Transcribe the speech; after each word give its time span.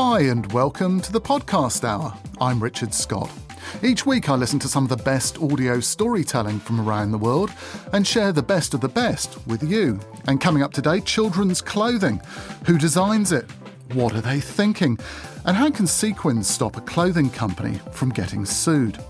Hi, 0.00 0.20
and 0.20 0.50
welcome 0.52 1.00
to 1.00 1.10
the 1.10 1.20
Podcast 1.20 1.82
Hour. 1.82 2.16
I'm 2.40 2.62
Richard 2.62 2.94
Scott. 2.94 3.28
Each 3.82 4.06
week, 4.06 4.28
I 4.28 4.36
listen 4.36 4.60
to 4.60 4.68
some 4.68 4.84
of 4.84 4.90
the 4.90 5.02
best 5.02 5.42
audio 5.42 5.80
storytelling 5.80 6.60
from 6.60 6.80
around 6.80 7.10
the 7.10 7.18
world 7.18 7.50
and 7.92 8.06
share 8.06 8.30
the 8.30 8.40
best 8.40 8.74
of 8.74 8.80
the 8.80 8.88
best 8.88 9.44
with 9.48 9.60
you. 9.68 9.98
And 10.28 10.40
coming 10.40 10.62
up 10.62 10.72
today, 10.72 11.00
children's 11.00 11.60
clothing. 11.60 12.20
Who 12.66 12.78
designs 12.78 13.32
it? 13.32 13.50
What 13.92 14.14
are 14.14 14.20
they 14.20 14.38
thinking? 14.38 15.00
And 15.44 15.56
how 15.56 15.68
can 15.68 15.88
Sequins 15.88 16.46
stop 16.46 16.76
a 16.76 16.80
clothing 16.82 17.28
company 17.28 17.80
from 17.90 18.10
getting 18.10 18.46
sued? 18.46 19.02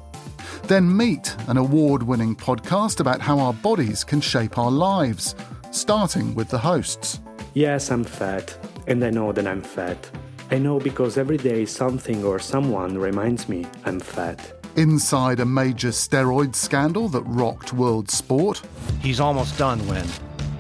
Then 0.64 0.96
meet 0.96 1.36
an 1.48 1.58
award 1.58 2.02
winning 2.02 2.34
podcast 2.34 3.00
about 3.00 3.20
how 3.20 3.38
our 3.38 3.52
bodies 3.52 4.04
can 4.04 4.22
shape 4.22 4.56
our 4.56 4.70
lives, 4.70 5.34
starting 5.70 6.34
with 6.34 6.48
the 6.48 6.58
hosts. 6.58 7.20
Yes, 7.52 7.91
I'm 7.91 8.04
fat, 8.04 8.56
and 8.86 9.04
I 9.04 9.10
know 9.10 9.32
that 9.32 9.46
I'm 9.46 9.60
fat. 9.60 10.10
I 10.50 10.56
know 10.56 10.80
because 10.80 11.18
every 11.18 11.36
day 11.36 11.66
something 11.66 12.24
or 12.24 12.38
someone 12.38 12.96
reminds 12.96 13.50
me 13.50 13.66
I'm 13.84 14.00
fat. 14.00 14.54
Inside 14.77 15.41
a 15.41 15.44
major 15.44 15.88
steroid 15.88 16.54
scandal 16.54 17.08
that 17.08 17.22
rocked 17.22 17.74
world 17.74 18.10
sport. 18.10 18.62
He's 19.00 19.20
almost 19.20 19.58
done 19.58 19.78
when, 19.86 20.06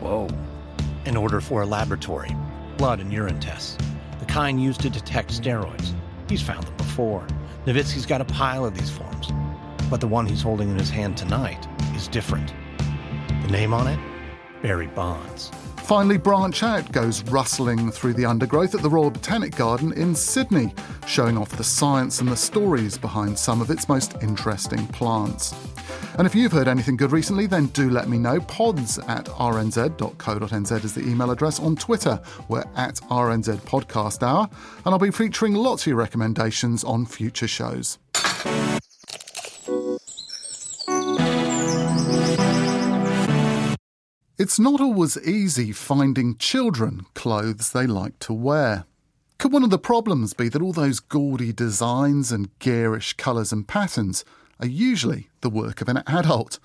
whoa, 0.00 0.28
an 1.06 1.16
order 1.16 1.40
for 1.40 1.62
a 1.62 1.66
laboratory, 1.66 2.36
blood 2.76 3.00
and 3.00 3.10
urine 3.10 3.40
tests, 3.40 3.78
the 4.18 4.26
kind 4.26 4.62
used 4.62 4.82
to 4.82 4.90
detect 4.90 5.30
steroids. 5.30 5.94
He's 6.28 6.42
found 6.42 6.64
them 6.64 6.76
before. 6.76 7.26
Novitzky's 7.64 8.04
got 8.04 8.20
a 8.20 8.26
pile 8.26 8.66
of 8.66 8.76
these 8.76 8.90
forms, 8.90 9.30
but 9.88 10.02
the 10.02 10.08
one 10.08 10.26
he's 10.26 10.42
holding 10.42 10.68
in 10.68 10.78
his 10.78 10.90
hand 10.90 11.16
tonight 11.16 11.66
is 11.94 12.08
different. 12.08 12.52
The 13.42 13.48
name 13.48 13.72
on 13.72 13.86
it? 13.86 13.98
Barry 14.60 14.88
Bonds. 14.88 15.50
Finally, 15.88 16.18
Branch 16.18 16.62
Out 16.64 16.92
goes 16.92 17.22
rustling 17.30 17.90
through 17.90 18.12
the 18.12 18.26
undergrowth 18.26 18.74
at 18.74 18.82
the 18.82 18.90
Royal 18.90 19.10
Botanic 19.10 19.56
Garden 19.56 19.94
in 19.94 20.14
Sydney, 20.14 20.74
showing 21.06 21.38
off 21.38 21.48
the 21.56 21.64
science 21.64 22.20
and 22.20 22.28
the 22.28 22.36
stories 22.36 22.98
behind 22.98 23.38
some 23.38 23.62
of 23.62 23.70
its 23.70 23.88
most 23.88 24.14
interesting 24.20 24.86
plants. 24.88 25.54
And 26.18 26.26
if 26.26 26.34
you've 26.34 26.52
heard 26.52 26.68
anything 26.68 26.98
good 26.98 27.10
recently, 27.10 27.46
then 27.46 27.68
do 27.68 27.88
let 27.88 28.06
me 28.06 28.18
know. 28.18 28.38
Pods 28.38 28.98
at 28.98 29.24
rnz.co.nz 29.24 30.84
is 30.84 30.94
the 30.94 31.08
email 31.08 31.30
address. 31.30 31.58
On 31.58 31.74
Twitter, 31.74 32.20
we're 32.48 32.66
at 32.76 32.96
RNZ 33.10 33.56
Podcast 33.62 34.22
Hour, 34.22 34.46
and 34.84 34.92
I'll 34.92 34.98
be 34.98 35.10
featuring 35.10 35.54
lots 35.54 35.84
of 35.84 35.86
your 35.86 35.96
recommendations 35.96 36.84
on 36.84 37.06
future 37.06 37.48
shows. 37.48 37.98
It's 44.38 44.60
not 44.60 44.80
always 44.80 45.18
easy 45.18 45.72
finding 45.72 46.36
children 46.36 47.06
clothes 47.14 47.72
they 47.72 47.88
like 47.88 48.16
to 48.20 48.32
wear. 48.32 48.84
Could 49.36 49.52
one 49.52 49.64
of 49.64 49.70
the 49.70 49.80
problems 49.80 50.32
be 50.32 50.48
that 50.48 50.62
all 50.62 50.72
those 50.72 51.00
gaudy 51.00 51.52
designs 51.52 52.30
and 52.30 52.56
garish 52.60 53.14
colours 53.14 53.50
and 53.50 53.66
patterns 53.66 54.24
are 54.60 54.68
usually 54.68 55.28
the 55.40 55.50
work 55.50 55.80
of 55.80 55.88
an 55.88 56.04
adult? 56.06 56.60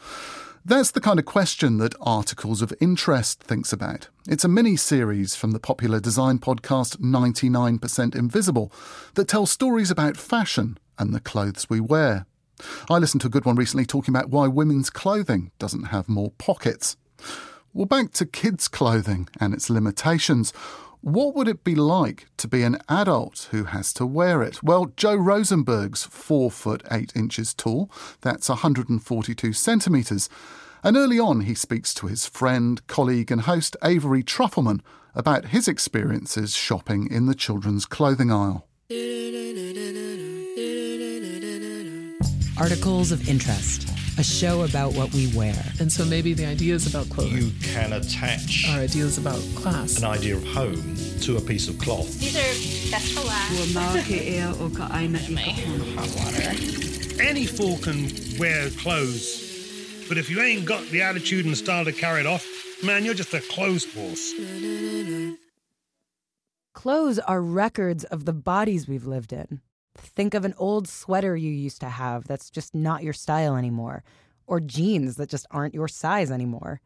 That's 0.64 0.92
the 0.92 1.02
kind 1.02 1.18
of 1.18 1.26
question 1.26 1.80
that 1.80 1.96
Articles 2.00 2.62
of 2.62 2.76
Interest 2.80 3.42
thinks 3.42 3.74
about. 3.74 4.08
It's 4.30 4.46
a 4.46 4.48
mini 4.48 4.76
series 4.76 5.36
from 5.36 5.50
the 5.50 5.60
popular 5.60 6.00
design 6.00 6.38
podcast 6.38 6.98
99% 6.98 8.14
Invisible 8.16 8.72
that 9.16 9.28
tells 9.28 9.50
stories 9.50 9.90
about 9.90 10.16
fashion 10.16 10.78
and 11.00 11.12
the 11.12 11.20
clothes 11.20 11.72
we 11.72 11.80
wear. 11.80 12.28
I 12.88 13.00
listened 13.00 13.22
to 13.22 13.28
a 13.28 13.32
good 13.32 13.46
one 13.46 13.56
recently 13.56 13.88
talking 13.88 14.14
about 14.14 14.30
why 14.30 14.48
women's 14.48 14.92
clothing 14.92 15.50
doesn't 15.58 15.86
have 15.86 16.08
more 16.08 16.30
pockets. 16.38 16.98
Well, 17.76 17.88
back 17.88 18.12
to 18.14 18.28
kids' 18.28 18.68
clothing 18.68 19.28
and 19.40 19.52
its 19.52 19.68
limitations. 19.68 20.52
What 21.02 21.34
would 21.34 21.48
it 21.48 21.64
be 21.64 21.74
like 21.74 22.28
to 22.38 22.48
be 22.48 22.62
an 22.62 22.78
adult 22.88 23.48
who 23.50 23.64
has 23.64 23.92
to 23.94 24.06
wear 24.06 24.44
it? 24.44 24.62
Well, 24.62 24.94
Joe 24.96 25.16
Rosenberg's 25.16 26.04
four 26.04 26.52
foot 26.52 26.84
eight 26.92 27.12
inches 27.16 27.52
tall. 27.52 27.90
That's 28.22 28.48
142 28.48 29.54
centimetres. 29.54 30.30
And 30.84 30.96
early 30.96 31.20
on, 31.20 31.42
he 31.42 31.56
speaks 31.56 31.96
to 31.96 32.06
his 32.06 32.28
friend, 32.28 32.86
colleague, 32.86 33.32
and 33.32 33.42
host 33.42 33.76
Avery 33.84 34.22
Trufelman 34.22 34.82
about 35.16 35.46
his 35.46 35.68
experiences 35.68 36.56
shopping 36.56 37.10
in 37.10 37.26
the 37.26 37.36
children's 37.36 37.88
clothing 37.88 38.32
aisle. 38.32 38.68
Articles 42.56 43.12
of 43.12 43.28
Interest, 43.28 43.90
a 44.18 44.24
show 44.24 44.64
about 44.64 44.94
what 44.94 45.12
we 45.14 45.28
wear. 45.36 45.56
And 45.80 45.92
so 45.92 46.06
maybe 46.06 46.34
the 46.34 46.46
ideas 46.46 46.86
about 46.88 47.10
clothing 47.10 47.38
You 47.38 47.52
can 47.62 47.94
attach 47.94 48.68
our 48.70 48.80
ideas 48.82 49.18
about 49.18 49.40
class. 49.56 49.98
an 49.98 50.04
idea 50.06 50.36
of 50.36 50.46
home 50.46 50.96
to 51.22 51.38
a 51.38 51.42
piece 51.42 51.68
of 51.68 51.78
cloth. 51.80 52.20
These 52.20 52.36
are 52.36 52.92
best 52.92 53.14
for 53.14 53.26
last. 53.26 53.74
Any 57.20 57.46
fool 57.46 57.78
can 57.78 58.10
wear 58.40 58.70
clothes, 58.72 60.06
but 60.08 60.18
if 60.18 60.30
you 60.30 60.42
ain't 60.42 60.66
got 60.66 60.84
the 60.88 61.02
attitude 61.02 61.46
and 61.46 61.58
style 61.58 61.86
to 61.86 61.92
carry 61.92 62.20
it 62.22 62.26
off, 62.28 62.46
man, 62.84 63.06
you're 63.06 63.14
just 63.14 63.34
a 63.34 63.40
clothes 63.42 63.86
horse. 63.94 64.34
Clothes 66.74 67.20
are 67.20 67.42
records 67.42 68.04
of 68.06 68.26
the 68.26 68.34
bodies 68.34 68.88
we've 68.88 69.06
lived 69.06 69.32
in. 69.34 69.62
Think 69.96 70.34
of 70.34 70.46
an 70.46 70.56
old 70.58 70.88
sweater 70.88 71.36
you 71.36 71.52
used 71.52 71.80
to 71.82 71.90
have 71.90 72.26
that's 72.26 72.50
just 72.50 72.74
not 72.74 73.04
your 73.04 73.14
style 73.14 73.56
anymore, 73.56 74.04
or 74.48 74.60
jeans 74.60 75.16
that 75.18 75.30
just 75.30 75.46
aren't 75.52 75.74
your 75.76 75.88
size 75.88 76.32
anymore. 76.32 76.82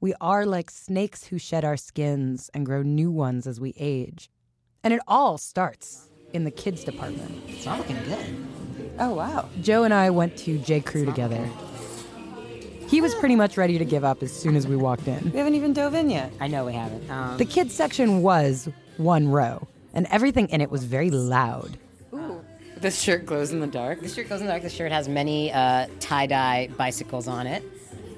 We 0.00 0.14
are 0.20 0.44
like 0.44 0.70
snakes 0.70 1.24
who 1.24 1.38
shed 1.38 1.64
our 1.64 1.76
skins 1.76 2.50
and 2.52 2.66
grow 2.66 2.82
new 2.82 3.10
ones 3.10 3.46
as 3.46 3.60
we 3.60 3.74
age. 3.78 4.28
And 4.82 4.92
it 4.92 5.00
all 5.08 5.38
starts 5.38 6.10
in 6.34 6.44
the 6.44 6.50
kids 6.50 6.84
department. 6.84 7.42
It's 7.48 7.64
not 7.64 7.78
looking 7.78 7.96
good. 8.04 8.36
Oh, 8.98 9.14
wow. 9.14 9.48
Joe 9.62 9.84
and 9.84 9.94
I 9.94 10.10
went 10.10 10.36
to 10.38 10.58
J. 10.58 10.80
Crew 10.80 11.06
together. 11.06 11.48
He 12.86 13.00
was 13.00 13.14
pretty 13.14 13.34
much 13.34 13.56
ready 13.56 13.78
to 13.78 13.84
give 13.84 14.04
up 14.04 14.22
as 14.22 14.30
soon 14.30 14.56
as 14.56 14.66
we 14.66 14.76
walked 14.76 15.08
in. 15.08 15.32
We 15.32 15.38
haven't 15.38 15.54
even 15.54 15.72
dove 15.72 15.94
in 15.94 16.10
yet. 16.10 16.32
I 16.38 16.48
know 16.48 16.66
we 16.66 16.74
haven't. 16.74 17.10
Um, 17.10 17.38
The 17.38 17.46
kids 17.46 17.74
section 17.74 18.22
was 18.22 18.68
one 18.98 19.28
row, 19.28 19.66
and 19.94 20.06
everything 20.10 20.48
in 20.50 20.60
it 20.60 20.70
was 20.70 20.84
very 20.84 21.10
loud. 21.10 21.78
This 22.84 23.00
shirt 23.00 23.24
glows 23.24 23.50
in 23.50 23.60
the 23.60 23.66
dark. 23.66 24.02
This 24.02 24.14
shirt 24.14 24.28
glows 24.28 24.42
in 24.42 24.46
the 24.46 24.52
dark. 24.52 24.62
This 24.62 24.74
shirt 24.74 24.92
has 24.92 25.08
many 25.08 25.50
uh, 25.50 25.86
tie 26.00 26.26
dye 26.26 26.68
bicycles 26.76 27.26
on 27.26 27.46
it. 27.46 27.64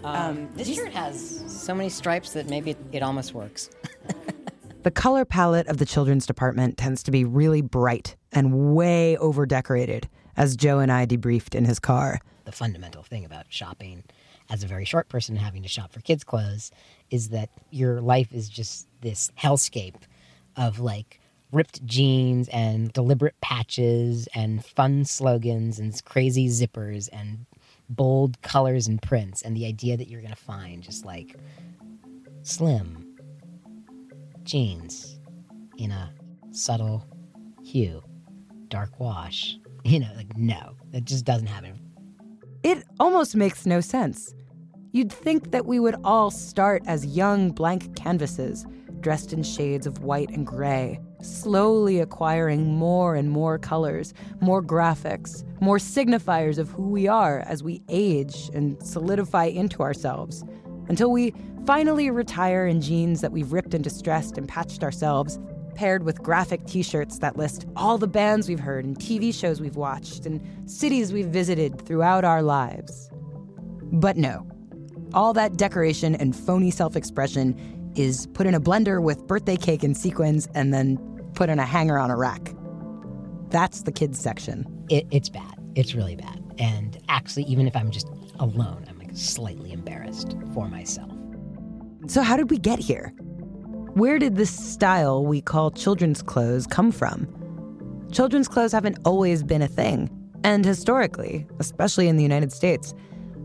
Um, 0.03 0.49
this 0.57 0.75
shirt 0.75 0.93
has 0.93 1.45
so 1.47 1.73
many 1.73 1.89
stripes 1.89 2.33
that 2.33 2.49
maybe 2.49 2.73
it, 2.73 2.79
it 2.91 3.01
almost 3.01 3.33
works. 3.33 3.71
The 4.83 4.91
color 4.93 5.25
palette 5.25 5.67
of 5.69 5.79
the 5.79 5.87
children's 5.87 6.27
department 6.27 6.79
tends 6.79 7.03
to 7.05 7.11
be 7.11 7.25
really 7.25 7.61
bright 7.61 8.15
and 8.31 8.75
way 8.75 9.17
over 9.17 9.45
decorated, 9.45 10.09
as 10.37 10.57
Joe 10.57 10.79
and 10.79 10.93
I 10.93 11.07
debriefed 11.07 11.57
in 11.57 11.65
his 11.65 11.81
car. 11.81 12.21
the 12.45 12.53
fundamental 12.53 13.03
thing 13.03 13.25
about 13.25 13.47
shopping 13.49 14.05
as 14.49 14.63
a 14.63 14.69
very 14.69 14.85
short 14.85 15.09
person 15.09 15.35
having 15.35 15.65
to 15.65 15.69
shop 15.69 15.93
for 15.93 16.01
kids' 16.01 16.23
clothes 16.23 16.71
is 17.11 17.31
that 17.31 17.51
your 17.71 18.01
life 18.01 18.33
is 18.33 18.49
just 18.49 18.87
this 19.01 19.33
hellscape 19.37 20.03
of 20.57 20.79
like 20.79 21.21
ripped 21.53 21.85
jeans 21.87 22.49
and 22.49 22.93
deliberate 22.93 23.41
patches 23.41 24.29
and 24.35 24.65
fun 24.65 25.05
slogans 25.05 25.79
and 25.79 26.05
crazy 26.05 26.49
zippers 26.49 27.09
and 27.13 27.47
bold 27.89 28.41
colors 28.43 28.89
and 28.89 29.01
prints 29.03 29.43
and 29.43 29.57
the 29.57 29.67
idea 29.67 29.97
that 29.97 30.09
you're 30.09 30.21
going 30.21 30.35
to 30.35 30.37
find 30.41 30.83
just 30.83 31.05
like 31.05 31.37
slim 32.43 33.17
jeans 34.43 35.21
in 35.79 35.91
a 35.93 36.13
subtle 36.53 37.07
hue 37.65 38.03
dark 38.69 38.99
wash 38.99 39.57
you 39.85 40.01
know 40.01 40.11
like 40.17 40.37
no 40.37 40.75
that 40.93 41.05
just 41.05 41.25
doesn't 41.25 41.47
happen 41.47 41.79
It 42.63 42.85
almost 42.99 43.37
makes 43.37 43.65
no 43.65 43.81
sense. 43.81 44.35
You'd 44.93 45.13
think 45.13 45.53
that 45.53 45.67
we 45.67 45.79
would 45.79 45.95
all 46.03 46.33
start 46.33 46.83
as 46.87 47.07
young 47.07 47.53
blank 47.53 47.95
canvases, 47.95 48.67
dressed 48.99 49.33
in 49.33 49.45
shades 49.45 49.87
of 49.87 50.03
white 50.03 50.31
and 50.31 50.45
gray, 50.45 50.99
slowly 51.21 52.01
acquiring 52.01 52.75
more 52.75 53.15
and 53.15 53.31
more 53.31 53.59
colors, 53.59 54.15
more 54.41 54.63
graphics, 54.63 55.45
more 55.61 55.79
signifiers 55.79 56.59
of 56.59 56.71
who 56.71 56.89
we 56.89 57.09
are 57.09 57.41
as 57.41 57.63
we 57.63 57.83
age 57.89 58.51
and 58.55 58.81
solidify 58.83 59.45
into 59.45 59.83
ourselves, 59.83 60.45
until 60.89 61.11
we 61.11 61.35
finally 61.67 62.11
retire 62.11 62.67
in 62.67 62.81
jeans 62.81 63.21
that 63.21 63.33
we've 63.33 63.53
ripped 63.53 63.75
and 63.75 63.83
distressed 63.83 64.39
and 64.39 64.49
patched 64.49 64.85
ourselves, 64.85 65.39
paired 65.75 66.05
with 66.05 66.23
graphic 66.23 66.65
t 66.67 66.83
shirts 66.83 67.19
that 67.19 67.37
list 67.37 67.67
all 67.77 67.99
the 67.99 68.07
bands 68.07 68.49
we've 68.49 68.61
heard 68.61 68.85
and 68.85 68.99
TV 68.99 69.35
shows 69.35 69.61
we've 69.61 69.77
watched 69.77 70.25
and 70.25 70.41
cities 70.71 71.13
we've 71.13 71.27
visited 71.27 71.81
throughout 71.85 72.25
our 72.25 72.43
lives. 72.43 73.11
But 73.93 74.17
no, 74.17 74.47
all 75.13 75.33
that 75.35 75.57
decoration 75.57 76.15
and 76.15 76.35
phony 76.35 76.71
self 76.71 76.97
expression 76.97 77.59
is 77.97 78.27
put 78.29 78.47
in 78.47 78.55
a 78.55 78.61
blender 78.61 79.03
with 79.03 79.27
birthday 79.27 79.57
cake 79.57 79.83
and 79.83 79.97
sequins 79.97 80.49
and 80.55 80.73
then 80.73 80.97
put 81.35 81.49
in 81.49 81.59
a 81.59 81.65
hanger 81.65 81.99
on 81.99 82.11
a 82.11 82.17
rack. 82.17 82.55
That's 83.51 83.83
the 83.83 83.93
kids 83.93 84.19
section. 84.19 84.67
It, 84.89 85.07
it's 85.11 85.29
bad. 85.29 85.55
It's 85.75 85.95
really 85.95 86.17
bad. 86.17 86.43
And 86.59 86.99
actually, 87.09 87.45
even 87.45 87.67
if 87.67 87.77
I'm 87.77 87.91
just 87.91 88.09
alone, 88.39 88.85
I'm 88.89 88.99
like 88.99 89.11
slightly 89.13 89.73
embarrassed 89.73 90.37
for 90.55 90.69
myself. 90.69 91.13
So, 92.09 92.23
how 92.23 92.37
did 92.37 92.51
we 92.51 92.59
get 92.59 92.79
here? 92.79 93.13
Where 93.95 94.19
did 94.19 94.37
this 94.37 94.51
style 94.51 95.25
we 95.25 95.41
call 95.41 95.71
children's 95.71 96.23
clothes 96.23 96.67
come 96.67 96.93
from? 96.93 97.27
Children's 98.13 98.49
clothes 98.49 98.73
haven't 98.73 98.99
always 99.05 99.43
been 99.43 99.63
a 99.63 99.69
thing. 99.69 100.11
And 100.45 100.65
historically, 100.65 101.47
especially 101.59 102.09
in 102.09 102.17
the 102.17 102.23
United 102.23 102.53
States, 102.53 102.95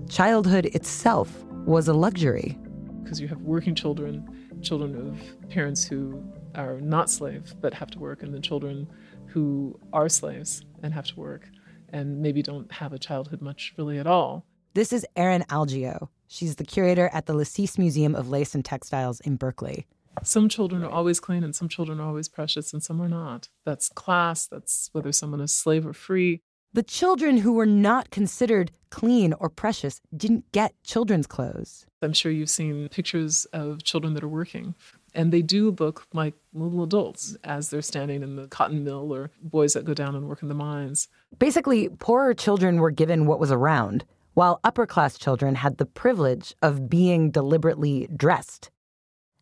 childhood 0.09 0.65
itself 0.67 1.43
was 1.65 1.87
a 1.87 1.93
luxury. 1.93 2.57
Because 3.01 3.19
you 3.19 3.27
have 3.27 3.41
working 3.41 3.75
children, 3.75 4.27
children 4.61 4.95
of 4.95 5.49
parents 5.49 5.83
who 5.83 6.23
are 6.55 6.79
not 6.79 7.09
slaves 7.09 7.53
but 7.53 7.73
have 7.73 7.91
to 7.91 7.99
work, 7.99 8.23
and 8.23 8.33
then 8.33 8.41
children 8.41 8.87
who 9.27 9.79
are 9.93 10.09
slaves 10.09 10.63
and 10.83 10.93
have 10.93 11.05
to 11.07 11.19
work 11.19 11.47
and 11.93 12.21
maybe 12.21 12.41
don't 12.41 12.71
have 12.71 12.93
a 12.93 12.99
childhood 12.99 13.41
much 13.41 13.73
really 13.77 13.97
at 13.97 14.07
all. 14.07 14.45
This 14.73 14.93
is 14.93 15.05
Erin 15.15 15.43
Algio. 15.49 16.09
She's 16.27 16.55
the 16.55 16.63
curator 16.63 17.09
at 17.13 17.25
the 17.25 17.33
Lacis 17.33 17.77
Museum 17.77 18.15
of 18.15 18.29
Lace 18.29 18.55
and 18.55 18.63
Textiles 18.63 19.19
in 19.21 19.35
Berkeley. 19.35 19.85
Some 20.23 20.49
children 20.49 20.83
are 20.83 20.89
always 20.89 21.19
clean 21.19 21.43
and 21.43 21.55
some 21.55 21.67
children 21.67 21.99
are 21.99 22.07
always 22.07 22.29
precious 22.29 22.73
and 22.73 22.83
some 22.83 23.01
are 23.01 23.09
not. 23.09 23.49
That's 23.65 23.89
class, 23.89 24.47
that's 24.47 24.89
whether 24.93 25.11
someone 25.11 25.41
is 25.41 25.53
slave 25.53 25.85
or 25.85 25.93
free. 25.93 26.41
The 26.73 26.83
children 26.83 27.35
who 27.35 27.51
were 27.51 27.65
not 27.65 28.11
considered 28.11 28.71
clean 28.91 29.33
or 29.33 29.49
precious 29.49 29.99
didn't 30.15 30.49
get 30.53 30.73
children's 30.85 31.27
clothes. 31.27 31.85
I'm 32.01 32.13
sure 32.13 32.31
you've 32.31 32.49
seen 32.49 32.87
pictures 32.87 33.43
of 33.51 33.83
children 33.83 34.13
that 34.13 34.23
are 34.23 34.29
working. 34.29 34.75
And 35.13 35.33
they 35.33 35.41
do 35.41 35.75
look 35.77 36.05
like 36.13 36.33
little 36.53 36.81
adults 36.81 37.35
as 37.43 37.69
they're 37.69 37.81
standing 37.81 38.23
in 38.23 38.37
the 38.37 38.47
cotton 38.47 38.85
mill 38.85 39.11
or 39.11 39.31
boys 39.41 39.73
that 39.73 39.83
go 39.83 39.93
down 39.93 40.15
and 40.15 40.29
work 40.29 40.41
in 40.41 40.47
the 40.47 40.53
mines. 40.53 41.09
Basically, 41.37 41.89
poorer 41.89 42.33
children 42.33 42.77
were 42.77 42.89
given 42.89 43.25
what 43.25 43.41
was 43.41 43.51
around, 43.51 44.05
while 44.33 44.61
upper 44.63 44.85
class 44.85 45.17
children 45.17 45.55
had 45.55 45.77
the 45.77 45.85
privilege 45.85 46.55
of 46.61 46.89
being 46.89 47.31
deliberately 47.31 48.07
dressed. 48.15 48.71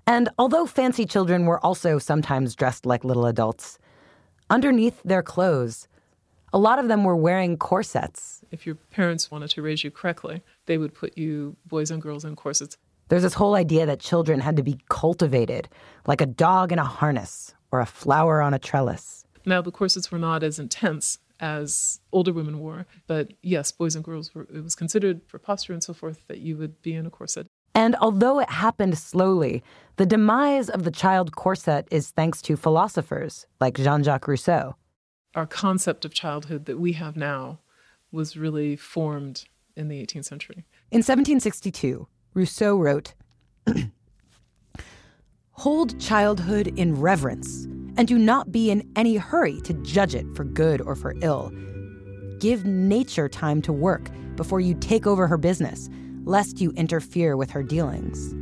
And 0.08 0.30
although 0.40 0.66
fancy 0.66 1.06
children 1.06 1.46
were 1.46 1.64
also 1.64 2.00
sometimes 2.00 2.56
dressed 2.56 2.88
like 2.88 3.04
little 3.04 3.28
adults, 3.28 3.78
underneath 4.50 5.00
their 5.04 5.22
clothes, 5.22 5.88
a 6.52 6.58
lot 6.60 6.80
of 6.80 6.88
them 6.88 7.04
were 7.04 7.16
wearing 7.16 7.58
corsets. 7.58 8.44
If 8.52 8.66
your 8.66 8.76
parents 8.76 9.30
wanted 9.30 9.50
to 9.52 9.62
raise 9.62 9.84
you 9.84 9.92
correctly, 9.92 10.42
they 10.66 10.78
would 10.78 10.94
put 10.94 11.18
you, 11.18 11.56
boys 11.66 11.92
and 11.92 12.02
girls, 12.02 12.26
in 12.26 12.36
corsets. 12.36 12.78
There's 13.10 13.24
this 13.24 13.34
whole 13.34 13.56
idea 13.56 13.86
that 13.86 14.00
children 14.00 14.40
had 14.40 14.56
to 14.58 14.64
be 14.64 14.80
cultivated, 14.90 15.68
like 16.06 16.22
a 16.22 16.26
dog 16.26 16.72
in 16.72 16.80
a 16.80 16.84
harness 16.84 17.54
or 17.72 17.80
a 17.80 17.86
flower 17.86 18.42
on 18.42 18.54
a 18.54 18.60
trellis. 18.60 19.26
Now, 19.46 19.62
the 19.62 19.72
corsets 19.72 20.12
were 20.12 20.20
not 20.20 20.44
as 20.44 20.60
intense 20.60 21.18
as 21.40 22.02
older 22.12 22.34
women 22.34 22.60
wore, 22.60 22.86
but 23.08 23.32
yes, 23.42 23.72
boys 23.72 23.96
and 23.96 24.04
girls 24.04 24.36
were, 24.36 24.44
it 24.54 24.64
was 24.64 24.76
considered 24.76 25.22
for 25.28 25.40
posture 25.40 25.74
and 25.74 25.84
so 25.84 25.94
forth 25.94 26.28
that 26.28 26.40
you 26.40 26.58
would 26.58 26.82
be 26.82 26.94
in 26.94 27.06
a 27.06 27.10
corset. 27.10 27.48
And 27.74 27.96
although 28.02 28.40
it 28.40 28.50
happened 28.50 28.98
slowly, 28.98 29.64
the 29.96 30.06
demise 30.06 30.70
of 30.70 30.84
the 30.84 30.92
child 30.92 31.36
corset 31.36 31.88
is 31.90 32.10
thanks 32.12 32.42
to 32.44 32.58
philosophers 32.58 33.48
like 33.62 33.78
Jean 33.78 34.04
Jacques 34.04 34.28
Rousseau 34.28 34.76
our 35.36 35.46
concept 35.46 36.06
of 36.06 36.14
childhood 36.14 36.66
that 36.66 36.80
we 36.80 36.94
have 36.94 37.16
now 37.16 37.60
was 38.12 38.38
really 38.38 38.76
formed 38.76 39.46
in 39.76 39.88
the 39.88 40.06
18th 40.06 40.26
century. 40.26 40.66
In 40.92 41.00
1762, 41.00 42.08
Rousseau 42.34 42.78
wrote 42.78 43.14
Hold 45.52 46.00
childhood 46.00 46.68
in 46.80 47.00
reverence, 47.00 47.66
and 47.98 48.08
do 48.08 48.18
not 48.18 48.52
be 48.52 48.72
in 48.72 48.90
any 48.96 49.18
hurry 49.18 49.60
to 49.62 49.74
judge 49.74 50.16
it 50.16 50.26
for 50.36 50.46
good 50.46 50.82
or 50.82 50.96
for 50.96 51.16
ill. 51.22 51.52
Give 52.40 52.66
nature 52.66 53.28
time 53.28 53.62
to 53.64 53.74
work 53.74 54.10
before 54.38 54.62
you 54.62 54.74
take 54.76 55.06
over 55.06 55.28
her 55.28 55.38
business, 55.38 55.90
lest 56.24 56.62
you 56.62 56.72
interfere 56.72 57.36
with 57.36 57.52
her 57.52 57.62
dealings. 57.62 58.34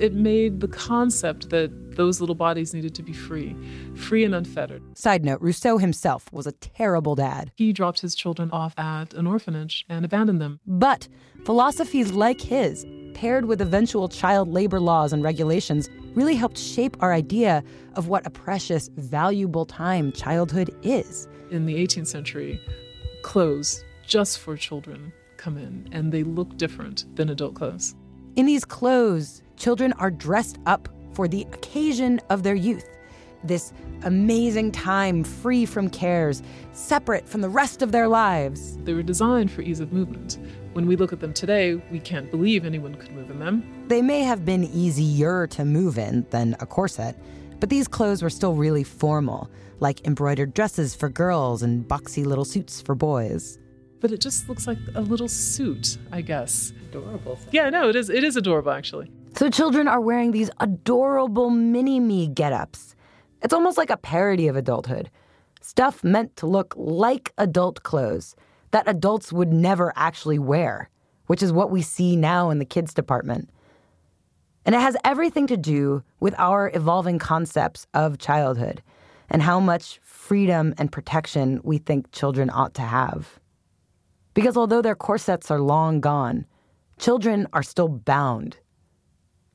It 0.00 0.14
made 0.14 0.60
the 0.60 0.68
concept 0.68 1.50
that 1.50 1.70
those 1.96 2.20
little 2.20 2.34
bodies 2.34 2.72
needed 2.72 2.94
to 2.94 3.02
be 3.02 3.12
free, 3.12 3.56
free 3.94 4.24
and 4.24 4.34
unfettered. 4.34 4.82
Side 4.96 5.24
note 5.24 5.40
Rousseau 5.40 5.78
himself 5.78 6.32
was 6.32 6.46
a 6.46 6.52
terrible 6.52 7.14
dad. 7.14 7.50
He 7.56 7.72
dropped 7.72 8.00
his 8.00 8.14
children 8.14 8.50
off 8.50 8.74
at 8.78 9.14
an 9.14 9.26
orphanage 9.26 9.84
and 9.88 10.04
abandoned 10.04 10.40
them. 10.40 10.60
But 10.66 11.08
philosophies 11.44 12.12
like 12.12 12.40
his, 12.40 12.86
paired 13.14 13.46
with 13.46 13.60
eventual 13.60 14.08
child 14.08 14.52
labor 14.52 14.78
laws 14.78 15.12
and 15.12 15.22
regulations, 15.22 15.88
really 16.14 16.34
helped 16.34 16.58
shape 16.58 16.96
our 17.00 17.12
idea 17.12 17.64
of 17.94 18.08
what 18.08 18.26
a 18.26 18.30
precious, 18.30 18.88
valuable 18.96 19.64
time 19.64 20.12
childhood 20.12 20.74
is. 20.82 21.26
In 21.50 21.66
the 21.66 21.74
18th 21.74 22.08
century, 22.08 22.60
clothes 23.22 23.84
just 24.06 24.38
for 24.38 24.56
children 24.56 25.12
come 25.36 25.58
in, 25.58 25.88
and 25.92 26.12
they 26.12 26.22
look 26.22 26.56
different 26.56 27.04
than 27.16 27.28
adult 27.28 27.54
clothes. 27.54 27.94
In 28.36 28.46
these 28.46 28.64
clothes, 28.64 29.42
children 29.56 29.92
are 29.94 30.10
dressed 30.10 30.58
up 30.66 30.88
for 31.16 31.26
the 31.26 31.46
occasion 31.52 32.20
of 32.28 32.42
their 32.42 32.54
youth. 32.54 32.86
This 33.42 33.72
amazing 34.02 34.72
time 34.72 35.24
free 35.24 35.64
from 35.64 35.88
cares, 35.88 36.42
separate 36.72 37.26
from 37.26 37.40
the 37.40 37.48
rest 37.48 37.80
of 37.80 37.90
their 37.90 38.06
lives. 38.06 38.76
They 38.84 38.92
were 38.92 39.02
designed 39.02 39.50
for 39.50 39.62
ease 39.62 39.80
of 39.80 39.94
movement. 39.94 40.38
When 40.74 40.86
we 40.86 40.94
look 40.94 41.14
at 41.14 41.20
them 41.20 41.32
today, 41.32 41.76
we 41.90 42.00
can't 42.00 42.30
believe 42.30 42.66
anyone 42.66 42.96
could 42.96 43.12
move 43.12 43.30
in 43.30 43.38
them. 43.38 43.86
They 43.88 44.02
may 44.02 44.20
have 44.20 44.44
been 44.44 44.64
easier 44.64 45.46
to 45.46 45.64
move 45.64 45.96
in 45.96 46.26
than 46.28 46.54
a 46.60 46.66
corset, 46.66 47.16
but 47.60 47.70
these 47.70 47.88
clothes 47.88 48.22
were 48.22 48.28
still 48.28 48.54
really 48.54 48.84
formal, 48.84 49.50
like 49.80 50.06
embroidered 50.06 50.52
dresses 50.52 50.94
for 50.94 51.08
girls 51.08 51.62
and 51.62 51.88
boxy 51.88 52.26
little 52.26 52.44
suits 52.44 52.82
for 52.82 52.94
boys. 52.94 53.58
But 54.00 54.12
it 54.12 54.20
just 54.20 54.50
looks 54.50 54.66
like 54.66 54.78
a 54.94 55.00
little 55.00 55.28
suit, 55.28 55.96
I 56.12 56.20
guess. 56.20 56.74
Adorable. 56.90 57.38
Yeah, 57.52 57.70
no, 57.70 57.88
it 57.88 57.96
is. 57.96 58.10
It 58.10 58.22
is 58.22 58.36
adorable, 58.36 58.72
actually. 58.72 59.10
So 59.36 59.50
children 59.50 59.86
are 59.86 60.00
wearing 60.00 60.30
these 60.30 60.48
adorable 60.60 61.50
mini 61.50 62.00
me 62.00 62.26
get 62.26 62.54
ups. 62.54 62.94
It's 63.42 63.52
almost 63.52 63.76
like 63.76 63.90
a 63.90 63.98
parody 63.98 64.48
of 64.48 64.56
adulthood. 64.56 65.10
Stuff 65.60 66.02
meant 66.02 66.34
to 66.36 66.46
look 66.46 66.72
like 66.74 67.34
adult 67.36 67.82
clothes 67.82 68.34
that 68.70 68.88
adults 68.88 69.34
would 69.34 69.52
never 69.52 69.92
actually 69.94 70.38
wear, 70.38 70.88
which 71.26 71.42
is 71.42 71.52
what 71.52 71.70
we 71.70 71.82
see 71.82 72.16
now 72.16 72.48
in 72.48 72.60
the 72.60 72.64
kids 72.64 72.94
department. 72.94 73.50
And 74.64 74.74
it 74.74 74.80
has 74.80 74.96
everything 75.04 75.46
to 75.48 75.58
do 75.58 76.02
with 76.18 76.34
our 76.38 76.70
evolving 76.72 77.18
concepts 77.18 77.86
of 77.92 78.16
childhood 78.16 78.82
and 79.28 79.42
how 79.42 79.60
much 79.60 80.00
freedom 80.02 80.74
and 80.78 80.90
protection 80.90 81.60
we 81.62 81.76
think 81.76 82.10
children 82.10 82.48
ought 82.48 82.72
to 82.74 82.82
have. 82.82 83.38
Because 84.32 84.56
although 84.56 84.80
their 84.80 84.94
corsets 84.94 85.50
are 85.50 85.60
long 85.60 86.00
gone, 86.00 86.46
children 86.98 87.46
are 87.52 87.62
still 87.62 87.88
bound 87.88 88.56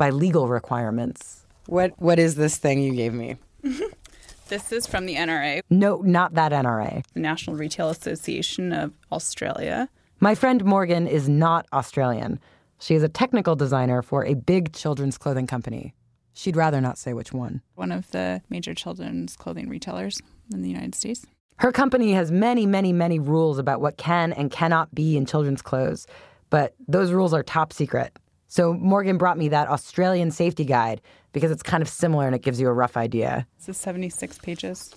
by 0.01 0.09
legal 0.09 0.47
requirements. 0.47 1.45
What 1.67 1.93
what 2.01 2.17
is 2.17 2.33
this 2.33 2.57
thing 2.57 2.81
you 2.81 2.95
gave 2.95 3.13
me? 3.13 3.35
this 4.47 4.71
is 4.71 4.87
from 4.87 5.05
the 5.05 5.13
NRA. 5.13 5.61
No, 5.69 5.97
not 5.97 6.33
that 6.33 6.51
NRA. 6.51 7.03
The 7.13 7.19
National 7.19 7.55
Retail 7.55 7.91
Association 7.91 8.73
of 8.73 8.93
Australia. 9.11 9.89
My 10.19 10.33
friend 10.33 10.65
Morgan 10.65 11.05
is 11.05 11.29
not 11.29 11.67
Australian. 11.71 12.39
She 12.79 12.95
is 12.95 13.03
a 13.03 13.09
technical 13.09 13.55
designer 13.55 14.01
for 14.01 14.25
a 14.25 14.33
big 14.33 14.73
children's 14.73 15.19
clothing 15.19 15.45
company. 15.45 15.93
She'd 16.33 16.55
rather 16.55 16.81
not 16.81 16.97
say 16.97 17.13
which 17.13 17.31
one. 17.31 17.61
One 17.75 17.91
of 17.91 18.09
the 18.09 18.41
major 18.49 18.73
children's 18.73 19.35
clothing 19.35 19.69
retailers 19.69 20.19
in 20.51 20.63
the 20.63 20.69
United 20.69 20.95
States. 20.95 21.27
Her 21.57 21.71
company 21.71 22.13
has 22.13 22.31
many, 22.31 22.65
many, 22.65 22.91
many 22.91 23.19
rules 23.19 23.59
about 23.59 23.81
what 23.81 23.97
can 23.97 24.33
and 24.33 24.49
cannot 24.49 24.95
be 24.95 25.15
in 25.15 25.27
children's 25.27 25.61
clothes, 25.61 26.07
but 26.49 26.73
those 26.87 27.11
rules 27.11 27.35
are 27.35 27.43
top 27.43 27.71
secret. 27.71 28.17
So 28.51 28.73
Morgan 28.73 29.17
brought 29.17 29.37
me 29.37 29.47
that 29.47 29.69
Australian 29.69 30.29
safety 30.29 30.65
guide 30.65 30.99
because 31.31 31.51
it's 31.51 31.63
kind 31.63 31.81
of 31.81 31.87
similar 31.87 32.25
and 32.25 32.35
it 32.35 32.41
gives 32.41 32.59
you 32.59 32.67
a 32.67 32.73
rough 32.73 32.97
idea. 32.97 33.47
It's 33.65 33.77
76 33.77 34.39
pages 34.39 34.93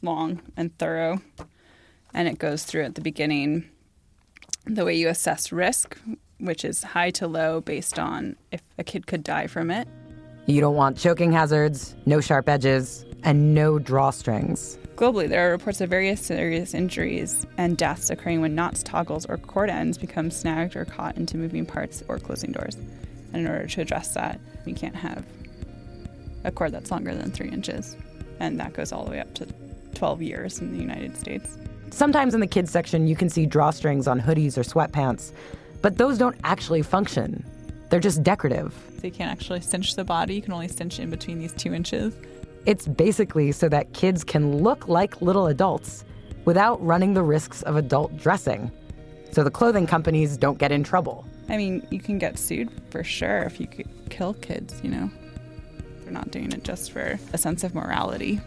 long 0.00 0.40
and 0.56 0.74
thorough, 0.78 1.20
and 2.14 2.26
it 2.26 2.38
goes 2.38 2.64
through 2.64 2.84
at 2.84 2.94
the 2.94 3.02
beginning 3.02 3.68
the 4.64 4.86
way 4.86 4.94
you 4.94 5.08
assess 5.08 5.52
risk, 5.52 5.98
which 6.40 6.64
is 6.64 6.82
high 6.82 7.10
to 7.10 7.26
low 7.26 7.60
based 7.60 7.98
on 7.98 8.36
if 8.50 8.62
a 8.78 8.84
kid 8.84 9.06
could 9.06 9.22
die 9.22 9.48
from 9.48 9.70
it. 9.70 9.86
You 10.46 10.62
don't 10.62 10.76
want 10.76 10.96
choking 10.96 11.32
hazards, 11.32 11.94
no 12.06 12.22
sharp 12.22 12.48
edges, 12.48 13.04
and 13.22 13.54
no 13.54 13.78
drawstrings. 13.78 14.78
Globally, 14.96 15.28
there 15.28 15.46
are 15.46 15.50
reports 15.50 15.82
of 15.82 15.90
various 15.90 16.22
serious 16.22 16.72
injuries 16.72 17.44
and 17.58 17.76
deaths 17.76 18.08
occurring 18.08 18.40
when 18.40 18.54
knots, 18.54 18.82
toggles, 18.82 19.26
or 19.26 19.36
cord 19.36 19.68
ends 19.68 19.98
become 19.98 20.30
snagged 20.30 20.74
or 20.74 20.86
caught 20.86 21.18
into 21.18 21.36
moving 21.36 21.66
parts 21.66 22.02
or 22.08 22.18
closing 22.18 22.50
doors. 22.50 22.76
And 23.34 23.42
in 23.42 23.46
order 23.46 23.66
to 23.66 23.80
address 23.82 24.14
that, 24.14 24.40
we 24.64 24.72
can't 24.72 24.96
have 24.96 25.26
a 26.44 26.50
cord 26.50 26.72
that's 26.72 26.90
longer 26.90 27.14
than 27.14 27.30
three 27.30 27.50
inches. 27.50 27.94
And 28.40 28.58
that 28.58 28.72
goes 28.72 28.90
all 28.90 29.04
the 29.04 29.10
way 29.10 29.20
up 29.20 29.34
to 29.34 29.46
12 29.94 30.22
years 30.22 30.60
in 30.60 30.72
the 30.72 30.78
United 30.78 31.14
States. 31.18 31.58
Sometimes 31.90 32.32
in 32.32 32.40
the 32.40 32.46
kids 32.46 32.70
section, 32.70 33.06
you 33.06 33.16
can 33.16 33.28
see 33.28 33.46
drawstrings 33.46 34.10
on 34.10 34.18
hoodies 34.18 34.56
or 34.56 34.62
sweatpants, 34.62 35.32
but 35.82 35.98
those 35.98 36.16
don't 36.16 36.36
actually 36.42 36.80
function. 36.80 37.44
They're 37.90 38.00
just 38.00 38.22
decorative. 38.22 38.72
So 38.98 39.08
you 39.08 39.12
can't 39.12 39.30
actually 39.30 39.60
cinch 39.60 39.94
the 39.94 40.04
body, 40.04 40.36
you 40.36 40.42
can 40.42 40.54
only 40.54 40.68
cinch 40.68 40.98
in 41.00 41.10
between 41.10 41.38
these 41.38 41.52
two 41.52 41.74
inches. 41.74 42.14
It's 42.66 42.88
basically 42.88 43.52
so 43.52 43.68
that 43.68 43.92
kids 43.92 44.24
can 44.24 44.56
look 44.58 44.88
like 44.88 45.22
little 45.22 45.46
adults 45.46 46.04
without 46.44 46.84
running 46.84 47.14
the 47.14 47.22
risks 47.22 47.62
of 47.62 47.76
adult 47.76 48.16
dressing. 48.16 48.72
So 49.30 49.44
the 49.44 49.52
clothing 49.52 49.86
companies 49.86 50.36
don't 50.36 50.58
get 50.58 50.72
in 50.72 50.82
trouble. 50.82 51.24
I 51.48 51.56
mean, 51.56 51.86
you 51.90 52.00
can 52.00 52.18
get 52.18 52.40
sued 52.40 52.70
for 52.90 53.04
sure 53.04 53.42
if 53.42 53.60
you 53.60 53.68
could 53.68 53.88
kill 54.10 54.34
kids, 54.34 54.80
you 54.82 54.90
know. 54.90 55.08
They're 56.02 56.12
not 56.12 56.32
doing 56.32 56.50
it 56.50 56.64
just 56.64 56.90
for 56.90 57.20
a 57.32 57.38
sense 57.38 57.62
of 57.62 57.72
morality. 57.72 58.40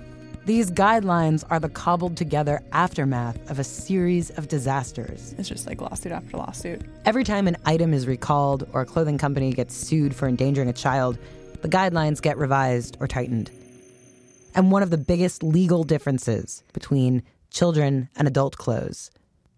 These 0.45 0.71
guidelines 0.71 1.45
are 1.49 1.59
the 1.59 1.69
cobbled 1.69 2.17
together 2.17 2.61
aftermath 2.73 3.49
of 3.49 3.57
a 3.57 3.63
series 3.63 4.31
of 4.31 4.49
disasters. 4.49 5.33
It's 5.38 5.47
just 5.47 5.65
like 5.65 5.79
lawsuit 5.79 6.11
after 6.11 6.35
lawsuit. 6.35 6.81
Every 7.05 7.23
time 7.23 7.47
an 7.47 7.55
item 7.65 7.93
is 7.93 8.05
recalled 8.05 8.67
or 8.73 8.81
a 8.81 8.85
clothing 8.85 9.17
company 9.17 9.53
gets 9.53 9.75
sued 9.75 10.13
for 10.13 10.27
endangering 10.27 10.67
a 10.67 10.73
child, 10.73 11.17
the 11.61 11.69
guidelines 11.69 12.21
get 12.21 12.38
revised 12.38 12.97
or 12.99 13.07
tightened. 13.07 13.51
And 14.55 14.71
one 14.71 14.83
of 14.83 14.89
the 14.89 14.97
biggest 14.97 15.43
legal 15.43 15.83
differences 15.83 16.63
between 16.73 17.23
children 17.51 18.09
and 18.15 18.27
adult 18.27 18.57
clothes 18.57 19.11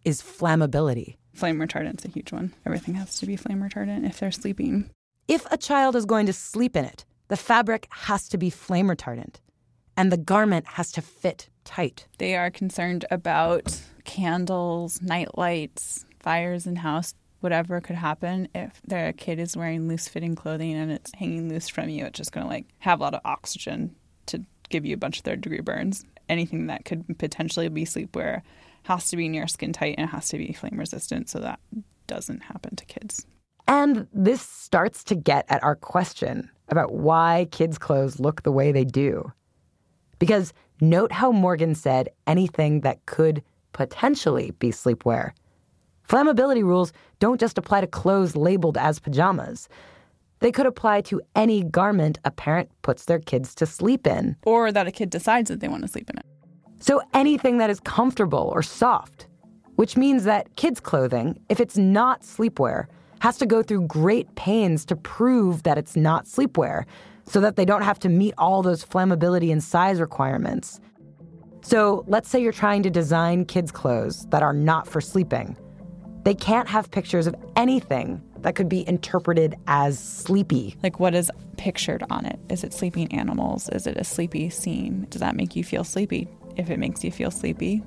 is 0.03 0.21
flammability. 0.21 1.17
Flame 1.33 1.59
retardant's 1.59 2.05
a 2.05 2.09
huge 2.09 2.31
one. 2.31 2.53
Everything 2.65 2.95
has 2.95 3.19
to 3.19 3.25
be 3.25 3.35
flame 3.35 3.61
retardant 3.61 4.05
if 4.05 4.19
they're 4.19 4.31
sleeping. 4.31 4.89
If 5.27 5.45
a 5.51 5.57
child 5.57 5.95
is 5.95 6.05
going 6.05 6.25
to 6.25 6.33
sleep 6.33 6.75
in 6.75 6.85
it, 6.85 7.05
the 7.29 7.37
fabric 7.37 7.87
has 7.91 8.27
to 8.29 8.37
be 8.37 8.49
flame 8.49 8.87
retardant 8.87 9.35
and 9.95 10.11
the 10.11 10.17
garment 10.17 10.65
has 10.65 10.91
to 10.93 11.01
fit 11.01 11.49
tight. 11.63 12.07
They 12.17 12.35
are 12.35 12.49
concerned 12.49 13.05
about 13.11 13.81
candles, 14.03 15.01
night 15.01 15.37
lights, 15.37 16.05
fires 16.19 16.65
in 16.65 16.77
house, 16.77 17.13
whatever 17.39 17.81
could 17.81 17.95
happen 17.95 18.47
if 18.53 18.81
their 18.85 19.13
kid 19.13 19.39
is 19.39 19.57
wearing 19.57 19.87
loose 19.87 20.07
fitting 20.07 20.35
clothing 20.35 20.73
and 20.73 20.91
it's 20.91 21.11
hanging 21.15 21.49
loose 21.49 21.67
from 21.67 21.89
you. 21.89 22.05
It's 22.05 22.17
just 22.17 22.31
going 22.31 22.45
to 22.45 22.49
like 22.49 22.65
have 22.79 22.99
a 22.99 23.03
lot 23.03 23.13
of 23.13 23.21
oxygen 23.25 23.95
give 24.71 24.85
you 24.85 24.93
a 24.93 24.97
bunch 24.97 25.19
of 25.19 25.23
third 25.23 25.41
degree 25.41 25.61
burns. 25.61 26.05
Anything 26.29 26.67
that 26.67 26.85
could 26.85 27.17
potentially 27.17 27.67
be 27.69 27.85
sleepwear 27.85 28.41
has 28.83 29.09
to 29.09 29.17
be 29.17 29.27
near 29.27 29.47
skin 29.47 29.73
tight 29.73 29.95
and 29.97 30.09
has 30.09 30.29
to 30.29 30.37
be 30.37 30.53
flame 30.53 30.79
resistant 30.79 31.29
so 31.29 31.39
that 31.39 31.59
doesn't 32.07 32.41
happen 32.41 32.75
to 32.75 32.85
kids. 32.85 33.25
And 33.67 34.07
this 34.13 34.41
starts 34.41 35.03
to 35.05 35.15
get 35.15 35.45
at 35.49 35.63
our 35.63 35.75
question 35.75 36.49
about 36.69 36.93
why 36.93 37.47
kids' 37.51 37.77
clothes 37.77 38.19
look 38.19 38.43
the 38.43 38.51
way 38.51 38.71
they 38.71 38.85
do. 38.85 39.31
Because 40.19 40.53
note 40.79 41.11
how 41.11 41.31
Morgan 41.31 41.75
said 41.75 42.09
anything 42.27 42.81
that 42.81 43.05
could 43.05 43.43
potentially 43.73 44.51
be 44.59 44.71
sleepwear. 44.71 45.31
Flammability 46.07 46.63
rules 46.63 46.91
don't 47.19 47.39
just 47.39 47.57
apply 47.57 47.81
to 47.81 47.87
clothes 47.87 48.35
labeled 48.35 48.77
as 48.77 48.99
pajamas. 48.99 49.69
They 50.41 50.51
could 50.51 50.65
apply 50.65 51.01
to 51.01 51.21
any 51.35 51.63
garment 51.63 52.19
a 52.25 52.31
parent 52.31 52.69
puts 52.81 53.05
their 53.05 53.19
kids 53.19 53.55
to 53.55 53.65
sleep 53.65 54.05
in. 54.05 54.35
Or 54.45 54.71
that 54.71 54.87
a 54.87 54.91
kid 54.91 55.11
decides 55.11 55.49
that 55.49 55.59
they 55.59 55.67
want 55.67 55.83
to 55.83 55.87
sleep 55.87 56.09
in 56.09 56.17
it. 56.17 56.25
So 56.79 56.99
anything 57.13 57.59
that 57.59 57.69
is 57.69 57.79
comfortable 57.79 58.51
or 58.53 58.63
soft, 58.63 59.27
which 59.75 59.95
means 59.95 60.23
that 60.23 60.55
kids' 60.55 60.79
clothing, 60.79 61.39
if 61.47 61.59
it's 61.59 61.77
not 61.77 62.23
sleepwear, 62.23 62.87
has 63.19 63.37
to 63.37 63.45
go 63.45 63.61
through 63.61 63.85
great 63.85 64.33
pains 64.33 64.83
to 64.85 64.95
prove 64.95 65.61
that 65.61 65.77
it's 65.77 65.95
not 65.95 66.25
sleepwear 66.25 66.85
so 67.23 67.39
that 67.39 67.55
they 67.55 67.65
don't 67.65 67.83
have 67.83 67.99
to 67.99 68.09
meet 68.09 68.33
all 68.39 68.63
those 68.63 68.83
flammability 68.83 69.51
and 69.51 69.63
size 69.63 70.01
requirements. 70.01 70.81
So 71.61 72.03
let's 72.07 72.27
say 72.27 72.41
you're 72.41 72.51
trying 72.51 72.81
to 72.81 72.89
design 72.89 73.45
kids' 73.45 73.71
clothes 73.71 74.25
that 74.31 74.41
are 74.41 74.53
not 74.53 74.87
for 74.87 75.01
sleeping. 75.01 75.55
They 76.23 76.33
can't 76.33 76.67
have 76.67 76.89
pictures 76.89 77.27
of 77.27 77.35
anything 77.55 78.23
that 78.41 78.55
could 78.55 78.69
be 78.69 78.87
interpreted 78.87 79.55
as 79.67 79.99
sleepy. 79.99 80.75
Like, 80.83 80.99
what 80.99 81.13
is 81.13 81.31
pictured 81.57 82.03
on 82.09 82.25
it? 82.25 82.39
Is 82.49 82.63
it 82.63 82.73
sleeping 82.73 83.13
animals? 83.13 83.69
Is 83.69 83.87
it 83.87 83.97
a 83.97 84.03
sleepy 84.03 84.49
scene? 84.49 85.07
Does 85.09 85.21
that 85.21 85.35
make 85.35 85.55
you 85.55 85.63
feel 85.63 85.83
sleepy? 85.83 86.27
If 86.55 86.69
it 86.69 86.79
makes 86.79 87.03
you 87.03 87.11
feel 87.11 87.31
sleepy, 87.31 87.83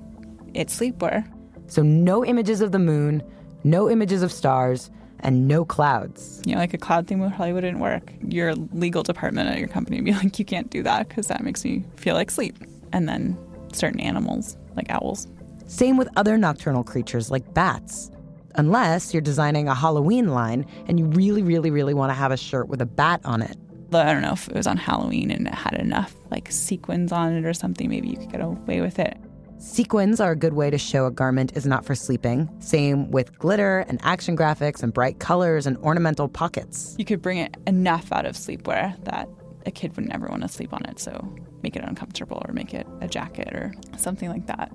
it's 0.55 0.79
sleepwear. 0.79 1.31
So, 1.67 1.83
no 1.83 2.25
images 2.25 2.61
of 2.61 2.73
the 2.73 2.79
moon, 2.79 3.23
no 3.65 3.91
images 3.91 4.23
of 4.23 4.31
stars, 4.31 4.91
and 5.21 5.49
no 5.49 5.65
clouds. 5.65 6.43
You 6.45 6.55
know, 6.55 6.61
like 6.61 6.75
a 6.75 6.79
cloud 6.79 7.07
theme 7.07 7.19
probably 7.19 7.53
wouldn't 7.53 7.79
work. 7.79 8.13
Your 8.29 8.55
legal 8.55 9.03
department 9.03 9.49
at 9.49 9.59
your 9.59 9.69
company 9.69 9.97
would 9.97 10.05
be 10.05 10.13
like, 10.25 10.39
you 10.39 10.45
can't 10.45 10.71
do 10.71 10.83
that 10.83 11.09
because 11.09 11.27
that 11.29 11.43
makes 11.43 11.65
me 11.65 11.85
feel 11.97 12.15
like 12.15 12.31
sleep. 12.31 12.57
And 12.93 13.09
then 13.09 13.37
certain 13.73 14.01
animals, 14.01 14.57
like 14.77 14.91
owls. 14.91 15.27
Same 15.67 15.97
with 15.97 16.09
other 16.17 16.37
nocturnal 16.37 16.85
creatures 16.85 17.31
like 17.31 17.55
bats. 17.55 18.11
Unless 18.57 19.13
you're 19.13 19.21
designing 19.21 19.69
a 19.69 19.75
Halloween 19.75 20.29
line 20.29 20.67
and 20.87 20.99
you 20.99 21.07
really, 21.07 21.43
really, 21.43 21.71
really 21.71 21.95
want 21.95 22.11
to 22.11 22.15
have 22.15 22.31
a 22.31 22.37
shirt 22.37 22.69
with 22.69 22.81
a 22.81 22.87
bat 22.87 23.21
on 23.25 23.43
it. 23.43 23.57
I 23.93 24.13
don't 24.13 24.23
know 24.23 24.33
if 24.33 24.49
it 24.49 24.55
was 24.55 24.67
on 24.67 24.77
Halloween 24.77 25.31
and 25.31 25.47
it 25.47 25.55
had 25.55 25.75
enough 25.75 26.15
like 26.31 26.51
sequins 26.51 27.13
on 27.13 27.33
it 27.33 27.45
or 27.45 27.55
something, 27.55 27.89
maybe 27.89 28.09
you 28.09 28.17
could 28.17 28.33
get 28.33 28.41
away 28.41 28.81
with 28.81 28.99
it. 28.99 29.17
Sequins 29.59 30.21
are 30.21 30.33
a 30.33 30.37
good 30.37 30.53
way 30.53 30.69
to 30.69 30.79
show 30.79 31.07
a 31.07 31.11
garment 31.11 31.57
is 31.57 31.65
not 31.65 31.85
for 31.85 31.95
sleeping. 31.95 32.51
Same 32.59 33.11
with 33.11 33.39
glitter 33.39 33.81
and 33.89 34.01
action 34.03 34.37
graphics 34.37 34.83
and 34.83 34.93
bright 34.93 35.21
colors 35.21 35.67
and 35.67 35.77
ornamental 35.79 36.29
pockets. 36.29 36.95
You 36.99 37.05
could 37.05 37.23
bring 37.23 37.39
it 37.39 37.57
enough 37.67 38.13
out 38.13 38.27
of 38.27 38.35
sleepwear 38.35 39.03
that 39.05 39.29
a 39.65 39.71
kid 39.71 39.97
would 39.97 40.07
never 40.07 40.27
want 40.27 40.43
to 40.43 40.49
sleep 40.49 40.73
on 40.73 40.85
it, 40.87 40.99
so 40.99 41.35
make 41.63 41.77
it 41.77 41.85
uncomfortable 41.85 42.43
or 42.47 42.53
make 42.53 42.75
it 42.75 42.87
a 43.01 43.09
jacket 43.09 43.55
or 43.55 43.73
something 43.97 44.29
like 44.29 44.47
that. 44.47 44.71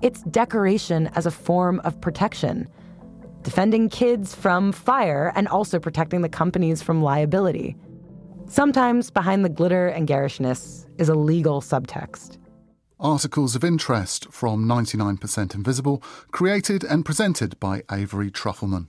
It's 0.00 0.22
decoration 0.22 1.08
as 1.14 1.26
a 1.26 1.30
form 1.30 1.80
of 1.84 2.00
protection, 2.00 2.68
defending 3.44 3.88
kids 3.88 4.34
from 4.34 4.72
fire 4.72 5.32
and 5.36 5.46
also 5.46 5.78
protecting 5.78 6.22
the 6.22 6.28
companies 6.28 6.82
from 6.82 7.02
liability. 7.02 7.76
Sometimes 8.48 9.10
behind 9.10 9.44
the 9.44 9.48
glitter 9.48 9.86
and 9.86 10.06
garishness 10.06 10.86
is 10.98 11.08
a 11.08 11.14
legal 11.14 11.60
subtext. 11.60 12.38
Articles 12.98 13.54
of 13.54 13.62
interest 13.62 14.32
from 14.32 14.66
99% 14.66 15.54
Invisible, 15.54 16.02
created 16.30 16.84
and 16.84 17.04
presented 17.04 17.58
by 17.60 17.82
Avery 17.92 18.30
Trufelman. 18.30 18.88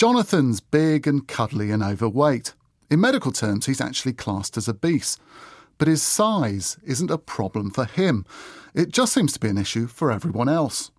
Jonathan's 0.00 0.60
big 0.60 1.06
and 1.06 1.28
cuddly 1.28 1.70
and 1.70 1.82
overweight. 1.82 2.54
In 2.88 3.02
medical 3.02 3.32
terms, 3.32 3.66
he's 3.66 3.82
actually 3.82 4.14
classed 4.14 4.56
as 4.56 4.66
obese. 4.66 5.18
But 5.76 5.88
his 5.88 6.02
size 6.02 6.78
isn't 6.82 7.10
a 7.10 7.18
problem 7.18 7.70
for 7.70 7.84
him. 7.84 8.24
It 8.72 8.92
just 8.92 9.12
seems 9.12 9.34
to 9.34 9.38
be 9.38 9.50
an 9.50 9.58
issue 9.58 9.86
for 9.86 10.10
everyone 10.10 10.48
else. 10.48 10.90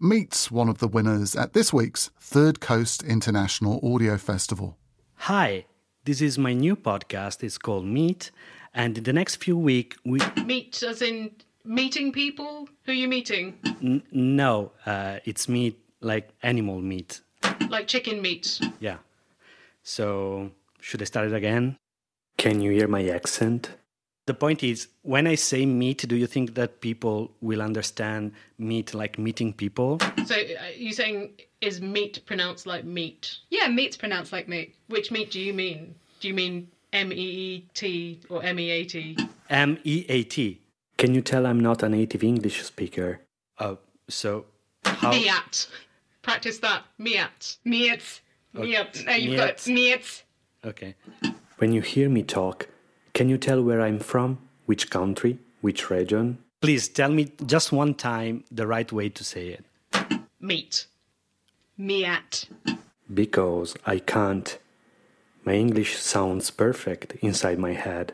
Meets 0.00 0.50
one 0.50 0.68
of 0.68 0.78
the 0.78 0.88
winners 0.88 1.36
at 1.36 1.52
this 1.52 1.72
week's 1.72 2.10
Third 2.18 2.58
Coast 2.58 3.04
International 3.04 3.78
Audio 3.84 4.18
Festival. 4.18 4.76
Hi, 5.14 5.66
this 6.04 6.20
is 6.20 6.36
my 6.36 6.52
new 6.52 6.74
podcast. 6.74 7.44
It's 7.44 7.56
called 7.56 7.84
Meet, 7.84 8.32
and 8.74 8.98
in 8.98 9.04
the 9.04 9.12
next 9.12 9.36
few 9.36 9.56
weeks 9.56 9.96
we 10.04 10.18
meet 10.44 10.82
as 10.82 11.02
in 11.02 11.30
meeting 11.64 12.10
people. 12.10 12.68
Who 12.82 12.90
are 12.90 12.96
you 12.96 13.06
meeting? 13.06 13.60
N- 13.80 14.02
no, 14.10 14.72
uh, 14.86 15.20
it's 15.24 15.48
meat 15.48 15.78
like 16.00 16.30
animal 16.42 16.80
meat, 16.80 17.20
like 17.68 17.86
chicken 17.86 18.22
meat. 18.22 18.60
Yeah. 18.80 18.98
So 19.82 20.50
should 20.80 21.02
I 21.02 21.04
start 21.04 21.28
it 21.28 21.34
again? 21.34 21.76
Can 22.36 22.60
you 22.60 22.70
hear 22.70 22.88
my 22.88 23.06
accent? 23.08 23.70
The 24.26 24.34
point 24.34 24.62
is, 24.62 24.88
when 25.02 25.26
I 25.26 25.34
say 25.34 25.66
meat, 25.66 26.06
do 26.06 26.16
you 26.16 26.26
think 26.26 26.54
that 26.54 26.80
people 26.80 27.32
will 27.40 27.60
understand 27.60 28.32
meat 28.58 28.94
like 28.94 29.18
meeting 29.18 29.52
people? 29.52 29.98
So, 30.24 30.36
uh, 30.36 30.70
you 30.76 30.92
saying 30.92 31.32
is 31.60 31.80
meat 31.80 32.24
pronounced 32.26 32.66
like 32.66 32.84
meat? 32.84 33.38
Yeah, 33.48 33.68
meat's 33.68 33.96
pronounced 33.96 34.32
like 34.32 34.48
meat. 34.48 34.76
Which 34.88 35.10
meat 35.10 35.30
do 35.30 35.40
you 35.40 35.52
mean? 35.52 35.94
Do 36.20 36.28
you 36.28 36.34
mean 36.34 36.68
M 36.92 37.12
E 37.12 37.16
E 37.16 37.66
T 37.74 38.20
or 38.28 38.42
M 38.42 38.58
E 38.60 38.70
A 38.70 38.84
T? 38.84 39.16
M 39.48 39.78
E 39.84 40.06
A 40.08 40.22
T. 40.22 40.60
Can 40.96 41.14
you 41.14 41.22
tell 41.22 41.46
I'm 41.46 41.60
not 41.60 41.82
a 41.82 41.88
native 41.88 42.22
English 42.22 42.62
speaker? 42.62 43.20
Oh, 43.58 43.78
so 44.08 44.44
how? 44.84 45.12
Miat. 45.12 45.66
Practice 46.22 46.58
that. 46.58 46.84
Miat. 46.98 47.58
Miat. 47.66 48.20
Miat. 48.54 49.06
No, 49.06 49.12
you've 49.14 49.36
got 49.36 49.56
miat. 49.58 50.22
Okay. 50.64 50.94
When 51.58 51.72
you 51.72 51.80
hear 51.80 52.08
me 52.08 52.22
talk, 52.22 52.68
can 53.14 53.28
you 53.28 53.38
tell 53.38 53.62
where 53.62 53.80
I'm 53.80 53.98
from? 53.98 54.38
Which 54.66 54.90
country? 54.90 55.38
Which 55.60 55.90
region? 55.90 56.38
Please 56.60 56.88
tell 56.88 57.10
me 57.10 57.32
just 57.46 57.72
one 57.72 57.94
time 57.94 58.44
the 58.50 58.66
right 58.66 58.90
way 58.92 59.08
to 59.08 59.24
say 59.24 59.48
it. 59.48 59.64
Meat. 60.40 60.86
Meat. 61.78 62.48
Because 63.12 63.74
I 63.86 63.98
can't. 63.98 64.58
My 65.44 65.54
English 65.54 65.96
sounds 65.96 66.50
perfect 66.50 67.16
inside 67.22 67.58
my 67.58 67.72
head. 67.72 68.12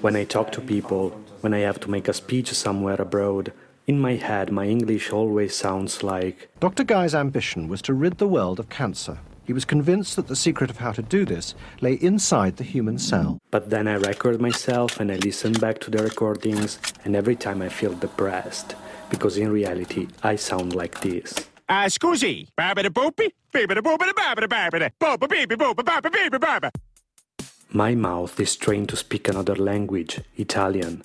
When 0.00 0.14
I 0.14 0.24
talk 0.24 0.52
to 0.52 0.60
people, 0.60 1.10
when 1.40 1.52
I 1.52 1.58
have 1.60 1.80
to 1.80 1.90
make 1.90 2.06
a 2.06 2.12
speech 2.12 2.52
somewhere 2.52 2.94
abroad, 3.00 3.52
in 3.88 3.98
my 3.98 4.14
head 4.14 4.52
my 4.52 4.66
English 4.66 5.10
always 5.10 5.56
sounds 5.56 6.04
like 6.04 6.48
Dr. 6.60 6.84
Guy's 6.84 7.12
ambition 7.14 7.66
was 7.66 7.82
to 7.82 7.92
rid 7.92 8.18
the 8.18 8.28
world 8.28 8.60
of 8.60 8.68
cancer. 8.68 9.18
He 9.44 9.52
was 9.52 9.64
convinced 9.64 10.14
that 10.14 10.28
the 10.28 10.36
secret 10.36 10.70
of 10.70 10.76
how 10.76 10.92
to 10.92 11.02
do 11.02 11.24
this 11.24 11.56
lay 11.80 11.94
inside 11.94 12.56
the 12.56 12.62
human 12.62 12.98
cell. 12.98 13.38
But 13.50 13.70
then 13.70 13.88
I 13.88 13.94
record 13.94 14.40
myself 14.40 15.00
and 15.00 15.10
I 15.10 15.16
listen 15.16 15.52
back 15.54 15.80
to 15.80 15.90
the 15.90 16.04
recordings, 16.04 16.78
and 17.04 17.16
every 17.16 17.34
time 17.34 17.60
I 17.60 17.68
feel 17.68 17.94
depressed, 17.94 18.76
because 19.10 19.38
in 19.38 19.50
reality 19.50 20.06
I 20.22 20.36
sound 20.36 20.72
like 20.76 21.00
this. 21.00 21.34
Ah, 21.68 21.84
Uh, 21.84 21.88
scusi. 21.88 22.46
Babada 22.56 22.90
boopy, 22.90 23.30
babada 23.52 23.80
boopada 23.82 24.12
babada 24.12 24.46
babada, 24.48 24.90
boopa 25.00 25.26
beepy 25.28 25.56
boopa 25.56 25.84
baba 25.84 26.10
beepy 26.10 26.38
baba. 26.40 26.70
My 27.72 27.94
mouth 27.94 28.40
is 28.40 28.56
trained 28.56 28.88
to 28.88 28.96
speak 28.96 29.28
another 29.28 29.54
language, 29.54 30.20
Italian. 30.36 31.04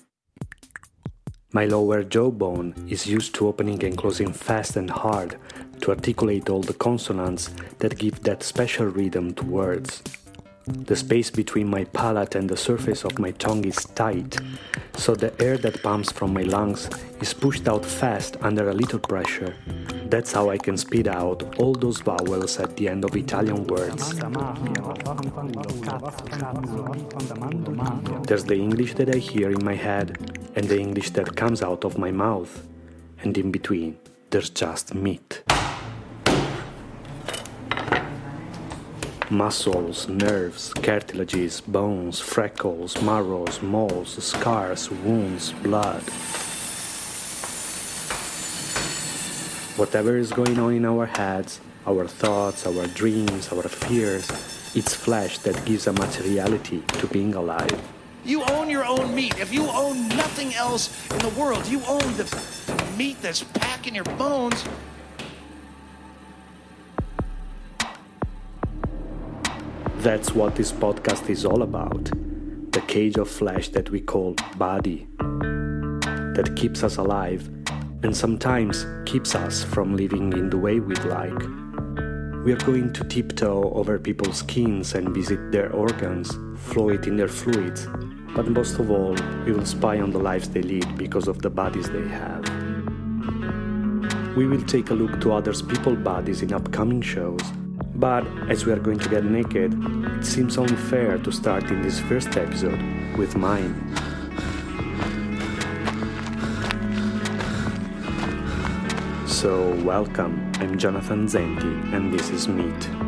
My 1.54 1.66
lower 1.66 2.04
jawbone 2.04 2.74
is 2.90 3.06
used 3.06 3.36
to 3.36 3.48
opening 3.48 3.84
and 3.84 3.96
closing 3.96 4.34
fast 4.34 4.76
and 4.76 4.90
hard 4.90 5.38
to 5.82 5.92
articulate 5.92 6.50
all 6.50 6.62
the 6.62 6.74
consonants 6.74 7.52
that 7.78 8.00
give 8.00 8.24
that 8.24 8.42
special 8.42 8.88
rhythm 8.88 9.36
to 9.36 9.46
words. 9.46 10.02
The 10.68 10.96
space 10.96 11.30
between 11.30 11.70
my 11.70 11.84
palate 11.84 12.34
and 12.34 12.50
the 12.50 12.58
surface 12.58 13.04
of 13.06 13.20
my 13.20 13.30
tongue 13.32 13.66
is 13.66 13.86
tight, 13.94 14.40
so 14.98 15.14
the 15.14 15.32
air 15.40 15.58
that 15.58 15.84
pumps 15.84 16.12
from 16.12 16.34
my 16.34 16.42
lungs 16.42 16.90
is 17.22 17.36
pushed 17.36 17.68
out 17.68 17.86
fast 17.86 18.38
under 18.42 18.70
a 18.70 18.74
little 18.74 18.98
pressure. 18.98 19.56
That's 20.10 20.32
how 20.32 20.50
I 20.50 20.58
can 20.58 20.76
spit 20.78 21.06
out 21.06 21.60
all 21.60 21.74
those 21.74 22.02
vowels 22.02 22.60
at 22.60 22.78
the 22.78 22.90
end 22.90 23.06
of 23.06 23.16
Italian 23.16 23.68
words. 23.68 24.10
There's 28.28 28.46
the 28.46 28.58
English 28.58 28.96
that 28.96 29.14
I 29.14 29.20
hear 29.20 29.52
in 29.52 29.64
my 29.64 29.76
head 29.76 30.18
and 30.56 30.68
the 30.68 30.80
English 30.80 31.12
that 31.12 31.36
comes 31.36 31.62
out 31.62 31.86
of 31.86 32.00
my 32.00 32.10
mouth, 32.10 32.68
and 33.22 33.38
in 33.38 33.52
between, 33.52 33.98
there's 34.32 34.50
just 34.50 34.96
meat. 34.96 35.44
Muscles, 39.32 40.08
nerves, 40.08 40.72
cartilages, 40.76 41.60
bones, 41.60 42.20
freckles, 42.20 43.02
marrows, 43.02 43.60
moles, 43.62 44.24
scars, 44.24 44.92
wounds, 44.92 45.52
blood. 45.64 46.04
Whatever 49.78 50.18
is 50.18 50.32
going 50.32 50.60
on 50.60 50.74
in 50.74 50.86
our 50.86 51.08
heads, 51.08 51.60
our 51.88 52.08
thoughts, 52.08 52.68
our 52.68 52.86
dreams, 52.88 53.52
our 53.52 53.64
fears, 53.64 54.30
it's 54.76 54.94
flesh 54.94 55.40
that 55.40 55.66
gives 55.66 55.88
a 55.88 55.94
materiality 55.94 56.84
to 57.00 57.08
being 57.08 57.34
alive. 57.34 57.82
You 58.24 58.44
own 58.44 58.70
your 58.70 58.86
own 58.86 59.16
meat. 59.16 59.40
If 59.40 59.52
you 59.52 59.68
own 59.70 60.08
nothing 60.10 60.54
else 60.54 60.90
in 61.12 61.20
the 61.20 61.30
world, 61.30 61.66
you 61.68 61.82
own 61.88 62.14
the, 62.18 62.26
meat 62.98 63.22
that's 63.22 63.44
packing 63.44 63.96
your 63.96 64.06
bones. 64.18 64.64
That's 70.06 70.36
what 70.36 70.56
this 70.56 70.72
podcast 70.72 71.32
is 71.32 71.46
all 71.46 71.64
about 71.64 72.12
the 72.74 72.84
cage 72.86 73.18
of 73.18 73.28
flesh 73.28 73.70
that 73.70 73.90
we 73.90 74.02
call 74.02 74.36
body, 74.56 75.08
that 75.18 76.54
keeps 76.56 76.84
us 76.84 76.98
alive 76.98 77.50
and 78.04 78.16
sometimes 78.16 78.86
keeps 79.08 79.34
us 79.34 79.64
from 79.64 79.98
living 79.98 80.32
in 80.34 80.52
the 80.52 80.60
way 80.60 80.80
we'd 80.80 81.04
like. 81.06 81.40
We 82.46 82.54
are 82.54 82.64
going 82.68 82.94
to 82.94 83.04
tiptoe 83.04 83.74
over 83.74 83.98
people's 83.98 84.38
skins 84.38 84.94
and 84.94 85.10
visit 85.10 85.52
their 85.52 85.74
organs, 85.74 86.38
float 86.56 87.08
in 87.08 87.18
their 87.18 87.28
fluids, 87.28 87.88
but 88.36 88.48
most 88.48 88.78
of 88.78 88.92
all, 88.92 89.16
we 89.44 89.54
will 89.54 89.66
spy 89.66 90.00
on 90.00 90.12
the 90.12 90.20
lives 90.20 90.50
they 90.50 90.62
lead 90.62 91.00
because 91.00 91.28
of 91.28 91.42
the 91.42 91.50
bodies 91.50 91.90
they 91.90 92.08
have. 92.08 92.48
We 94.38 94.46
will 94.46 94.62
take 94.66 94.92
a 94.92 94.94
look 94.94 95.20
to 95.22 95.34
others' 95.34 95.64
people's 95.64 95.98
bodies 95.98 96.44
in 96.44 96.54
upcoming 96.54 97.02
shows 97.02 97.42
but 97.96 98.26
as 98.50 98.66
we 98.66 98.74
are 98.74 98.80
going 98.80 99.00
to 99.00 99.10
get 99.10 99.24
naked, 99.24 99.74
it 100.18 100.26
seems 100.26 100.58
only 100.58 100.76
fair 100.76 101.18
to 101.18 101.32
start 101.32 101.64
in 101.66 101.82
this 101.82 102.00
first 102.02 102.36
episode 102.36 102.80
with 103.18 103.36
mine. 103.38 103.74
So, 109.28 109.74
welcome. 109.84 110.52
I'm 110.56 110.78
Jonathan 110.78 111.28
Zenti, 111.28 111.94
and 111.94 112.14
this 112.14 112.30
is 112.30 112.48
Meat. 112.48 113.05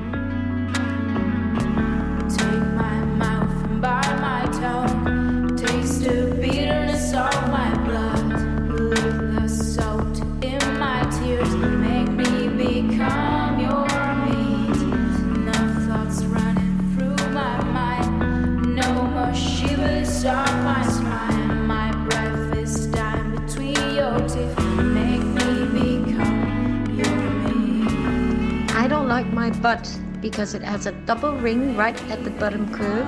Because 30.37 30.53
it 30.53 30.61
has 30.61 30.85
a 30.85 30.91
double 31.07 31.35
ring 31.37 31.75
right 31.75 31.99
at 32.11 32.23
the 32.23 32.29
bottom 32.29 32.71
curve 32.71 33.07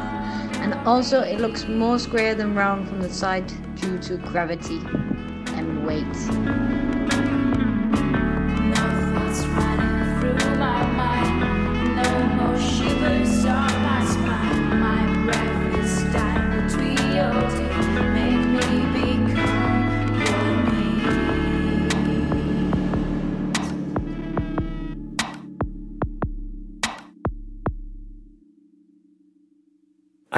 and 0.63 0.73
also 0.87 1.21
it 1.21 1.39
looks 1.39 1.67
more 1.67 1.99
square 1.99 2.33
than 2.33 2.55
round 2.55 2.89
from 2.89 2.99
the 2.99 3.13
side 3.13 3.45
due 3.75 3.99
to 3.99 4.17
gravity 4.17 4.79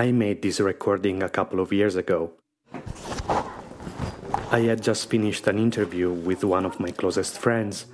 I 0.01 0.11
made 0.11 0.41
this 0.41 0.59
recording 0.59 1.21
a 1.21 1.29
couple 1.29 1.59
of 1.59 1.71
years 1.71 1.95
ago. 1.95 2.31
I 4.49 4.61
had 4.61 4.81
just 4.81 5.11
finished 5.11 5.45
an 5.45 5.59
interview 5.59 6.11
with 6.11 6.43
one 6.43 6.65
of 6.65 6.79
my 6.79 6.89
closest 6.89 7.37
friends, 7.37 7.85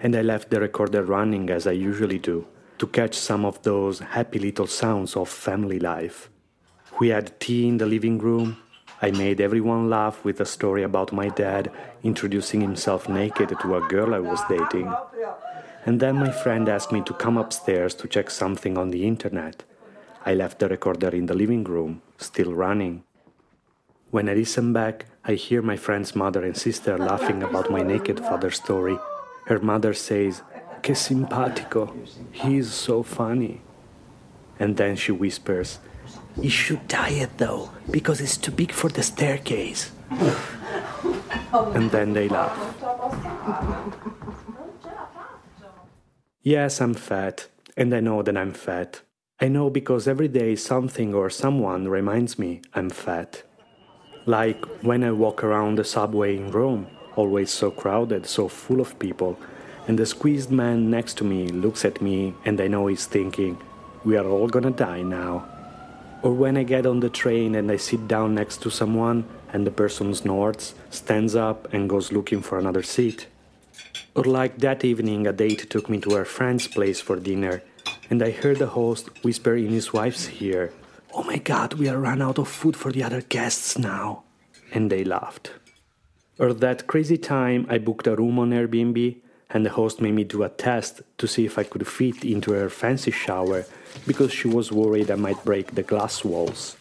and 0.00 0.14
I 0.14 0.22
left 0.22 0.50
the 0.50 0.60
recorder 0.60 1.02
running 1.02 1.50
as 1.50 1.66
I 1.66 1.72
usually 1.72 2.20
do 2.20 2.46
to 2.78 2.86
catch 2.86 3.16
some 3.16 3.44
of 3.44 3.60
those 3.64 3.98
happy 3.98 4.38
little 4.38 4.68
sounds 4.68 5.16
of 5.16 5.28
family 5.28 5.80
life. 5.80 6.30
We 7.00 7.08
had 7.08 7.40
tea 7.40 7.66
in 7.66 7.78
the 7.78 7.86
living 7.86 8.18
room. 8.18 8.58
I 9.02 9.10
made 9.10 9.40
everyone 9.40 9.90
laugh 9.90 10.24
with 10.24 10.40
a 10.40 10.46
story 10.46 10.84
about 10.84 11.12
my 11.12 11.30
dad 11.30 11.72
introducing 12.04 12.60
himself 12.60 13.08
naked 13.08 13.48
to 13.48 13.74
a 13.74 13.88
girl 13.88 14.14
I 14.14 14.20
was 14.20 14.38
dating. 14.48 14.94
And 15.84 15.98
then 15.98 16.14
my 16.14 16.30
friend 16.30 16.68
asked 16.68 16.92
me 16.92 17.02
to 17.02 17.12
come 17.14 17.36
upstairs 17.36 17.92
to 17.96 18.06
check 18.06 18.30
something 18.30 18.78
on 18.78 18.90
the 18.90 19.04
internet. 19.04 19.64
I 20.26 20.34
left 20.34 20.58
the 20.58 20.68
recorder 20.68 21.10
in 21.10 21.26
the 21.26 21.34
living 21.34 21.62
room, 21.62 22.02
still 22.18 22.52
running. 22.52 23.04
When 24.10 24.28
I 24.28 24.34
listen 24.34 24.72
back, 24.72 25.06
I 25.24 25.34
hear 25.34 25.62
my 25.62 25.76
friend's 25.76 26.16
mother 26.16 26.44
and 26.44 26.56
sister 26.56 26.98
laughing 26.98 27.44
about 27.44 27.70
my 27.70 27.82
naked 27.82 28.18
father 28.18 28.50
story. 28.50 28.98
Her 29.46 29.60
mother 29.60 29.94
says, 29.94 30.42
Que 30.82 30.96
simpatico, 30.96 31.94
he 32.32 32.56
is 32.56 32.72
so 32.72 33.04
funny. 33.04 33.60
And 34.58 34.76
then 34.76 34.96
she 34.96 35.12
whispers, 35.12 35.78
You 36.40 36.50
should 36.50 36.88
diet 36.88 37.38
though, 37.38 37.70
because 37.88 38.20
it's 38.20 38.36
too 38.36 38.50
big 38.50 38.72
for 38.72 38.88
the 38.88 39.04
staircase. 39.04 39.92
and 41.52 41.90
then 41.92 42.14
they 42.14 42.28
laugh. 42.28 42.58
Yes, 46.42 46.80
I'm 46.80 46.94
fat, 46.94 47.46
and 47.76 47.94
I 47.94 48.00
know 48.00 48.22
that 48.22 48.36
I'm 48.36 48.52
fat. 48.52 49.02
I 49.38 49.48
know 49.48 49.68
because 49.68 50.08
every 50.08 50.28
day 50.28 50.56
something 50.56 51.12
or 51.12 51.28
someone 51.28 51.88
reminds 51.88 52.38
me 52.38 52.62
I'm 52.72 52.88
fat. 52.88 53.42
Like 54.24 54.64
when 54.82 55.04
I 55.04 55.10
walk 55.10 55.44
around 55.44 55.76
the 55.76 55.84
subway 55.84 56.38
in 56.38 56.50
Rome, 56.50 56.86
always 57.16 57.50
so 57.50 57.70
crowded, 57.70 58.24
so 58.24 58.48
full 58.48 58.80
of 58.80 58.98
people, 58.98 59.38
and 59.86 59.98
the 59.98 60.06
squeezed 60.06 60.50
man 60.50 60.88
next 60.90 61.18
to 61.18 61.24
me 61.24 61.48
looks 61.48 61.84
at 61.84 62.00
me 62.00 62.32
and 62.46 62.58
I 62.58 62.68
know 62.68 62.86
he's 62.86 63.04
thinking, 63.04 63.58
we 64.06 64.16
are 64.16 64.26
all 64.26 64.48
gonna 64.48 64.70
die 64.70 65.02
now. 65.02 65.46
Or 66.22 66.32
when 66.32 66.56
I 66.56 66.62
get 66.62 66.86
on 66.86 67.00
the 67.00 67.10
train 67.10 67.54
and 67.56 67.70
I 67.70 67.76
sit 67.76 68.08
down 68.08 68.34
next 68.34 68.62
to 68.62 68.70
someone 68.70 69.26
and 69.52 69.66
the 69.66 69.70
person 69.70 70.14
snorts, 70.14 70.74
stands 70.88 71.36
up, 71.36 71.74
and 71.74 71.90
goes 71.90 72.10
looking 72.10 72.40
for 72.40 72.58
another 72.58 72.82
seat. 72.82 73.26
Or 74.14 74.24
like 74.24 74.56
that 74.60 74.82
evening, 74.82 75.26
a 75.26 75.32
date 75.34 75.68
took 75.68 75.90
me 75.90 76.00
to 76.00 76.14
her 76.14 76.24
friend's 76.24 76.66
place 76.66 77.02
for 77.02 77.16
dinner, 77.16 77.62
and 78.10 78.22
I 78.22 78.30
heard 78.30 78.58
the 78.58 78.68
host 78.68 79.08
whisper 79.24 79.54
in 79.56 79.70
his 79.70 79.92
wife's 79.92 80.30
ear, 80.40 80.72
Oh 81.14 81.22
my 81.22 81.38
god, 81.38 81.74
we 81.74 81.88
are 81.88 81.98
run 81.98 82.20
out 82.20 82.38
of 82.38 82.48
food 82.48 82.76
for 82.76 82.92
the 82.92 83.02
other 83.02 83.22
guests 83.22 83.78
now. 83.78 84.24
And 84.72 84.90
they 84.90 85.04
laughed. 85.04 85.52
Or 86.38 86.52
that 86.52 86.86
crazy 86.86 87.16
time 87.16 87.66
I 87.70 87.78
booked 87.78 88.06
a 88.06 88.14
room 88.14 88.38
on 88.38 88.50
Airbnb 88.50 89.16
and 89.50 89.64
the 89.64 89.70
host 89.70 90.00
made 90.00 90.12
me 90.14 90.24
do 90.24 90.42
a 90.42 90.48
test 90.48 91.00
to 91.18 91.26
see 91.26 91.44
if 91.46 91.58
I 91.58 91.62
could 91.62 91.86
fit 91.86 92.24
into 92.24 92.52
her 92.52 92.68
fancy 92.68 93.10
shower 93.10 93.64
because 94.06 94.32
she 94.32 94.48
was 94.48 94.72
worried 94.72 95.10
I 95.10 95.14
might 95.14 95.42
break 95.44 95.74
the 95.74 95.82
glass 95.82 96.24
walls. 96.24 96.76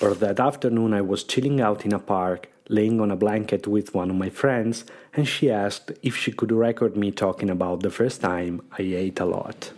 Or 0.00 0.14
that 0.14 0.40
afternoon 0.40 0.92
I 0.94 1.02
was 1.02 1.24
chilling 1.24 1.60
out 1.60 1.84
in 1.84 1.92
a 1.92 1.98
park, 1.98 2.50
laying 2.68 3.00
on 3.00 3.10
a 3.10 3.16
blanket 3.16 3.66
with 3.66 3.94
one 3.94 4.10
of 4.10 4.16
my 4.16 4.30
friends, 4.30 4.84
and 5.14 5.28
she 5.28 5.50
asked 5.50 5.92
if 6.02 6.16
she 6.16 6.32
could 6.32 6.50
record 6.50 6.96
me 6.96 7.12
talking 7.12 7.50
about 7.50 7.80
the 7.80 7.90
first 7.90 8.20
time 8.20 8.62
I 8.78 8.82
ate 8.82 9.20
a 9.20 9.24
lot. 9.24 9.70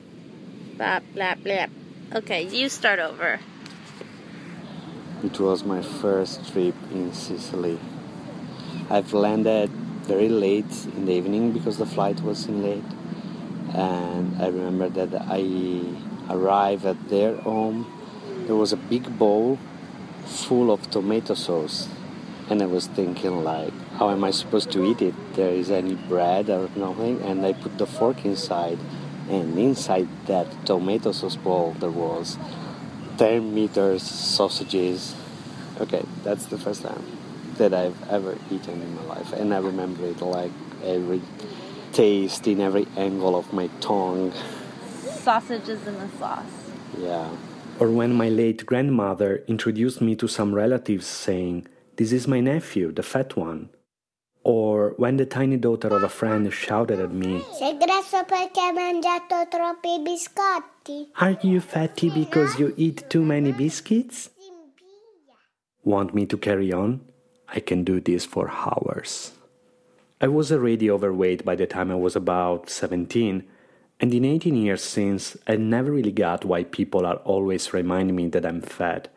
Blap, 0.79 1.03
blap, 1.13 1.43
blap. 1.43 1.71
Okay, 2.15 2.47
you 2.47 2.69
start 2.69 3.01
over. 3.01 3.41
It 5.25 5.41
was 5.41 5.65
my 5.65 5.83
first 5.83 6.53
trip 6.53 6.77
in 6.93 7.13
Sicily. 7.13 7.81
I've 8.89 9.13
landed 9.13 9.71
very 10.07 10.29
late 10.29 10.87
in 10.95 11.07
the 11.07 11.15
evening 11.15 11.51
because 11.51 11.79
the 11.79 11.85
flight 11.85 12.21
was 12.21 12.47
in 12.47 12.63
late. 12.63 12.91
And 13.75 14.41
I 14.41 14.47
remember 14.47 14.89
that 14.89 15.21
I 15.29 15.83
arrived 16.31 16.85
at 16.85 17.09
their 17.09 17.35
home. 17.39 17.85
There 18.47 18.55
was 18.55 18.73
a 18.73 18.77
big 18.77 19.19
bowl 19.19 19.59
full 20.27 20.71
of 20.71 20.89
tomato 20.93 21.35
sauce. 21.35 21.89
And 22.51 22.63
I 22.63 22.67
was 22.67 22.87
thinking 22.87 23.43
like, 23.43 23.75
how 23.99 24.11
am 24.11 24.23
I 24.23 24.31
supposed 24.31 24.71
to 24.71 24.85
eat 24.85 25.03
it? 25.03 25.15
There 25.35 25.51
is 25.51 25.73
any 25.73 25.97
bread 25.97 26.49
or 26.49 26.71
nothing. 26.77 27.21
And 27.23 27.45
I 27.45 27.53
put 27.53 27.79
the 27.79 27.87
fork 27.87 28.25
inside. 28.25 28.79
And 29.29 29.59
inside 29.59 30.09
that 30.27 30.47
tomato 30.67 31.13
sauce 31.13 31.37
bowl 31.37 31.77
there 31.79 31.91
was 31.91 32.39
10 33.19 33.55
meters 33.55 34.03
sausages. 34.03 35.15
Okay, 35.81 36.05
that's 36.25 36.47
the 36.47 36.59
first 36.59 36.83
time 36.83 37.05
that 37.59 37.75
I've 37.75 38.09
ever 38.09 38.37
eaten 38.51 38.81
in 38.81 38.95
my 38.97 39.03
life, 39.05 39.33
and 39.33 39.53
I 39.53 39.59
remember 39.59 40.07
it 40.07 40.21
like 40.21 40.53
every 40.85 41.21
taste 41.93 42.47
in 42.47 42.61
every 42.61 42.87
angle 42.97 43.37
of 43.37 43.53
my 43.53 43.69
tongue. 43.81 44.33
Sausages 45.05 45.87
in 45.87 45.95
the 45.95 46.09
sauce. 46.19 46.47
Yeah. 46.97 47.29
Or 47.81 47.91
when 47.91 48.15
my 48.15 48.29
late 48.29 48.65
grandmother 48.67 49.45
introduced 49.47 50.01
me 50.01 50.17
to 50.17 50.29
some 50.29 50.55
relatives 50.55 51.07
saying, 51.07 51.67
This 51.97 52.13
is 52.13 52.27
my 52.27 52.41
nephew, 52.41 52.93
the 52.93 53.03
fat 53.03 53.37
one. 53.37 53.71
Or 54.45 54.95
when 54.97 55.17
the 55.17 55.27
tiny 55.27 55.57
daughter 55.57 55.89
of 55.89 56.03
a 56.03 56.09
friend 56.09 56.51
shouted 56.53 57.01
at 57.01 57.13
me, 57.13 57.43
Sei 57.53 57.77
grasso 57.77 58.25
perché 58.25 58.61
hai 58.61 58.73
mangiato 58.73 59.47
troppi 59.49 60.01
biscotti? 60.01 61.09
Are 61.21 61.37
you 61.43 61.61
fatty 61.61 62.09
because 62.09 62.59
you 62.59 62.73
eat 62.77 63.09
too 63.11 63.23
many 63.23 63.53
biscuits? 63.53 64.31
Want 65.83 66.15
me 66.15 66.27
to 66.27 66.39
carry 66.39 66.73
on? 66.73 67.01
I 67.49 67.61
can 67.61 67.83
do 67.83 68.01
this 68.01 68.25
for 68.25 68.51
hours. 68.51 69.33
I 70.21 70.29
was 70.29 70.51
already 70.51 70.91
overweight 70.91 71.45
by 71.45 71.55
the 71.55 71.67
time 71.67 71.91
I 71.91 71.95
was 71.95 72.17
about 72.17 72.69
17, 72.69 73.45
and 74.01 74.15
in 74.15 74.25
18 74.25 74.57
years 74.57 74.83
since, 74.83 75.37
I 75.47 75.57
never 75.57 75.93
really 75.93 76.13
got 76.13 76.45
why 76.45 76.65
people 76.65 77.07
are 77.07 77.17
always 77.25 77.73
reminding 77.73 78.17
me 78.17 78.29
that 78.29 78.45
I'm 78.45 78.61
fat, 78.61 79.09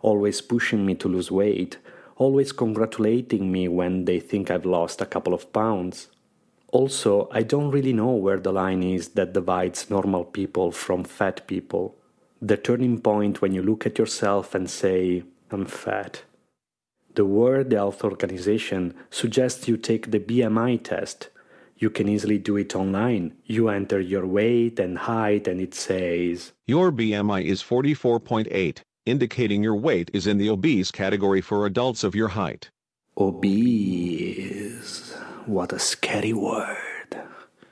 always 0.00 0.40
pushing 0.40 0.86
me 0.86 0.94
to 0.96 1.08
lose 1.08 1.30
weight, 1.30 1.78
always 2.16 2.52
congratulating 2.52 3.50
me 3.50 3.68
when 3.68 4.04
they 4.04 4.20
think 4.20 4.50
I've 4.50 4.66
lost 4.66 5.00
a 5.00 5.06
couple 5.06 5.34
of 5.34 5.52
pounds. 5.52 6.08
Also, 6.68 7.28
I 7.30 7.42
don't 7.42 7.70
really 7.70 7.92
know 7.92 8.12
where 8.12 8.40
the 8.40 8.52
line 8.52 8.82
is 8.82 9.10
that 9.10 9.32
divides 9.32 9.90
normal 9.90 10.24
people 10.24 10.72
from 10.72 11.04
fat 11.04 11.46
people. 11.46 11.96
The 12.42 12.56
turning 12.56 13.00
point 13.00 13.40
when 13.40 13.52
you 13.52 13.62
look 13.62 13.86
at 13.86 13.98
yourself 13.98 14.54
and 14.54 14.68
say, 14.68 15.22
I'm 15.50 15.66
fat. 15.66 16.22
The 17.14 17.24
World 17.24 17.70
Health 17.70 18.02
Organization 18.02 18.92
suggests 19.08 19.68
you 19.68 19.76
take 19.76 20.10
the 20.10 20.18
BMI 20.18 20.82
test. 20.82 21.28
You 21.76 21.90
can 21.90 22.08
easily 22.08 22.38
do 22.38 22.56
it 22.56 22.74
online. 22.74 23.34
You 23.44 23.68
enter 23.68 24.00
your 24.00 24.26
weight 24.26 24.80
and 24.80 24.98
height, 24.98 25.46
and 25.46 25.60
it 25.60 25.74
says, 25.74 26.52
Your 26.66 26.90
BMI 26.90 27.44
is 27.44 27.62
44.8, 27.62 28.80
indicating 29.06 29.62
your 29.62 29.76
weight 29.76 30.10
is 30.12 30.26
in 30.26 30.38
the 30.38 30.50
obese 30.50 30.90
category 30.90 31.40
for 31.40 31.66
adults 31.66 32.04
of 32.04 32.14
your 32.14 32.28
height. 32.28 32.70
Obese. 33.16 35.12
What 35.46 35.72
a 35.72 35.78
scary 35.78 36.32
word. 36.32 36.76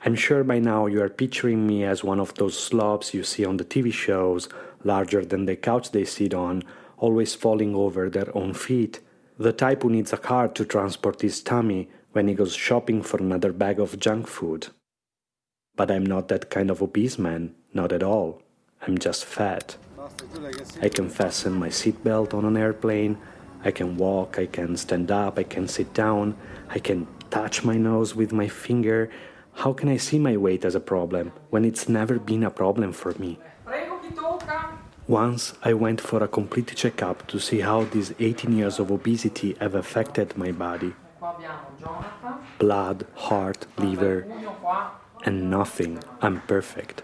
I'm 0.05 0.15
sure 0.15 0.43
by 0.43 0.59
now 0.59 0.85
you 0.85 1.01
are 1.01 1.09
picturing 1.09 1.65
me 1.65 1.83
as 1.83 2.03
one 2.03 2.19
of 2.19 2.33
those 2.35 2.57
slobs 2.57 3.13
you 3.13 3.23
see 3.23 3.45
on 3.45 3.57
the 3.57 3.65
TV 3.65 3.91
shows, 3.91 4.49
larger 4.83 5.23
than 5.23 5.45
the 5.45 5.55
couch 5.55 5.91
they 5.91 6.05
sit 6.05 6.33
on, 6.33 6.63
always 6.97 7.35
falling 7.35 7.73
over 7.75 8.09
their 8.09 8.35
own 8.37 8.53
feet 8.53 8.99
the 9.37 9.53
type 9.53 9.83
who 9.83 9.89
needs 9.89 10.13
a 10.13 10.17
car 10.17 10.47
to 10.47 10.65
transport 10.65 11.21
his 11.21 11.41
tummy 11.41 11.89
when 12.11 12.27
he 12.27 12.33
goes 12.33 12.55
shopping 12.55 13.01
for 13.01 13.17
another 13.17 13.51
bag 13.51 13.79
of 13.79 13.99
junk 13.99 14.27
food. 14.27 14.67
But 15.75 15.89
I'm 15.89 16.05
not 16.05 16.27
that 16.27 16.49
kind 16.49 16.69
of 16.69 16.81
obese 16.81 17.17
man, 17.17 17.55
not 17.73 17.91
at 17.91 18.03
all. 18.03 18.41
I'm 18.85 18.97
just 18.97 19.25
fat. 19.25 19.75
I 20.81 20.89
can 20.89 21.09
fasten 21.09 21.53
my 21.53 21.69
seatbelt 21.69 22.33
on 22.33 22.45
an 22.45 22.57
airplane, 22.57 23.17
I 23.63 23.71
can 23.71 23.97
walk, 23.97 24.37
I 24.37 24.45
can 24.45 24.75
stand 24.77 25.09
up, 25.11 25.39
I 25.39 25.43
can 25.43 25.67
sit 25.67 25.93
down, 25.93 26.35
I 26.69 26.79
can 26.79 27.07
touch 27.29 27.63
my 27.63 27.77
nose 27.77 28.15
with 28.15 28.31
my 28.33 28.47
finger. 28.47 29.09
How 29.53 29.71
can 29.73 29.87
I 29.89 29.97
see 29.97 30.19
my 30.19 30.35
weight 30.35 30.65
as 30.65 30.75
a 30.75 30.79
problem 30.79 31.31
when 31.49 31.63
it's 31.63 31.87
never 31.87 32.19
been 32.19 32.43
a 32.43 32.49
problem 32.49 32.91
for 32.91 33.13
me? 33.13 33.39
Once 35.07 35.53
I 35.63 35.73
went 35.73 35.99
for 35.99 36.23
a 36.23 36.27
complete 36.27 36.75
checkup 36.75 37.27
to 37.27 37.39
see 37.39 37.59
how 37.59 37.83
these 37.83 38.13
18 38.19 38.57
years 38.57 38.79
of 38.79 38.91
obesity 38.91 39.55
have 39.59 39.75
affected 39.75 40.37
my 40.37 40.51
body. 40.51 40.93
Blood, 42.59 43.05
heart, 43.15 43.65
liver, 43.77 44.25
and 45.23 45.49
nothing. 45.49 45.99
I'm 46.21 46.41
perfect. 46.41 47.03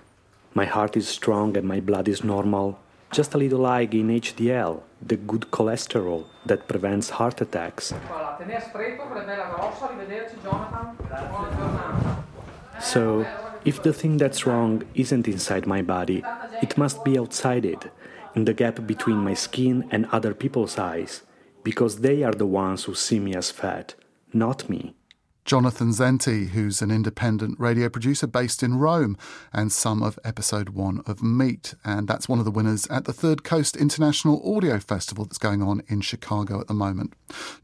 My 0.54 0.66
heart 0.66 0.98
is 0.98 1.08
strong 1.08 1.56
and 1.58 1.68
my 1.68 1.80
blood 1.80 2.08
is 2.08 2.24
normal. 2.24 2.80
Just 3.12 3.34
a 3.34 3.38
little 3.38 3.66
high 3.66 3.88
in 3.92 4.10
HDL, 4.10 4.82
the 5.02 5.18
good 5.18 5.48
cholesterol 5.52 6.26
that 6.46 6.68
prevents 6.68 7.10
heart 7.10 7.42
attacks. 7.42 7.94
So, 12.80 13.26
if 13.66 13.82
the 13.82 13.94
thing 13.94 14.18
that's 14.18 14.46
wrong 14.46 14.84
isn't 14.94 15.28
inside 15.28 15.66
my 15.66 15.82
body, 15.82 16.24
it 16.62 16.78
must 16.78 17.04
be 17.04 17.18
outside 17.18 17.66
it, 17.66 17.92
in 18.36 18.46
the 18.46 18.54
gap 18.54 18.86
between 18.86 19.18
my 19.18 19.34
skin 19.34 19.88
and 19.92 20.06
other 20.12 20.34
people's 20.34 20.78
eyes, 20.78 21.24
because 21.64 22.02
they 22.02 22.24
are 22.24 22.34
the 22.34 22.46
ones 22.46 22.84
who 22.84 22.94
see 22.94 23.20
me 23.20 23.34
as 23.34 23.50
fat, 23.50 23.96
not 24.34 24.70
me. 24.70 24.96
Jonathan 25.50 25.90
Zenti, 25.90 26.50
who's 26.50 26.80
an 26.80 26.92
independent 26.92 27.60
radio 27.60 27.90
producer 27.90 28.28
based 28.28 28.62
in 28.62 28.78
Rome, 28.78 29.18
and 29.52 29.72
some 29.72 30.04
of 30.04 30.20
episode 30.24 30.70
one 30.70 31.02
of 31.08 31.24
Meat. 31.24 31.74
And 31.84 32.08
that's 32.08 32.30
one 32.30 32.38
of 32.38 32.46
the 32.46 32.52
winners 32.52 32.86
at 32.86 33.06
the 33.06 33.14
Third 33.14 33.44
Coast 33.44 33.76
International 33.76 34.56
Audio 34.56 34.78
Festival 34.78 35.26
that's 35.26 35.40
going 35.40 35.64
on 35.64 35.82
in 35.88 36.02
Chicago 36.02 36.62
at 36.62 36.68
the 36.68 36.76
moment. 36.76 37.16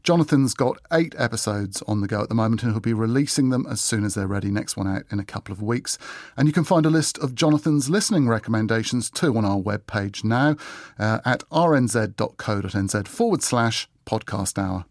Jonathan's 0.02 0.52
got 0.52 0.78
eight 0.92 1.14
episodes 1.16 1.80
on 1.86 2.00
the 2.00 2.08
go 2.08 2.22
at 2.22 2.28
the 2.28 2.34
moment, 2.34 2.64
and 2.64 2.72
he'll 2.72 2.80
be 2.80 2.92
releasing 2.92 3.50
them 3.50 3.64
as 3.70 3.80
soon 3.80 4.04
as 4.04 4.14
they're 4.14 4.26
ready. 4.26 4.50
Next 4.50 4.76
one 4.76 4.88
out 4.88 5.04
in 5.12 5.20
a 5.20 5.24
couple 5.24 5.52
of 5.52 5.62
weeks. 5.62 5.96
And 6.36 6.48
you 6.48 6.52
can 6.52 6.64
find 6.64 6.86
a 6.86 6.90
list 6.90 7.18
of 7.18 7.36
Jonathan's 7.36 7.88
listening 7.88 8.26
recommendations 8.26 9.08
too 9.08 9.38
on 9.38 9.44
our 9.44 9.58
webpage 9.58 10.24
now 10.24 10.56
uh, 10.98 11.20
at 11.24 11.48
rnz.co.nz 11.50 13.06
forward 13.06 13.44
slash 13.44 13.88
podcast 14.04 14.58
hour. 14.58 14.86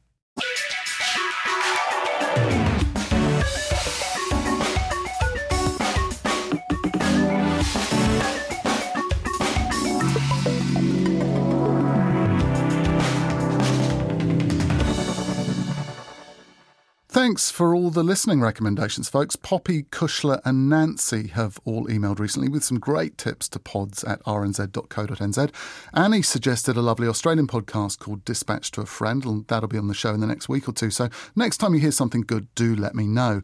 Thanks 17.26 17.50
for 17.50 17.74
all 17.74 17.90
the 17.90 18.04
listening 18.04 18.40
recommendations, 18.40 19.10
folks. 19.10 19.36
Poppy, 19.36 19.82
Kushla, 19.82 20.42
and 20.46 20.70
Nancy 20.70 21.30
have 21.30 21.60
all 21.66 21.88
emailed 21.88 22.20
recently 22.20 22.50
with 22.50 22.64
some 22.64 22.80
great 22.80 23.18
tips 23.18 23.50
to 23.50 23.58
pods 23.58 24.04
at 24.04 24.22
rnz.co.nz. 24.26 25.52
Annie 25.92 26.22
suggested 26.22 26.78
a 26.78 26.84
lovely 26.84 27.08
Australian 27.08 27.48
podcast 27.48 27.98
called 27.98 28.24
Dispatch 28.26 28.70
to 28.70 28.82
a 28.82 28.86
Friend, 28.86 29.26
and 29.26 29.48
that'll 29.48 29.68
be 29.68 29.80
on 29.80 29.88
the 29.88 29.96
show 29.96 30.14
in 30.14 30.20
the 30.20 30.28
next 30.28 30.50
week 30.50 30.70
or 30.70 30.72
two. 30.72 30.92
So 30.92 31.10
next 31.36 31.58
time 31.58 31.74
you 31.74 31.80
hear 31.80 31.90
something 31.90 32.22
good, 32.22 32.48
do 32.54 32.76
let 32.76 32.94
me 32.94 33.08
know. 33.08 33.42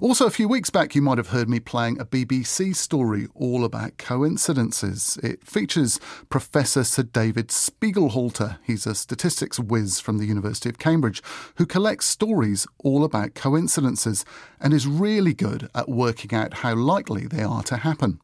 Also, 0.00 0.26
a 0.26 0.30
few 0.30 0.46
weeks 0.46 0.70
back, 0.70 0.94
you 0.94 1.02
might 1.02 1.18
have 1.18 1.30
heard 1.30 1.48
me 1.48 1.58
playing 1.58 1.98
a 1.98 2.04
BBC 2.04 2.76
story 2.76 3.26
all 3.34 3.64
about 3.64 3.98
coincidences. 3.98 5.18
It 5.24 5.44
features 5.44 5.98
Professor 6.28 6.84
Sir 6.84 7.02
David 7.02 7.48
Spiegelhalter. 7.48 8.58
He's 8.62 8.86
a 8.86 8.94
statistics 8.94 9.58
whiz 9.58 9.98
from 9.98 10.18
the 10.18 10.26
University 10.26 10.68
of 10.68 10.78
Cambridge 10.78 11.20
who 11.56 11.66
collects 11.66 12.06
stories 12.06 12.68
all 12.78 13.02
about 13.02 13.23
about 13.24 13.34
coincidences 13.34 14.24
and 14.60 14.74
is 14.74 14.86
really 14.86 15.34
good 15.34 15.68
at 15.74 15.88
working 15.88 16.34
out 16.34 16.54
how 16.54 16.74
likely 16.74 17.26
they 17.26 17.42
are 17.42 17.62
to 17.62 17.78
happen. 17.78 18.20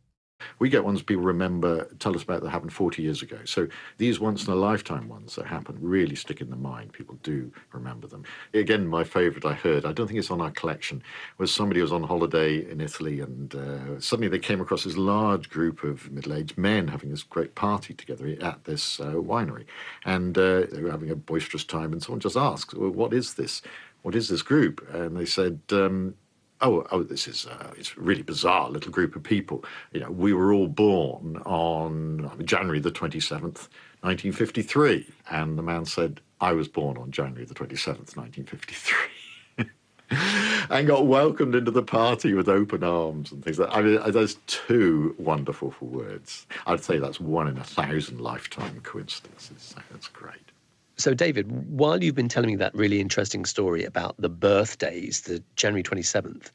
We 0.58 0.68
get 0.68 0.84
ones 0.84 1.02
people 1.02 1.22
remember, 1.22 1.88
tell 1.98 2.14
us 2.14 2.22
about 2.22 2.42
that 2.42 2.50
happened 2.50 2.72
40 2.72 3.02
years 3.02 3.22
ago. 3.22 3.38
So 3.44 3.68
these 3.98 4.20
once 4.20 4.46
in 4.46 4.52
a 4.52 4.56
lifetime 4.56 5.08
ones 5.08 5.36
that 5.36 5.46
happen 5.46 5.76
really 5.80 6.14
stick 6.14 6.40
in 6.40 6.50
the 6.50 6.56
mind. 6.56 6.92
People 6.92 7.18
do 7.22 7.52
remember 7.72 8.06
them. 8.06 8.24
Again, 8.54 8.86
my 8.86 9.04
favourite 9.04 9.44
I 9.44 9.54
heard, 9.54 9.84
I 9.84 9.92
don't 9.92 10.06
think 10.06 10.18
it's 10.18 10.30
on 10.30 10.40
our 10.40 10.50
collection, 10.50 11.02
was 11.38 11.52
somebody 11.52 11.80
was 11.80 11.92
on 11.92 12.02
holiday 12.02 12.70
in 12.70 12.80
Italy 12.80 13.20
and 13.20 13.54
uh, 13.54 14.00
suddenly 14.00 14.28
they 14.28 14.38
came 14.38 14.60
across 14.60 14.84
this 14.84 14.96
large 14.96 15.50
group 15.50 15.82
of 15.82 16.10
middle 16.10 16.34
aged 16.34 16.56
men 16.56 16.88
having 16.88 17.10
this 17.10 17.22
great 17.22 17.54
party 17.54 17.94
together 17.94 18.36
at 18.40 18.64
this 18.64 19.00
uh, 19.00 19.12
winery. 19.14 19.64
And 20.04 20.36
uh, 20.36 20.66
they 20.72 20.82
were 20.82 20.90
having 20.90 21.10
a 21.10 21.16
boisterous 21.16 21.64
time, 21.64 21.92
and 21.92 22.02
someone 22.02 22.20
just 22.20 22.36
asked, 22.36 22.74
well, 22.74 22.90
What 22.90 23.12
is 23.12 23.34
this? 23.34 23.62
What 24.02 24.14
is 24.14 24.28
this 24.28 24.42
group? 24.42 24.86
And 24.92 25.16
they 25.16 25.26
said, 25.26 25.60
um, 25.72 26.14
oh, 26.60 26.86
oh, 26.90 27.02
this 27.02 27.26
is 27.26 27.46
uh, 27.46 27.72
it's 27.76 27.96
a 27.96 28.00
really 28.00 28.22
bizarre 28.22 28.70
little 28.70 28.92
group 28.92 29.16
of 29.16 29.22
people. 29.22 29.64
You 29.92 30.00
know, 30.00 30.10
we 30.10 30.32
were 30.32 30.52
all 30.52 30.68
born 30.68 31.36
on 31.44 32.30
January 32.44 32.80
the 32.80 32.90
27th, 32.90 33.68
1953. 34.02 35.06
And 35.30 35.58
the 35.58 35.62
man 35.62 35.84
said, 35.84 36.20
I 36.40 36.52
was 36.52 36.68
born 36.68 36.96
on 36.96 37.10
January 37.10 37.44
the 37.44 37.54
27th, 37.54 38.16
1953. 38.16 38.98
and 40.70 40.86
got 40.86 41.06
welcomed 41.06 41.54
into 41.54 41.70
the 41.70 41.82
party 41.82 42.34
with 42.34 42.48
open 42.48 42.82
arms 42.82 43.30
and 43.32 43.44
things 43.44 43.58
like 43.58 43.70
that. 43.70 43.76
I 43.76 43.82
mean, 43.82 44.12
those 44.12 44.36
two 44.46 45.14
wonderful 45.18 45.70
for 45.70 45.84
words. 45.84 46.46
I'd 46.66 46.82
say 46.82 46.98
that's 46.98 47.20
one 47.20 47.48
in 47.48 47.58
a 47.58 47.64
thousand 47.64 48.20
lifetime 48.20 48.80
coincidences. 48.82 49.74
That's 49.90 50.08
great. 50.08 50.49
So, 51.00 51.14
David, 51.14 51.50
while 51.70 52.04
you've 52.04 52.14
been 52.14 52.28
telling 52.28 52.50
me 52.50 52.56
that 52.56 52.74
really 52.74 53.00
interesting 53.00 53.46
story 53.46 53.84
about 53.84 54.14
the 54.18 54.28
birthdays, 54.28 55.22
the 55.22 55.42
January 55.56 55.82
27th, 55.82 56.50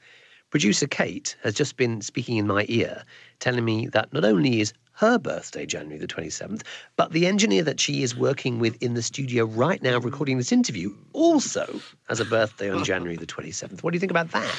producer 0.51 0.86
Kate 0.86 1.36
has 1.41 1.55
just 1.55 1.77
been 1.77 1.99
speaking 2.01 2.38
in 2.38 2.45
my 2.45 2.65
ear, 2.69 3.03
telling 3.39 3.65
me 3.65 3.88
that 3.88 4.13
not 4.13 4.23
only 4.23 4.62
is 4.62 4.71
her 4.91 5.17
birthday 5.17 5.65
January 5.65 5.97
the 5.97 6.05
27th, 6.05 6.62
but 6.95 7.12
the 7.12 7.25
engineer 7.25 7.63
that 7.63 7.79
she 7.79 8.03
is 8.03 8.15
working 8.15 8.60
with 8.60 8.81
in 8.84 8.93
the 8.93 9.01
studio 9.01 9.45
right 9.45 9.81
now 9.81 9.99
recording 9.99 10.38
this 10.38 10.51
interview 10.51 10.93
also 11.13 11.65
has 12.08 12.19
a 12.19 12.25
birthday 12.25 12.69
on 12.69 12.84
January 12.84 13.17
the 13.17 13.25
27th. 13.25 13.81
What 13.81 13.91
do 13.91 13.95
you 13.95 13.99
think 13.99 14.12
about 14.12 14.29
that? 14.29 14.55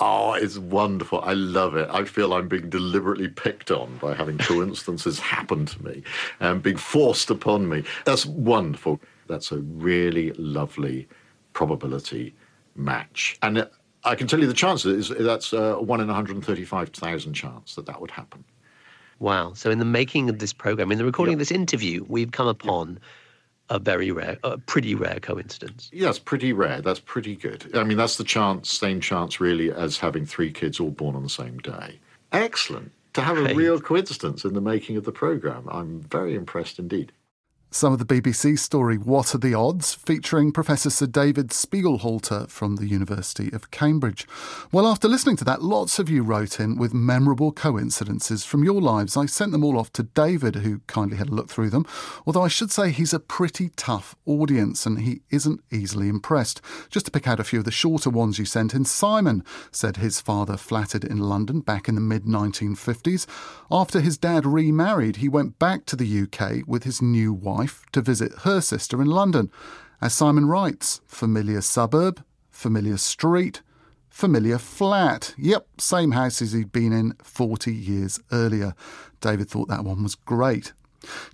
Oh, 0.00 0.32
it's 0.32 0.56
wonderful. 0.56 1.20
I 1.20 1.34
love 1.34 1.76
it. 1.76 1.90
I 1.92 2.04
feel 2.04 2.32
I'm 2.32 2.48
being 2.48 2.70
deliberately 2.70 3.28
picked 3.28 3.70
on 3.70 3.98
by 3.98 4.14
having 4.14 4.38
coincidences 4.38 5.20
happen 5.20 5.66
to 5.66 5.84
me 5.84 6.02
and 6.40 6.62
being 6.62 6.78
forced 6.78 7.28
upon 7.28 7.68
me. 7.68 7.84
That's 8.06 8.24
wonderful. 8.24 8.98
That's 9.26 9.52
a 9.52 9.58
really 9.58 10.32
lovely 10.32 11.08
probability 11.52 12.34
match. 12.74 13.38
And 13.42 13.68
I 14.04 14.14
can 14.14 14.26
tell 14.26 14.38
you 14.38 14.46
the 14.46 14.54
chances 14.54 15.10
is 15.10 15.24
that's 15.24 15.52
a 15.52 15.80
1 15.80 16.00
in 16.00 16.06
135,000 16.06 17.34
chance 17.34 17.74
that 17.74 17.86
that 17.86 18.00
would 18.00 18.10
happen. 18.10 18.44
Wow. 19.18 19.54
So 19.54 19.70
in 19.70 19.78
the 19.78 19.84
making 19.84 20.28
of 20.28 20.38
this 20.38 20.52
program, 20.52 20.92
in 20.92 20.98
the 20.98 21.04
recording 21.04 21.32
yep. 21.32 21.36
of 21.36 21.40
this 21.40 21.50
interview, 21.50 22.04
we've 22.08 22.30
come 22.30 22.46
upon 22.46 22.94
yep. 22.94 23.00
a 23.70 23.78
very 23.78 24.10
rare, 24.10 24.38
a 24.44 24.58
pretty 24.58 24.94
rare 24.94 25.18
coincidence. 25.20 25.90
Yes, 25.92 26.18
pretty 26.18 26.52
rare. 26.52 26.80
That's 26.80 27.00
pretty 27.00 27.34
good. 27.34 27.74
I 27.74 27.82
mean, 27.82 27.96
that's 27.96 28.16
the 28.16 28.24
chance, 28.24 28.70
same 28.70 29.00
chance 29.00 29.40
really 29.40 29.72
as 29.72 29.98
having 29.98 30.26
three 30.26 30.52
kids 30.52 30.78
all 30.78 30.90
born 30.90 31.16
on 31.16 31.22
the 31.22 31.28
same 31.28 31.58
day. 31.58 31.98
Excellent. 32.32 32.92
To 33.14 33.22
have 33.22 33.38
a 33.38 33.54
real 33.54 33.80
coincidence 33.80 34.44
in 34.44 34.52
the 34.52 34.60
making 34.60 34.98
of 34.98 35.04
the 35.04 35.12
program. 35.12 35.66
I'm 35.70 36.02
very 36.02 36.34
impressed 36.34 36.78
indeed. 36.78 37.12
Some 37.72 37.92
of 37.92 37.98
the 37.98 38.06
BBC 38.06 38.58
story 38.58 38.96
What 38.96 39.34
Are 39.34 39.38
the 39.38 39.52
Odds, 39.52 39.92
featuring 39.92 40.52
Professor 40.52 40.88
Sir 40.88 41.06
David 41.06 41.48
Spiegelhalter 41.48 42.48
from 42.48 42.76
the 42.76 42.86
University 42.86 43.52
of 43.52 43.70
Cambridge. 43.70 44.26
Well, 44.72 44.86
after 44.86 45.08
listening 45.08 45.36
to 45.38 45.44
that, 45.44 45.62
lots 45.62 45.98
of 45.98 46.08
you 46.08 46.22
wrote 46.22 46.58
in 46.60 46.78
with 46.78 46.94
memorable 46.94 47.52
coincidences 47.52 48.44
from 48.44 48.64
your 48.64 48.80
lives. 48.80 49.16
I 49.16 49.26
sent 49.26 49.52
them 49.52 49.64
all 49.64 49.78
off 49.78 49.92
to 49.94 50.04
David, 50.04 50.56
who 50.56 50.80
kindly 50.86 51.18
had 51.18 51.28
a 51.28 51.34
look 51.34 51.50
through 51.50 51.70
them, 51.70 51.84
although 52.24 52.44
I 52.44 52.48
should 52.48 52.70
say 52.70 52.90
he's 52.90 53.12
a 53.12 53.20
pretty 53.20 53.70
tough 53.76 54.14
audience 54.24 54.86
and 54.86 55.00
he 55.00 55.20
isn't 55.30 55.60
easily 55.70 56.08
impressed. 56.08 56.62
Just 56.88 57.06
to 57.06 57.12
pick 57.12 57.26
out 57.26 57.40
a 57.40 57.44
few 57.44 57.58
of 57.58 57.66
the 57.66 57.70
shorter 57.70 58.08
ones 58.08 58.38
you 58.38 58.44
sent 58.46 58.74
in, 58.74 58.84
Simon 58.84 59.44
said 59.70 59.96
his 59.98 60.20
father 60.20 60.56
flattered 60.56 61.04
in 61.04 61.18
London 61.18 61.60
back 61.60 61.88
in 61.88 61.96
the 61.96 62.00
mid 62.00 62.24
1950s. 62.24 63.26
After 63.70 64.00
his 64.00 64.16
dad 64.16 64.46
remarried, 64.46 65.16
he 65.16 65.28
went 65.28 65.58
back 65.58 65.84
to 65.86 65.96
the 65.96 66.22
UK 66.22 66.66
with 66.66 66.84
his 66.84 67.02
new 67.02 67.34
wife 67.34 67.55
wife 67.56 67.84
to 67.92 68.02
visit 68.02 68.32
her 68.40 68.60
sister 68.60 69.00
in 69.00 69.08
London. 69.08 69.50
As 70.00 70.12
Simon 70.12 70.46
writes, 70.46 71.00
familiar 71.06 71.62
suburb, 71.62 72.22
familiar 72.50 72.98
street, 72.98 73.62
familiar 74.10 74.58
flat. 74.58 75.34
Yep, 75.38 75.66
same 75.78 76.10
house 76.12 76.42
as 76.42 76.52
he'd 76.52 76.72
been 76.72 76.92
in 76.92 77.14
40 77.22 77.72
years 77.72 78.20
earlier. 78.30 78.74
David 79.20 79.48
thought 79.48 79.68
that 79.68 79.84
one 79.84 80.02
was 80.02 80.14
great. 80.14 80.74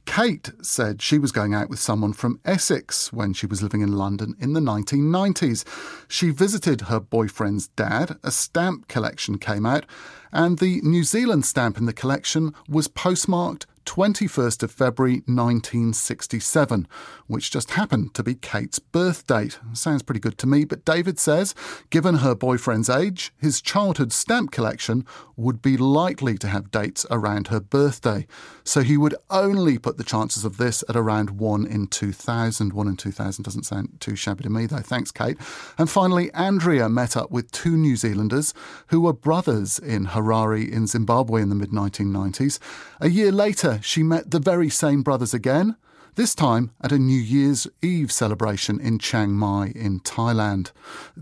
Kate 0.05 0.51
said 0.61 1.01
she 1.03 1.19
was 1.19 1.33
going 1.33 1.55
out 1.55 1.71
with 1.71 1.79
someone 1.79 2.13
from 2.13 2.39
Essex 2.45 3.13
when 3.13 3.33
she 3.33 3.47
was 3.47 3.63
living 3.63 3.81
in 3.81 3.93
London 3.93 4.37
in 4.39 4.53
the 4.53 4.61
1990s. 4.61 5.65
She 6.09 6.31
visited 6.31 6.83
her 6.83 7.01
boyfriend's 7.01 7.69
dad, 7.69 8.19
a 8.23 8.31
stamp 8.31 8.87
collection 8.87 9.39
came 9.39 9.65
out, 9.65 9.87
and 10.33 10.59
the 10.59 10.81
New 10.83 11.05
Zealand 11.05 11.47
stamp 11.47 11.79
in 11.79 11.87
the 11.87 11.93
collection 11.93 12.55
was 12.69 12.87
postmarked 12.87 13.67
21st 13.85 14.63
of 14.63 14.71
February 14.71 15.23
1967, 15.27 16.87
which 17.27 17.51
just 17.51 17.73
happened 17.73 18.15
to 18.15 18.23
be 18.23 18.35
Kate's 18.35 18.79
birth 18.79 19.27
date. 19.27 19.59
Sounds 19.73 20.03
pretty 20.03 20.21
good 20.21 20.39
to 20.39 20.47
me, 20.47 20.65
but 20.65 20.85
David 20.85 21.19
says, 21.19 21.55
given 21.91 22.17
her 22.17 22.35
boyfriend's 22.35 22.91
age, 22.91 23.33
his 23.39 23.61
childhood 23.61 24.13
stamp 24.13 24.51
collection 24.51 25.07
would 25.37 25.63
be 25.63 25.77
likely 25.77 26.39
to 26.39 26.49
have 26.49 26.71
dates 26.71 27.07
around 27.11 27.49
her 27.49 27.61
birthday. 27.61 28.27
So 28.65 28.83
he 28.83 28.97
would 28.97 29.15
only 29.31 29.79
put 29.79 29.97
the 29.97 30.05
chances 30.05 30.45
of 30.45 30.57
this 30.57 30.85
at 30.89 30.97
around 30.97 31.31
1 31.31 31.67
in 31.67 31.89
2000. 31.89 32.73
1 32.73 32.89
in 32.89 32.97
2000 32.97 33.43
doesn't 33.43 33.65
sound 33.65 33.97
too 34.01 34.17
shabby 34.17 34.45
to 34.45 34.51
me, 34.51 34.67
though. 34.67 34.79
Thanks, 34.79 35.11
Kate. 35.11 35.37
And 35.79 35.91
finally, 35.91 36.33
Andrea 36.33 36.89
met 36.89 37.17
up 37.17 37.31
with 37.31 37.51
two 37.51 37.77
New 37.77 37.97
Zealanders 37.97 38.55
who 38.89 39.01
were 39.01 39.13
brothers 39.13 39.79
in 39.79 40.07
Harare 40.07 40.71
in 40.71 40.87
Zimbabwe 40.87 41.43
in 41.43 41.49
the 41.49 41.55
mid 41.55 41.71
1990s. 41.71 42.59
A 43.01 43.09
year 43.09 43.33
later, 43.33 43.72
she 43.81 44.03
met 44.03 44.31
the 44.31 44.41
very 44.41 44.69
same 44.69 45.03
brothers 45.03 45.33
again, 45.33 45.77
this 46.15 46.35
time 46.35 46.73
at 46.83 46.93
a 46.93 46.99
New 46.99 47.19
Year's 47.19 47.67
Eve 47.81 48.13
celebration 48.13 48.79
in 48.79 48.99
Chiang 48.99 49.33
Mai 49.33 49.73
in 49.75 50.01
Thailand. 50.01 50.71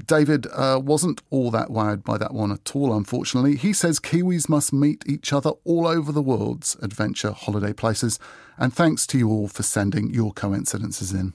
David 0.06 0.46
uh, 0.52 0.80
wasn't 0.82 1.22
all 1.30 1.50
that 1.52 1.68
wowed 1.68 2.02
by 2.02 2.18
that 2.18 2.34
one 2.34 2.50
at 2.50 2.74
all, 2.74 2.96
unfortunately. 2.96 3.56
He 3.56 3.72
says 3.72 4.00
Kiwis 4.00 4.48
must 4.48 4.72
meet 4.72 5.04
each 5.06 5.32
other 5.32 5.50
all 5.64 5.86
over 5.86 6.10
the 6.10 6.22
world's 6.22 6.76
adventure 6.82 7.30
holiday 7.30 7.72
places. 7.72 8.18
And 8.58 8.74
thanks 8.74 9.06
to 9.08 9.18
you 9.18 9.28
all 9.28 9.48
for 9.48 9.62
sending 9.62 10.12
your 10.12 10.32
coincidences 10.32 11.12
in. 11.12 11.34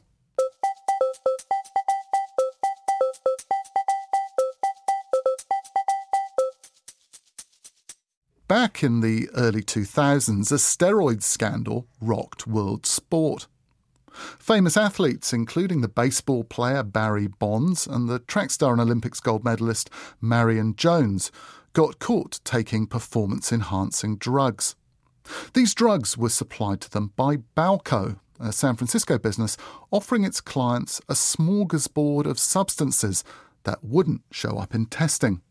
Back 8.48 8.84
in 8.84 9.02
the 9.02 9.28
early 9.34 9.64
2000s, 9.64 10.52
a 10.52 10.56
steroid 10.56 11.24
scandal 11.24 11.88
rocked 12.00 12.46
world 12.46 12.86
sport. 12.86 13.48
Famous 14.14 14.78
athletes, 14.78 15.34
including 15.34 15.82
the 15.82 15.88
baseball 15.88 16.44
player 16.44 16.84
Barry 16.84 17.26
Bonds 17.26 17.88
and 17.88 18.08
the 18.08 18.20
track 18.20 18.52
star 18.52 18.74
and 18.74 18.82
Olympics 18.82 19.20
gold 19.20 19.44
medalist 19.44 19.90
Marion 20.22 20.76
Jones, 20.76 21.32
got 21.74 21.98
caught 21.98 22.40
taking 22.44 22.86
performance 22.86 23.52
enhancing 23.52 24.16
drugs. 24.16 24.76
These 25.56 25.74
drugs 25.74 26.16
were 26.16 26.30
supplied 26.30 26.82
to 26.82 26.92
them 26.92 27.14
by 27.16 27.38
Balco, 27.58 28.20
a 28.40 28.54
San 28.54 28.76
Francisco 28.76 29.18
business 29.18 29.58
offering 29.90 30.24
its 30.24 30.40
clients 30.40 31.02
a 31.10 31.14
smorgasbord 31.14 32.28
of 32.28 32.38
substances 32.38 33.24
that 33.64 33.84
wouldn't 33.84 34.22
show 34.30 34.60
up 34.60 34.76
in 34.76 34.86
testing. 34.86 35.42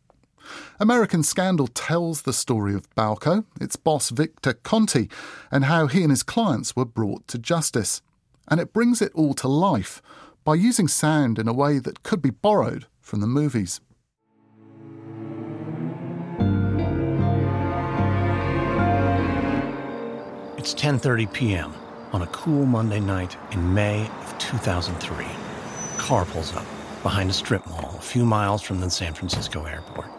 American 0.79 1.23
Scandal 1.23 1.67
tells 1.69 2.23
the 2.23 2.33
story 2.33 2.75
of 2.75 2.89
Balco, 2.95 3.45
its 3.61 3.77
boss 3.77 4.11
Victor 4.11 4.55
Conte, 4.55 5.09
and 5.51 5.65
how 5.65 5.87
he 5.87 6.03
and 6.03 6.11
his 6.11 6.23
clients 6.23 6.75
were 6.75 6.85
brought 6.85 7.27
to 7.29 7.39
justice. 7.39 8.03
And 8.49 8.61
it 8.61 8.73
brings 8.73 9.01
it 9.01 9.13
all 9.15 9.35
to 9.35 9.49
life 9.49 10.03
by 10.45 10.55
using 10.55 10.89
sound 10.89 11.39
in 11.39 11.49
a 11.49 11.53
way 11.53 11.79
that 11.79 12.03
could 12.03 12.21
be 12.21 12.31
borrowed 12.31 12.87
from 13.01 13.21
the 13.21 13.27
movies. 13.27 13.81
It's 20.59 20.75
10:30 20.75 21.31
p.m. 21.33 21.75
on 22.13 22.23
a 22.23 22.27
cool 22.29 22.65
Monday 22.65 23.01
night 23.01 23.37
in 23.53 23.75
May 23.75 24.07
of 24.23 24.39
2003. 24.39 25.27
Car 25.99 26.25
pulls 26.25 26.55
up 26.57 26.65
behind 27.03 27.29
a 27.29 27.35
strip 27.35 27.67
mall 27.67 27.95
a 27.99 28.01
few 28.01 28.25
miles 28.25 28.63
from 28.63 28.81
the 28.81 28.89
San 28.89 29.13
Francisco 29.13 29.67
airport. 29.67 30.14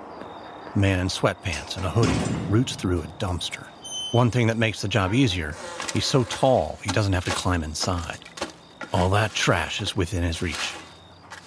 A 0.75 0.79
man 0.79 0.99
in 0.99 1.07
sweatpants 1.07 1.77
and 1.77 1.85
a 1.85 1.89
hoodie 1.89 2.51
roots 2.51 2.75
through 2.75 2.99
a 2.99 3.07
dumpster. 3.17 3.65
One 4.11 4.29
thing 4.29 4.47
that 4.47 4.57
makes 4.57 4.81
the 4.81 4.89
job 4.89 5.13
easier, 5.13 5.55
he's 5.93 6.05
so 6.05 6.25
tall 6.25 6.77
he 6.83 6.89
doesn't 6.89 7.13
have 7.13 7.23
to 7.23 7.31
climb 7.31 7.63
inside. 7.63 8.19
All 8.91 9.09
that 9.11 9.33
trash 9.33 9.81
is 9.81 9.95
within 9.95 10.21
his 10.21 10.41
reach. 10.41 10.73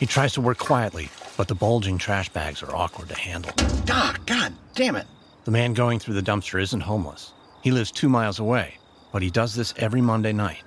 He 0.00 0.06
tries 0.06 0.32
to 0.32 0.40
work 0.40 0.56
quietly, 0.56 1.10
but 1.36 1.46
the 1.46 1.54
bulging 1.54 1.98
trash 1.98 2.30
bags 2.30 2.62
are 2.62 2.74
awkward 2.74 3.10
to 3.10 3.18
handle. 3.18 3.52
Ah, 3.90 4.16
God 4.24 4.54
damn 4.74 4.96
it. 4.96 5.06
The 5.44 5.50
man 5.50 5.74
going 5.74 5.98
through 5.98 6.14
the 6.14 6.22
dumpster 6.22 6.62
isn't 6.62 6.80
homeless. 6.80 7.34
He 7.62 7.70
lives 7.70 7.90
two 7.90 8.08
miles 8.08 8.38
away, 8.38 8.78
but 9.12 9.20
he 9.20 9.30
does 9.30 9.54
this 9.54 9.74
every 9.76 10.00
Monday 10.00 10.32
night. 10.32 10.62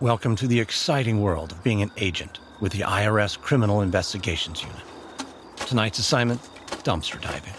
Welcome 0.00 0.34
to 0.36 0.46
the 0.46 0.60
exciting 0.60 1.20
world 1.20 1.52
of 1.52 1.62
being 1.62 1.82
an 1.82 1.90
agent 1.98 2.38
with 2.60 2.72
the 2.72 2.84
IRS 2.84 3.38
Criminal 3.38 3.82
Investigations 3.82 4.62
Unit. 4.62 4.82
Tonight's 5.56 5.98
assignment 5.98 6.40
dumpster 6.84 7.20
diving. 7.20 7.52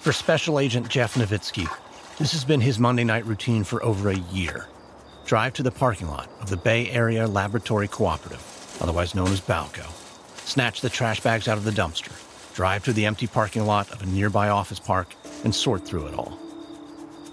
For 0.00 0.14
Special 0.14 0.58
Agent 0.58 0.88
Jeff 0.88 1.16
Novitzky, 1.16 1.68
this 2.16 2.32
has 2.32 2.42
been 2.42 2.62
his 2.62 2.78
Monday 2.78 3.04
night 3.04 3.26
routine 3.26 3.64
for 3.64 3.84
over 3.84 4.08
a 4.08 4.16
year. 4.32 4.66
Drive 5.26 5.52
to 5.52 5.62
the 5.62 5.70
parking 5.70 6.08
lot 6.08 6.26
of 6.40 6.48
the 6.48 6.56
Bay 6.56 6.88
Area 6.90 7.26
Laboratory 7.26 7.86
Cooperative, 7.86 8.42
otherwise 8.80 9.14
known 9.14 9.28
as 9.28 9.42
BALCO. 9.42 9.86
Snatch 10.46 10.80
the 10.80 10.88
trash 10.88 11.20
bags 11.20 11.48
out 11.48 11.58
of 11.58 11.64
the 11.64 11.70
dumpster. 11.70 12.14
Drive 12.54 12.82
to 12.84 12.94
the 12.94 13.04
empty 13.04 13.26
parking 13.26 13.66
lot 13.66 13.90
of 13.90 14.00
a 14.00 14.06
nearby 14.06 14.48
office 14.48 14.80
park 14.80 15.14
and 15.44 15.54
sort 15.54 15.84
through 15.84 16.06
it 16.06 16.14
all. 16.14 16.38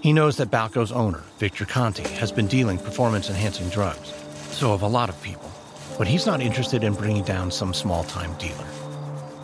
He 0.02 0.12
knows 0.12 0.36
that 0.36 0.50
Balco's 0.50 0.92
owner, 0.92 1.24
Victor 1.38 1.64
Conte, 1.64 2.06
has 2.16 2.30
been 2.30 2.48
dealing 2.48 2.76
performance 2.76 3.30
enhancing 3.30 3.70
drugs. 3.70 4.12
So 4.50 4.72
have 4.72 4.82
a 4.82 4.86
lot 4.86 5.08
of 5.08 5.22
people. 5.22 5.50
But 5.96 6.06
he's 6.06 6.26
not 6.26 6.42
interested 6.42 6.84
in 6.84 6.92
bringing 6.92 7.24
down 7.24 7.50
some 7.50 7.72
small 7.72 8.04
time 8.04 8.36
dealer. 8.36 8.68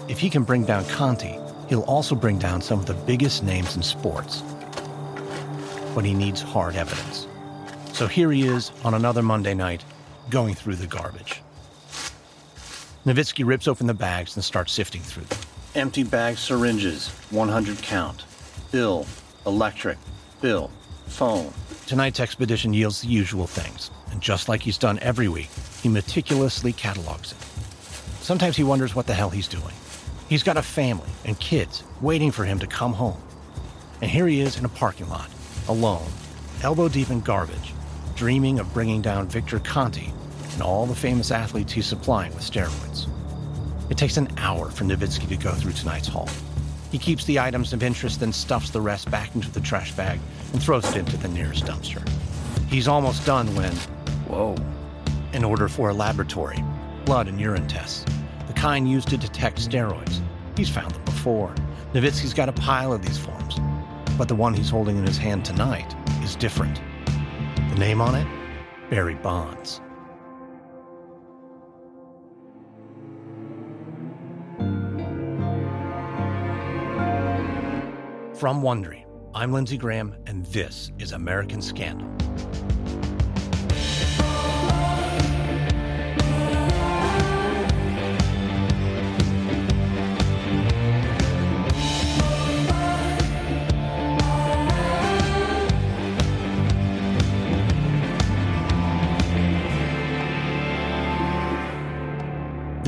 If 0.08 0.18
he 0.18 0.28
can 0.28 0.42
bring 0.42 0.66
down 0.66 0.84
Conte, 0.84 1.40
he'll 1.74 1.82
also 1.82 2.14
bring 2.14 2.38
down 2.38 2.62
some 2.62 2.78
of 2.78 2.86
the 2.86 2.94
biggest 2.94 3.42
names 3.42 3.74
in 3.74 3.82
sports. 3.82 4.44
But 5.92 6.04
he 6.04 6.14
needs 6.14 6.40
hard 6.40 6.76
evidence. 6.76 7.26
So 7.92 8.06
here 8.06 8.30
he 8.30 8.46
is 8.46 8.70
on 8.84 8.94
another 8.94 9.22
Monday 9.22 9.54
night, 9.54 9.84
going 10.30 10.54
through 10.54 10.76
the 10.76 10.86
garbage. 10.86 11.42
Novitzky 13.04 13.44
rips 13.44 13.66
open 13.66 13.88
the 13.88 13.94
bags 13.94 14.36
and 14.36 14.44
starts 14.44 14.72
sifting 14.72 15.00
through 15.00 15.24
them. 15.24 15.38
Empty 15.74 16.04
bag 16.04 16.38
syringes, 16.38 17.08
100 17.30 17.82
count. 17.82 18.24
Bill, 18.70 19.04
electric, 19.44 19.98
bill, 20.40 20.70
phone. 21.06 21.52
Tonight's 21.88 22.20
expedition 22.20 22.72
yields 22.72 23.00
the 23.00 23.08
usual 23.08 23.48
things, 23.48 23.90
and 24.12 24.20
just 24.20 24.48
like 24.48 24.62
he's 24.62 24.78
done 24.78 25.00
every 25.00 25.26
week, 25.26 25.50
he 25.82 25.88
meticulously 25.88 26.72
catalogs 26.72 27.32
it. 27.32 27.38
Sometimes 28.22 28.56
he 28.56 28.62
wonders 28.62 28.94
what 28.94 29.08
the 29.08 29.14
hell 29.14 29.30
he's 29.30 29.48
doing. 29.48 29.74
He's 30.34 30.42
got 30.42 30.56
a 30.56 30.62
family 30.62 31.10
and 31.24 31.38
kids 31.38 31.84
waiting 32.00 32.32
for 32.32 32.44
him 32.44 32.58
to 32.58 32.66
come 32.66 32.92
home. 32.92 33.22
And 34.02 34.10
here 34.10 34.26
he 34.26 34.40
is 34.40 34.58
in 34.58 34.64
a 34.64 34.68
parking 34.68 35.08
lot, 35.08 35.30
alone, 35.68 36.10
elbow 36.60 36.88
deep 36.88 37.10
in 37.10 37.20
garbage, 37.20 37.72
dreaming 38.16 38.58
of 38.58 38.74
bringing 38.74 39.00
down 39.00 39.28
Victor 39.28 39.60
Conte 39.60 40.10
and 40.54 40.60
all 40.60 40.86
the 40.86 40.94
famous 40.96 41.30
athletes 41.30 41.72
he's 41.72 41.86
supplying 41.86 42.34
with 42.34 42.42
steroids. 42.42 43.06
It 43.92 43.96
takes 43.96 44.16
an 44.16 44.26
hour 44.36 44.70
for 44.70 44.82
Novitzky 44.82 45.28
to 45.28 45.36
go 45.36 45.52
through 45.52 45.74
tonight's 45.74 46.08
haul. 46.08 46.28
He 46.90 46.98
keeps 46.98 47.24
the 47.26 47.38
items 47.38 47.72
of 47.72 47.84
interest, 47.84 48.18
then 48.18 48.32
stuffs 48.32 48.70
the 48.70 48.80
rest 48.80 49.08
back 49.12 49.36
into 49.36 49.52
the 49.52 49.60
trash 49.60 49.92
bag 49.92 50.18
and 50.52 50.60
throws 50.60 50.84
it 50.90 50.96
into 50.96 51.16
the 51.16 51.28
nearest 51.28 51.64
dumpster. 51.64 52.02
He's 52.68 52.88
almost 52.88 53.24
done 53.24 53.54
when, 53.54 53.72
whoa, 54.26 54.56
an 55.32 55.44
order 55.44 55.68
for 55.68 55.90
a 55.90 55.94
laboratory, 55.94 56.58
blood 57.04 57.28
and 57.28 57.40
urine 57.40 57.68
tests, 57.68 58.04
kind 58.64 58.90
used 58.90 59.08
to 59.08 59.18
detect 59.18 59.58
steroids. 59.58 60.22
He's 60.56 60.70
found 60.70 60.90
them 60.94 61.04
before. 61.04 61.54
Novitzky's 61.92 62.32
got 62.32 62.48
a 62.48 62.52
pile 62.52 62.94
of 62.94 63.02
these 63.02 63.18
forms, 63.18 63.60
but 64.16 64.26
the 64.26 64.34
one 64.34 64.54
he's 64.54 64.70
holding 64.70 64.96
in 64.96 65.06
his 65.06 65.18
hand 65.18 65.44
tonight 65.44 65.94
is 66.22 66.34
different. 66.34 66.80
The 67.68 67.74
name 67.78 68.00
on 68.00 68.14
it? 68.14 68.26
Barry 68.88 69.16
Bonds. 69.16 69.82
From 78.32 78.62
Wondery, 78.62 79.04
I'm 79.34 79.52
Lindsey 79.52 79.76
Graham, 79.76 80.16
and 80.26 80.46
this 80.46 80.90
is 80.98 81.12
American 81.12 81.60
Scandal. 81.60 82.10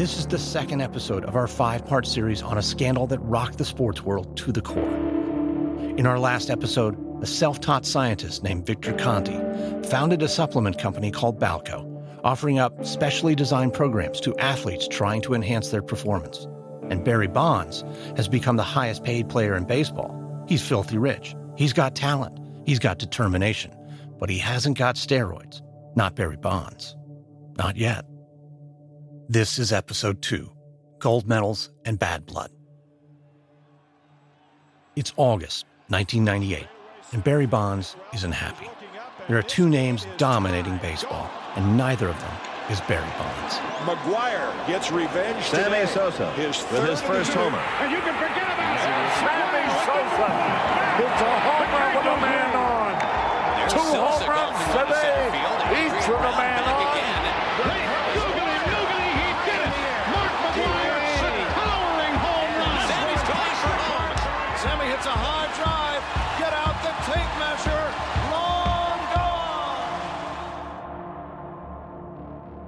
This 0.07 0.19
is 0.21 0.27
the 0.29 0.38
second 0.38 0.83
episode 0.83 1.25
of 1.25 1.35
our 1.35 1.49
five 1.49 1.85
part 1.85 2.07
series 2.07 2.40
on 2.40 2.57
a 2.57 2.62
scandal 2.62 3.09
that 3.09 3.19
rocked 3.19 3.59
the 3.59 3.64
sports 3.64 4.03
world 4.03 4.37
to 4.37 4.53
the 4.53 4.62
core. 4.62 4.97
In 5.99 6.07
our 6.07 6.21
last 6.21 6.49
episode, 6.49 6.97
a 7.21 7.27
self 7.27 7.59
taught 7.59 7.85
scientist 7.85 8.45
named 8.45 8.64
Victor 8.64 8.92
Conte 8.92 9.37
founded 9.88 10.23
a 10.23 10.29
supplement 10.29 10.79
company 10.79 11.11
called 11.11 11.40
Balco, 11.40 11.83
offering 12.23 12.61
up 12.61 12.87
specially 12.87 13.35
designed 13.35 13.75
programs 13.75 14.21
to 14.21 14.37
athletes 14.37 14.87
trying 14.87 15.23
to 15.23 15.35
enhance 15.35 15.71
their 15.71 15.83
performance. 15.83 16.47
And 16.88 17.03
Barry 17.03 17.27
Bonds 17.27 17.83
has 18.16 18.29
become 18.29 18.59
the 18.59 18.62
highest 18.62 19.03
paid 19.03 19.29
player 19.29 19.57
in 19.57 19.64
baseball. 19.64 20.14
He's 20.47 20.62
filthy 20.62 20.99
rich. 20.99 21.35
He's 21.57 21.73
got 21.73 21.97
talent. 21.97 22.38
He's 22.64 22.79
got 22.79 22.99
determination. 22.99 23.75
But 24.21 24.31
he 24.31 24.38
hasn't 24.38 24.79
got 24.79 24.95
steroids. 24.95 25.62
Not 25.97 26.14
Barry 26.14 26.37
Bonds. 26.37 26.95
Not 27.59 27.77
yet. 27.77 28.05
This 29.29 29.59
is 29.59 29.73
episode 29.73 30.23
two 30.23 30.53
Gold 31.01 31.27
Medals 31.27 31.71
and 31.85 31.99
Bad 31.99 32.27
Blood. 32.27 32.53
It's 34.95 35.12
August 35.17 35.67
1998, 35.89 36.69
and 37.11 37.25
Barry 37.25 37.47
Bonds 37.47 37.97
isn't 38.15 38.31
happy. 38.31 38.69
There 39.27 39.37
are 39.37 39.43
two 39.43 39.69
names 39.69 40.07
dominating 40.17 40.77
baseball, 40.77 41.29
and 41.57 41.77
neither 41.77 42.09
of 42.09 42.17
them 42.21 42.37
is 42.71 42.81
Barry 42.83 43.11
Bonds. 43.19 43.55
McGwire 43.83 44.67
gets 44.69 44.93
revenge. 44.93 45.45
Sammy. 45.47 45.89
Sosa 45.89 46.31
his 46.35 46.62
with 46.71 46.89
his 46.89 47.03
first 47.03 47.33
homer. 47.33 47.59
And 47.59 47.91
you 47.91 47.99
can 47.99 48.15
forget 48.15 48.45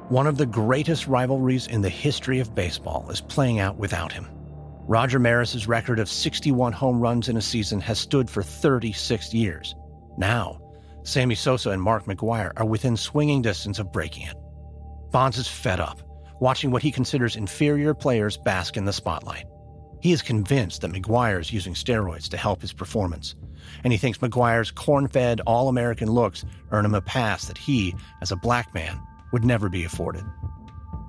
One 0.09 0.27
of 0.27 0.38
the 0.38 0.47
greatest 0.47 1.07
rivalries 1.07 1.66
in 1.66 1.83
the 1.83 1.90
history 1.90 2.40
of 2.40 2.55
baseball 2.55 3.11
is 3.11 3.21
playing 3.21 3.59
out 3.59 3.77
without 3.77 4.11
him. 4.11 4.27
Roger 4.87 5.18
Maris's 5.18 5.68
record 5.68 5.99
of 5.99 6.09
61 6.09 6.73
home 6.73 6.99
runs 6.99 7.29
in 7.29 7.37
a 7.37 7.42
season 7.42 7.79
has 7.83 7.99
stood 7.99 8.31
for 8.31 8.42
36 8.42 9.35
years. 9.35 9.75
Now, 10.16 10.62
Sammy 11.03 11.35
Sosa 11.35 11.73
and 11.73 11.83
Mark 11.83 12.07
McGwire 12.07 12.53
are 12.57 12.64
within 12.64 12.97
swinging 12.97 13.42
distance 13.42 13.79
of 13.79 13.92
breaking 13.92 14.27
it. 14.27 14.35
Bonds 15.11 15.37
is 15.37 15.47
fed 15.47 15.79
up, 15.79 16.01
watching 16.40 16.71
what 16.71 16.83
he 16.83 16.90
considers 16.90 17.37
inferior 17.37 17.92
players 17.92 18.38
bask 18.38 18.79
in 18.79 18.87
the 18.87 18.94
spotlight. 18.94 19.44
He 20.01 20.12
is 20.12 20.23
convinced 20.23 20.81
that 20.81 20.92
McGwire 20.92 21.38
is 21.38 21.53
using 21.53 21.75
steroids 21.75 22.31
to 22.31 22.38
help 22.38 22.62
his 22.62 22.73
performance, 22.73 23.35
and 23.85 23.92
he 23.92 23.99
thinks 23.99 24.21
McGwire's 24.21 24.71
corn 24.71 25.07
fed, 25.07 25.42
all 25.47 25.69
American 25.69 26.11
looks 26.11 26.46
earn 26.71 26.87
him 26.87 26.94
a 26.94 27.02
pass 27.02 27.44
that 27.44 27.59
he, 27.59 27.94
as 28.23 28.33
a 28.33 28.37
black 28.37 28.73
man, 28.73 28.98
would 29.33 29.44
never 29.44 29.68
be 29.68 29.85
afforded. 29.85 30.24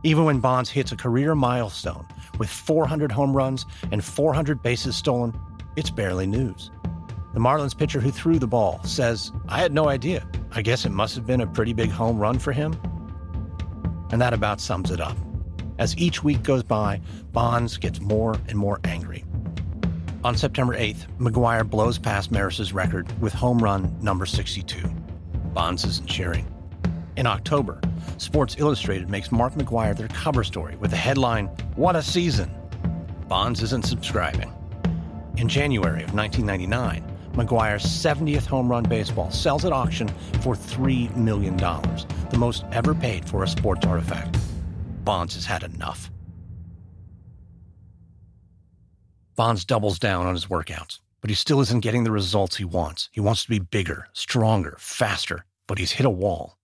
Even 0.03 0.23
when 0.23 0.39
Bonds 0.39 0.69
hits 0.69 0.91
a 0.91 0.97
career 0.97 1.35
milestone 1.35 2.05
with 2.37 2.49
400 2.49 3.11
home 3.11 3.35
runs 3.35 3.65
and 3.91 4.03
400 4.03 4.61
bases 4.61 4.95
stolen, 4.95 5.37
it's 5.75 5.89
barely 5.89 6.25
news. 6.25 6.71
The 7.33 7.39
Marlins 7.39 7.77
pitcher 7.77 7.99
who 7.99 8.11
threw 8.11 8.39
the 8.39 8.47
ball 8.47 8.81
says, 8.83 9.31
I 9.47 9.59
had 9.59 9.73
no 9.73 9.89
idea. 9.89 10.27
I 10.51 10.61
guess 10.61 10.85
it 10.85 10.91
must 10.91 11.15
have 11.15 11.27
been 11.27 11.41
a 11.41 11.47
pretty 11.47 11.73
big 11.73 11.91
home 11.91 12.17
run 12.17 12.39
for 12.39 12.51
him. 12.51 12.79
And 14.11 14.21
that 14.21 14.33
about 14.33 14.59
sums 14.59 14.89
it 14.89 14.99
up. 14.99 15.17
As 15.77 15.95
each 15.97 16.23
week 16.23 16.43
goes 16.43 16.63
by, 16.63 17.01
Bonds 17.31 17.77
gets 17.77 18.01
more 18.01 18.35
and 18.47 18.57
more 18.57 18.79
angry. 18.83 19.23
On 20.23 20.35
September 20.35 20.75
8th, 20.75 21.07
McGwire 21.17 21.69
blows 21.69 21.97
past 21.97 22.31
Maris's 22.31 22.73
record 22.73 23.07
with 23.21 23.31
home 23.31 23.59
run 23.59 23.95
number 24.01 24.25
62. 24.25 24.87
Bonds 25.53 25.85
isn't 25.85 26.09
cheering. 26.09 26.45
In 27.15 27.27
October, 27.27 27.79
Sports 28.19 28.57
Illustrated 28.59 29.09
makes 29.09 29.31
Mark 29.31 29.53
McGwire 29.53 29.95
their 29.95 30.09
cover 30.09 30.43
story 30.43 30.75
with 30.75 30.91
the 30.91 30.97
headline, 30.97 31.45
What 31.77 31.95
a 31.95 32.01
Season! 32.01 32.53
Bonds 33.29 33.63
isn't 33.63 33.85
subscribing. 33.85 34.53
In 35.37 35.47
January 35.47 36.03
of 36.03 36.13
1999, 36.13 37.01
McGwire's 37.31 37.85
70th 37.85 38.45
home 38.45 38.69
run 38.69 38.83
baseball 38.83 39.31
sells 39.31 39.63
at 39.63 39.71
auction 39.71 40.09
for 40.41 40.53
$3 40.53 41.15
million, 41.15 41.55
the 41.55 42.37
most 42.37 42.65
ever 42.73 42.93
paid 42.93 43.23
for 43.23 43.43
a 43.43 43.47
sports 43.47 43.85
artifact. 43.85 44.37
Bonds 45.05 45.35
has 45.35 45.45
had 45.45 45.63
enough. 45.63 46.11
Bonds 49.37 49.63
doubles 49.63 49.97
down 49.97 50.25
on 50.25 50.33
his 50.33 50.47
workouts, 50.47 50.99
but 51.21 51.29
he 51.29 51.35
still 51.37 51.61
isn't 51.61 51.79
getting 51.79 52.03
the 52.03 52.11
results 52.11 52.57
he 52.57 52.65
wants. 52.65 53.07
He 53.13 53.21
wants 53.21 53.43
to 53.43 53.49
be 53.49 53.59
bigger, 53.59 54.07
stronger, 54.11 54.75
faster, 54.77 55.45
but 55.67 55.77
he's 55.77 55.93
hit 55.93 56.05
a 56.05 56.09
wall. 56.09 56.57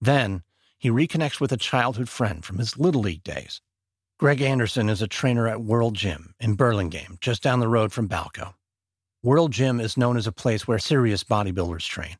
Then 0.00 0.44
he 0.82 0.90
reconnects 0.90 1.38
with 1.38 1.52
a 1.52 1.56
childhood 1.56 2.08
friend 2.08 2.44
from 2.44 2.58
his 2.58 2.76
Little 2.76 3.02
League 3.02 3.22
days. 3.22 3.60
Greg 4.18 4.42
Anderson 4.42 4.88
is 4.88 5.00
a 5.00 5.06
trainer 5.06 5.46
at 5.46 5.62
World 5.62 5.94
Gym 5.94 6.34
in 6.40 6.56
Burlingame, 6.56 7.18
just 7.20 7.40
down 7.40 7.60
the 7.60 7.68
road 7.68 7.92
from 7.92 8.08
Balco. 8.08 8.54
World 9.22 9.52
Gym 9.52 9.78
is 9.78 9.96
known 9.96 10.16
as 10.16 10.26
a 10.26 10.32
place 10.32 10.66
where 10.66 10.80
serious 10.80 11.22
bodybuilders 11.22 11.86
train. 11.86 12.16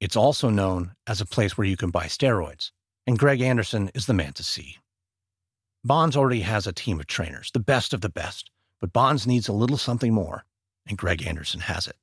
It's 0.00 0.14
also 0.14 0.48
known 0.48 0.94
as 1.08 1.20
a 1.20 1.26
place 1.26 1.58
where 1.58 1.66
you 1.66 1.76
can 1.76 1.90
buy 1.90 2.04
steroids, 2.04 2.70
and 3.04 3.18
Greg 3.18 3.40
Anderson 3.40 3.90
is 3.96 4.06
the 4.06 4.14
man 4.14 4.32
to 4.34 4.44
see. 4.44 4.76
Bonds 5.82 6.16
already 6.16 6.42
has 6.42 6.68
a 6.68 6.72
team 6.72 7.00
of 7.00 7.08
trainers, 7.08 7.50
the 7.52 7.58
best 7.58 7.92
of 7.92 8.00
the 8.00 8.08
best, 8.08 8.48
but 8.80 8.92
Bonds 8.92 9.26
needs 9.26 9.48
a 9.48 9.52
little 9.52 9.76
something 9.76 10.14
more, 10.14 10.44
and 10.86 10.96
Greg 10.96 11.26
Anderson 11.26 11.62
has 11.62 11.88
it. 11.88 11.96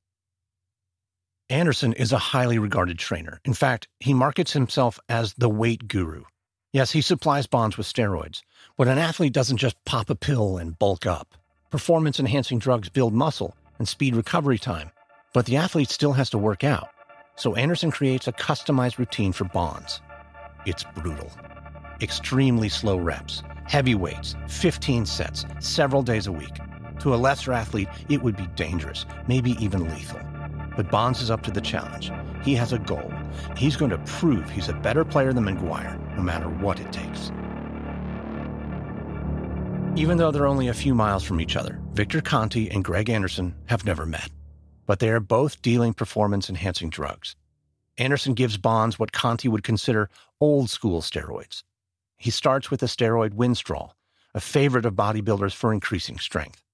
Anderson 1.52 1.92
is 1.92 2.12
a 2.12 2.18
highly 2.32 2.58
regarded 2.58 2.98
trainer. 2.98 3.38
In 3.44 3.52
fact, 3.52 3.86
he 4.00 4.14
markets 4.14 4.54
himself 4.54 4.98
as 5.10 5.34
the 5.34 5.50
weight 5.50 5.86
guru. 5.86 6.24
Yes, 6.72 6.92
he 6.92 7.02
supplies 7.02 7.46
Bonds 7.46 7.76
with 7.76 7.86
steroids, 7.86 8.40
but 8.78 8.88
an 8.88 8.96
athlete 8.96 9.34
doesn't 9.34 9.58
just 9.58 9.76
pop 9.84 10.08
a 10.08 10.14
pill 10.14 10.56
and 10.56 10.78
bulk 10.78 11.04
up. 11.04 11.34
Performance 11.70 12.18
enhancing 12.18 12.58
drugs 12.58 12.88
build 12.88 13.12
muscle 13.12 13.54
and 13.78 13.86
speed 13.86 14.16
recovery 14.16 14.56
time, 14.56 14.92
but 15.34 15.44
the 15.44 15.58
athlete 15.58 15.90
still 15.90 16.14
has 16.14 16.30
to 16.30 16.38
work 16.38 16.64
out. 16.64 16.88
So 17.36 17.54
Anderson 17.54 17.90
creates 17.90 18.26
a 18.26 18.32
customized 18.32 18.96
routine 18.96 19.32
for 19.32 19.44
Bonds. 19.44 20.00
It's 20.64 20.84
brutal. 20.96 21.30
Extremely 22.00 22.70
slow 22.70 22.96
reps, 22.96 23.42
heavy 23.64 23.94
weights, 23.94 24.36
15 24.48 25.04
sets, 25.04 25.44
several 25.60 26.02
days 26.02 26.26
a 26.28 26.32
week. 26.32 26.58
To 27.00 27.12
a 27.12 27.20
lesser 27.20 27.52
athlete, 27.52 27.88
it 28.08 28.22
would 28.22 28.38
be 28.38 28.46
dangerous, 28.56 29.04
maybe 29.28 29.50
even 29.62 29.90
lethal. 29.90 30.31
But 30.76 30.90
Bonds 30.90 31.20
is 31.22 31.30
up 31.30 31.42
to 31.42 31.50
the 31.50 31.60
challenge. 31.60 32.10
He 32.44 32.54
has 32.54 32.72
a 32.72 32.78
goal. 32.78 33.12
He's 33.56 33.76
going 33.76 33.90
to 33.90 33.98
prove 33.98 34.48
he's 34.50 34.68
a 34.68 34.74
better 34.74 35.04
player 35.04 35.32
than 35.32 35.44
McGwire, 35.44 35.98
no 36.16 36.22
matter 36.22 36.48
what 36.48 36.80
it 36.80 36.92
takes. 36.92 37.30
Even 39.94 40.16
though 40.16 40.30
they're 40.30 40.46
only 40.46 40.68
a 40.68 40.74
few 40.74 40.94
miles 40.94 41.22
from 41.22 41.40
each 41.40 41.54
other, 41.54 41.78
Victor 41.92 42.22
Conte 42.22 42.68
and 42.68 42.82
Greg 42.82 43.10
Anderson 43.10 43.54
have 43.66 43.84
never 43.84 44.06
met. 44.06 44.30
But 44.86 45.00
they 45.00 45.10
are 45.10 45.20
both 45.20 45.60
dealing 45.60 45.92
performance 45.92 46.48
enhancing 46.48 46.88
drugs. 46.88 47.36
Anderson 47.98 48.32
gives 48.32 48.56
Bonds 48.56 48.98
what 48.98 49.12
Conte 49.12 49.46
would 49.46 49.62
consider 49.62 50.08
old 50.40 50.70
school 50.70 51.02
steroids. 51.02 51.62
He 52.16 52.30
starts 52.30 52.70
with 52.70 52.80
the 52.80 52.86
steroid 52.86 53.34
Winstrol, 53.34 53.90
a 54.34 54.40
favorite 54.40 54.86
of 54.86 54.94
bodybuilders 54.94 55.54
for 55.54 55.72
increasing 55.72 56.18
strength. 56.18 56.64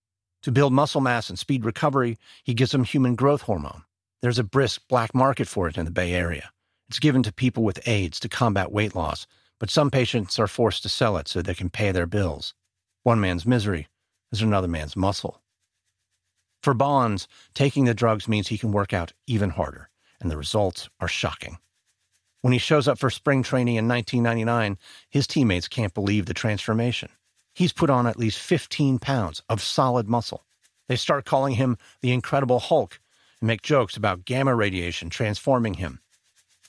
To 0.43 0.53
build 0.53 0.73
muscle 0.73 1.01
mass 1.01 1.29
and 1.29 1.39
speed 1.39 1.65
recovery, 1.65 2.19
he 2.45 2.55
gives 2.55 2.73
him 2.73 2.85
human 2.85 3.17
growth 3.17 3.43
hormone. 3.43 3.83
There's 4.21 4.39
a 4.39 4.45
brisk 4.45 4.83
black 4.89 5.15
market 5.15 5.47
for 5.47 5.69
it 5.69 5.79
in 5.79 5.85
the 5.85 5.93
Bay 5.93 6.13
Area. 6.13 6.51
It's 6.89 6.99
given 6.99 7.23
to 7.23 7.33
people 7.33 7.63
with 7.63 7.87
AIDS 7.87 8.19
to 8.21 8.29
combat 8.29 8.73
weight 8.73 8.97
loss, 8.97 9.27
but 9.61 9.71
some 9.71 9.91
patients 9.91 10.41
are 10.41 10.49
forced 10.49 10.83
to 10.83 10.89
sell 10.89 11.17
it 11.19 11.29
so 11.29 11.41
they 11.41 11.55
can 11.55 11.71
pay 11.71 11.93
their 11.93 12.07
bills. 12.07 12.53
One 13.05 13.21
man's 13.21 13.47
misery 13.47 13.87
is 14.33 14.43
another 14.43 14.67
man's 14.67 14.97
muscle. 14.97 15.41
For 16.65 16.75
Bonds, 16.75 17.29
taking 17.55 17.85
the 17.85 17.95
drugs 17.95 18.27
means 18.27 18.49
he 18.49 18.59
can 18.59 18.73
work 18.73 18.93
out 18.93 19.13
even 19.29 19.51
harder, 19.51 19.89
and 20.21 20.31
the 20.31 20.37
results 20.37 20.89
are 20.99 21.07
shocking. 21.07 21.59
When 22.41 22.53
he 22.53 22.59
shows 22.59 22.89
up 22.89 22.99
for 22.99 23.11
spring 23.11 23.45
training 23.45 23.77
in 23.77 23.87
1999, 23.87 24.79
his 25.11 25.29
teammates 25.29 25.69
can't 25.69 25.95
believe 25.95 26.27
the 26.27 26.35
transformation. 26.35 27.11
He's 27.55 27.73
put 27.73 27.91
on 27.91 28.09
at 28.09 28.19
least 28.19 28.41
15 28.41 28.99
pounds 28.99 29.43
of 29.49 29.63
solid 29.63 30.09
muscle. 30.09 30.45
They 30.89 30.97
start 30.97 31.25
calling 31.25 31.55
him 31.55 31.77
the 32.01 32.13
Incredible 32.13 32.59
Hulk 32.59 32.99
and 33.41 33.47
make 33.49 33.63
jokes 33.63 33.97
about 33.97 34.25
gamma 34.25 34.55
radiation 34.55 35.11
transforming 35.11 35.75
him. 35.75 36.01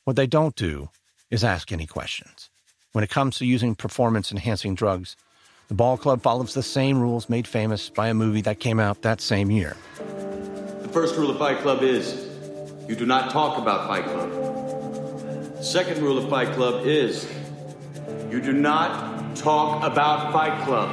What 0.04 0.16
they 0.16 0.28
don't 0.28 0.56
do 0.56 0.90
is 1.30 1.44
ask 1.44 1.72
any 1.72 1.86
questions. 1.86 2.50
When 2.92 3.04
it 3.04 3.10
comes 3.10 3.38
to 3.38 3.46
using 3.46 3.76
performance 3.76 4.32
enhancing 4.32 4.76
drugs, 4.76 5.16
the 5.68 5.76
Ball 5.76 5.98
Club 5.98 6.24
follows 6.24 6.56
the 6.56 6.64
same 6.64 7.00
rules 7.00 7.30
made 7.30 7.48
famous 7.48 7.90
by 7.90 8.08
a 8.08 8.14
movie 8.14 8.42
that 8.42 8.60
came 8.60 8.80
out 8.80 9.04
that 9.04 9.22
same 9.22 9.52
year. 9.52 9.78
The 10.82 10.90
first 10.92 11.16
rule 11.16 11.30
of 11.30 11.38
Fight 11.38 11.60
Club 11.60 11.84
is 11.84 12.26
you 12.88 12.96
do 12.96 13.06
not 13.06 13.30
talk 13.30 13.60
about 13.60 13.88
Fight 13.88 14.06
Club. 14.06 14.32
The 15.58 15.64
second 15.64 16.02
rule 16.02 16.18
of 16.18 16.28
Fight 16.30 16.52
Club 16.56 16.88
is 16.88 17.32
you 18.32 18.42
do 18.42 18.54
not 18.54 19.36
talk 19.36 19.84
about 19.84 20.34
Fight 20.34 20.66
Club. 20.66 20.90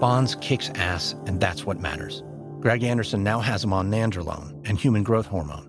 Bonds 0.00 0.34
kicks 0.36 0.70
ass, 0.70 1.14
and 1.26 1.38
that's 1.38 1.66
what 1.66 1.78
matters. 1.78 2.22
Greg 2.60 2.82
Anderson 2.82 3.24
now 3.24 3.40
has 3.40 3.64
him 3.64 3.72
on 3.72 3.90
nandrolone 3.90 4.68
and 4.68 4.78
human 4.78 5.02
growth 5.02 5.24
hormone. 5.24 5.66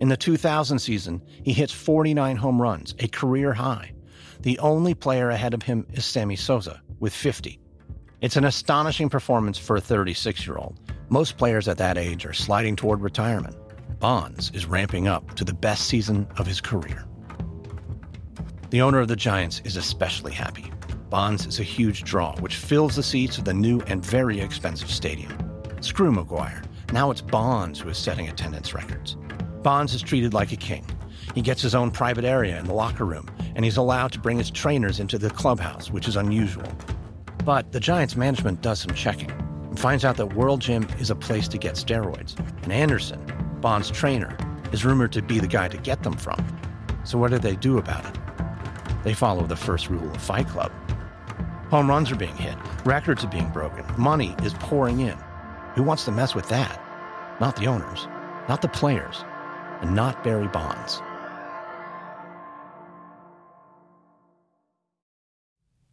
In 0.00 0.08
the 0.08 0.16
2000 0.16 0.78
season, 0.78 1.20
he 1.44 1.52
hits 1.52 1.72
49 1.72 2.36
home 2.36 2.62
runs, 2.62 2.94
a 3.00 3.08
career 3.08 3.52
high. 3.52 3.92
The 4.42 4.58
only 4.60 4.94
player 4.94 5.30
ahead 5.30 5.54
of 5.54 5.62
him 5.62 5.86
is 5.92 6.04
Sammy 6.04 6.36
Sosa 6.36 6.80
with 7.00 7.12
50. 7.12 7.60
It's 8.20 8.36
an 8.36 8.44
astonishing 8.44 9.08
performance 9.08 9.58
for 9.58 9.76
a 9.76 9.80
36 9.80 10.46
year 10.46 10.56
old. 10.56 10.78
Most 11.08 11.36
players 11.36 11.66
at 11.66 11.78
that 11.78 11.98
age 11.98 12.24
are 12.24 12.32
sliding 12.32 12.76
toward 12.76 13.00
retirement. 13.00 13.56
Bonds 13.98 14.52
is 14.54 14.66
ramping 14.66 15.08
up 15.08 15.34
to 15.34 15.44
the 15.44 15.52
best 15.52 15.88
season 15.88 16.28
of 16.38 16.46
his 16.46 16.60
career. 16.60 17.06
The 18.70 18.82
owner 18.82 19.00
of 19.00 19.08
the 19.08 19.16
Giants 19.16 19.62
is 19.64 19.76
especially 19.76 20.32
happy. 20.32 20.70
Bonds 21.10 21.44
is 21.44 21.58
a 21.58 21.64
huge 21.64 22.04
draw, 22.04 22.36
which 22.36 22.54
fills 22.54 22.94
the 22.94 23.02
seats 23.02 23.36
of 23.36 23.44
the 23.44 23.52
new 23.52 23.80
and 23.88 24.04
very 24.04 24.40
expensive 24.40 24.90
stadium. 24.90 25.49
Screw 25.80 26.12
McGwire. 26.12 26.62
Now 26.92 27.10
it's 27.10 27.22
Bonds 27.22 27.80
who 27.80 27.88
is 27.88 27.96
setting 27.96 28.28
attendance 28.28 28.74
records. 28.74 29.16
Bonds 29.62 29.94
is 29.94 30.02
treated 30.02 30.34
like 30.34 30.52
a 30.52 30.56
king. 30.56 30.84
He 31.34 31.40
gets 31.40 31.62
his 31.62 31.74
own 31.74 31.90
private 31.90 32.24
area 32.24 32.58
in 32.58 32.66
the 32.66 32.74
locker 32.74 33.06
room, 33.06 33.28
and 33.54 33.64
he's 33.64 33.78
allowed 33.78 34.12
to 34.12 34.18
bring 34.18 34.36
his 34.36 34.50
trainers 34.50 35.00
into 35.00 35.16
the 35.16 35.30
clubhouse, 35.30 35.90
which 35.90 36.06
is 36.06 36.16
unusual. 36.16 36.70
But 37.44 37.72
the 37.72 37.80
Giants 37.80 38.14
management 38.14 38.60
does 38.60 38.80
some 38.80 38.94
checking 38.94 39.30
and 39.30 39.78
finds 39.78 40.04
out 40.04 40.18
that 40.18 40.34
World 40.34 40.60
Gym 40.60 40.86
is 40.98 41.10
a 41.10 41.14
place 41.14 41.48
to 41.48 41.58
get 41.58 41.76
steroids, 41.76 42.38
and 42.62 42.72
Anderson, 42.72 43.20
Bond's 43.60 43.90
trainer, 43.90 44.36
is 44.72 44.84
rumored 44.84 45.12
to 45.12 45.22
be 45.22 45.38
the 45.38 45.46
guy 45.46 45.68
to 45.68 45.78
get 45.78 46.02
them 46.02 46.14
from. 46.14 46.44
So 47.04 47.16
what 47.16 47.30
do 47.30 47.38
they 47.38 47.56
do 47.56 47.78
about 47.78 48.04
it? 48.04 48.20
They 49.02 49.14
follow 49.14 49.46
the 49.46 49.56
first 49.56 49.88
rule 49.88 50.10
of 50.10 50.20
Fight 50.20 50.48
Club. 50.48 50.72
Home 51.70 51.88
runs 51.88 52.10
are 52.10 52.16
being 52.16 52.36
hit, 52.36 52.56
records 52.84 53.24
are 53.24 53.28
being 53.28 53.48
broken, 53.48 53.84
money 53.96 54.34
is 54.42 54.52
pouring 54.54 55.00
in. 55.00 55.16
Who 55.76 55.82
wants 55.82 56.04
to 56.06 56.12
mess 56.12 56.34
with 56.34 56.48
that? 56.48 56.80
Not 57.40 57.56
the 57.56 57.66
owners, 57.66 58.08
not 58.48 58.60
the 58.60 58.68
players, 58.68 59.24
and 59.80 59.94
not 59.94 60.24
Barry 60.24 60.48
Bonds. 60.48 61.00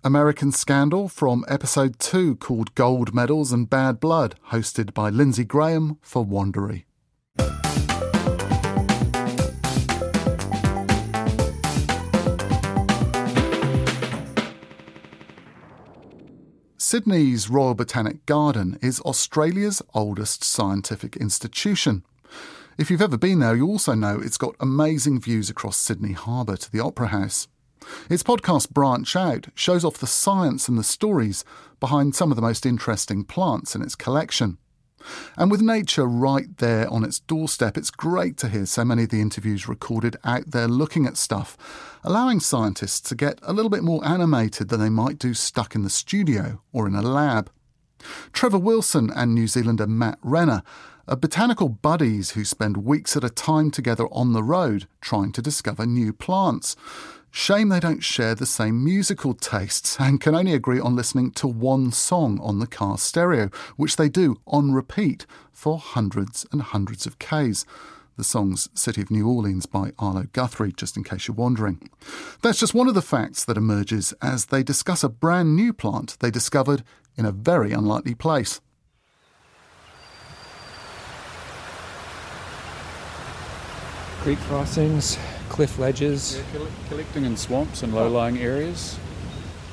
American 0.04 0.52
Scandal 0.52 1.10
from 1.10 1.44
episode 1.48 2.00
2 2.00 2.38
called 2.38 2.74
Gold 2.76 3.14
Medals 3.14 3.52
and 3.52 3.70
Bad 3.70 4.00
Blood, 4.00 4.36
hosted 4.52 4.94
by 4.94 5.10
Lindsey 5.10 5.44
Graham 5.44 5.98
for 6.02 6.26
Wondery. 6.26 6.86
Sydney's 16.90 17.50
Royal 17.50 17.76
Botanic 17.76 18.26
Garden 18.26 18.80
is 18.82 19.02
Australia's 19.02 19.82
oldest 19.94 20.42
scientific 20.42 21.18
institution. 21.18 22.06
If 22.78 22.90
you've 22.90 23.02
ever 23.02 23.18
been 23.18 23.40
there, 23.40 23.58
you 23.58 23.68
also 23.68 23.94
know 23.94 24.22
it's 24.22 24.38
got 24.38 24.56
amazing 24.62 25.20
views 25.20 25.50
across 25.50 25.76
Sydney 25.76 26.14
Harbour 26.14 26.56
to 26.56 26.72
the 26.72 26.80
Opera 26.80 27.08
House. 27.08 27.50
Its 28.10 28.24
podcast 28.24 28.70
Branch 28.70 29.14
Out 29.18 29.48
shows 29.54 29.84
off 29.84 29.98
the 29.98 30.08
science 30.08 30.70
and 30.70 30.78
the 30.78 30.82
stories 30.84 31.44
behind 31.82 32.16
some 32.16 32.32
of 32.32 32.38
the 32.38 32.42
most 32.42 32.66
interesting 32.66 33.26
plants 33.26 33.76
in 33.76 33.82
its 33.82 33.96
collection. 33.96 34.58
And 35.36 35.52
with 35.52 35.62
nature 35.62 36.06
right 36.06 36.58
there 36.58 36.90
on 36.90 37.04
its 37.04 37.20
doorstep, 37.20 37.78
it's 37.78 37.92
great 37.92 38.38
to 38.38 38.50
hear 38.50 38.66
so 38.66 38.86
many 38.86 39.04
of 39.04 39.10
the 39.10 39.22
interviews 39.22 39.68
recorded 39.68 40.16
out 40.24 40.52
there 40.52 40.70
looking 40.70 41.06
at 41.06 41.18
stuff, 41.18 41.58
allowing 42.08 42.40
scientists 42.40 43.02
to 43.02 43.14
get 43.14 43.38
a 43.44 43.52
little 43.52 43.70
bit 43.70 43.84
more 43.84 44.06
animated 44.08 44.70
than 44.70 44.80
they 44.80 44.90
might 44.90 45.20
do 45.20 45.34
stuck 45.34 45.76
in 45.76 45.84
the 45.84 45.90
studio 45.90 46.62
or 46.72 46.88
in 46.88 46.96
a 46.96 47.02
lab. 47.02 47.52
Trevor 48.32 48.60
Wilson 48.60 49.12
and 49.14 49.36
New 49.36 49.46
Zealander 49.46 49.88
Matt 49.88 50.18
Renner 50.22 50.64
are 51.06 51.18
botanical 51.18 51.68
buddies 51.68 52.32
who 52.32 52.46
spend 52.46 52.78
weeks 52.78 53.18
at 53.18 53.26
a 53.26 53.30
time 53.30 53.72
together 53.72 54.08
on 54.10 54.32
the 54.32 54.42
road 54.42 54.88
trying 55.02 55.34
to 55.34 55.42
discover 55.42 55.86
new 55.86 56.14
plants. 56.14 56.78
Shame 57.30 57.68
they 57.68 57.82
don't 57.82 58.02
share 58.02 58.36
the 58.36 58.46
same 58.46 58.86
musical 58.86 59.34
tastes 59.34 59.98
and 60.00 60.22
can 60.22 60.34
only 60.34 60.54
agree 60.54 60.80
on 60.80 60.96
listening 60.96 61.32
to 61.32 61.48
one 61.48 61.92
song 61.92 62.40
on 62.42 62.60
the 62.60 62.68
car 62.68 62.98
stereo, 62.98 63.50
which 63.76 63.98
they 63.98 64.08
do 64.08 64.40
on 64.48 64.72
repeat 64.72 65.26
for 65.52 65.78
hundreds 65.78 66.46
and 66.54 66.62
hundreds 66.62 67.06
of 67.06 67.20
Ks. 67.20 67.66
The 68.18 68.24
song's 68.24 68.68
City 68.74 69.04
of 69.04 69.12
New 69.12 69.30
Orleans 69.30 69.68
by 69.68 69.92
Arlo 70.00 70.24
Guthrie, 70.34 70.72
just 70.72 70.98
in 70.98 71.04
case 71.04 71.28
you're 71.28 71.36
wondering. 71.36 71.88
That's 72.42 72.60
just 72.60 72.74
one 72.74 72.88
of 72.88 72.96
the 72.96 73.02
facts 73.04 73.46
that 73.46 73.58
emerges 73.58 74.12
as 74.24 74.48
they 74.48 74.64
discuss 74.64 75.04
a 75.04 75.10
brand 75.10 75.56
new 75.56 75.72
plant 75.72 76.18
they 76.20 76.32
discovered 76.32 76.84
in 77.16 77.26
a 77.26 77.32
very 77.32 77.72
unlikely 77.74 78.16
place. 78.16 78.60
Creek 84.22 84.40
crossings, 84.48 85.20
cliff 85.50 85.78
ledges. 85.78 86.42
Yeah, 86.56 86.66
collecting 86.90 87.24
in 87.24 87.38
swamps 87.38 87.84
and 87.84 87.94
low-lying 87.94 88.40
areas. 88.40 88.98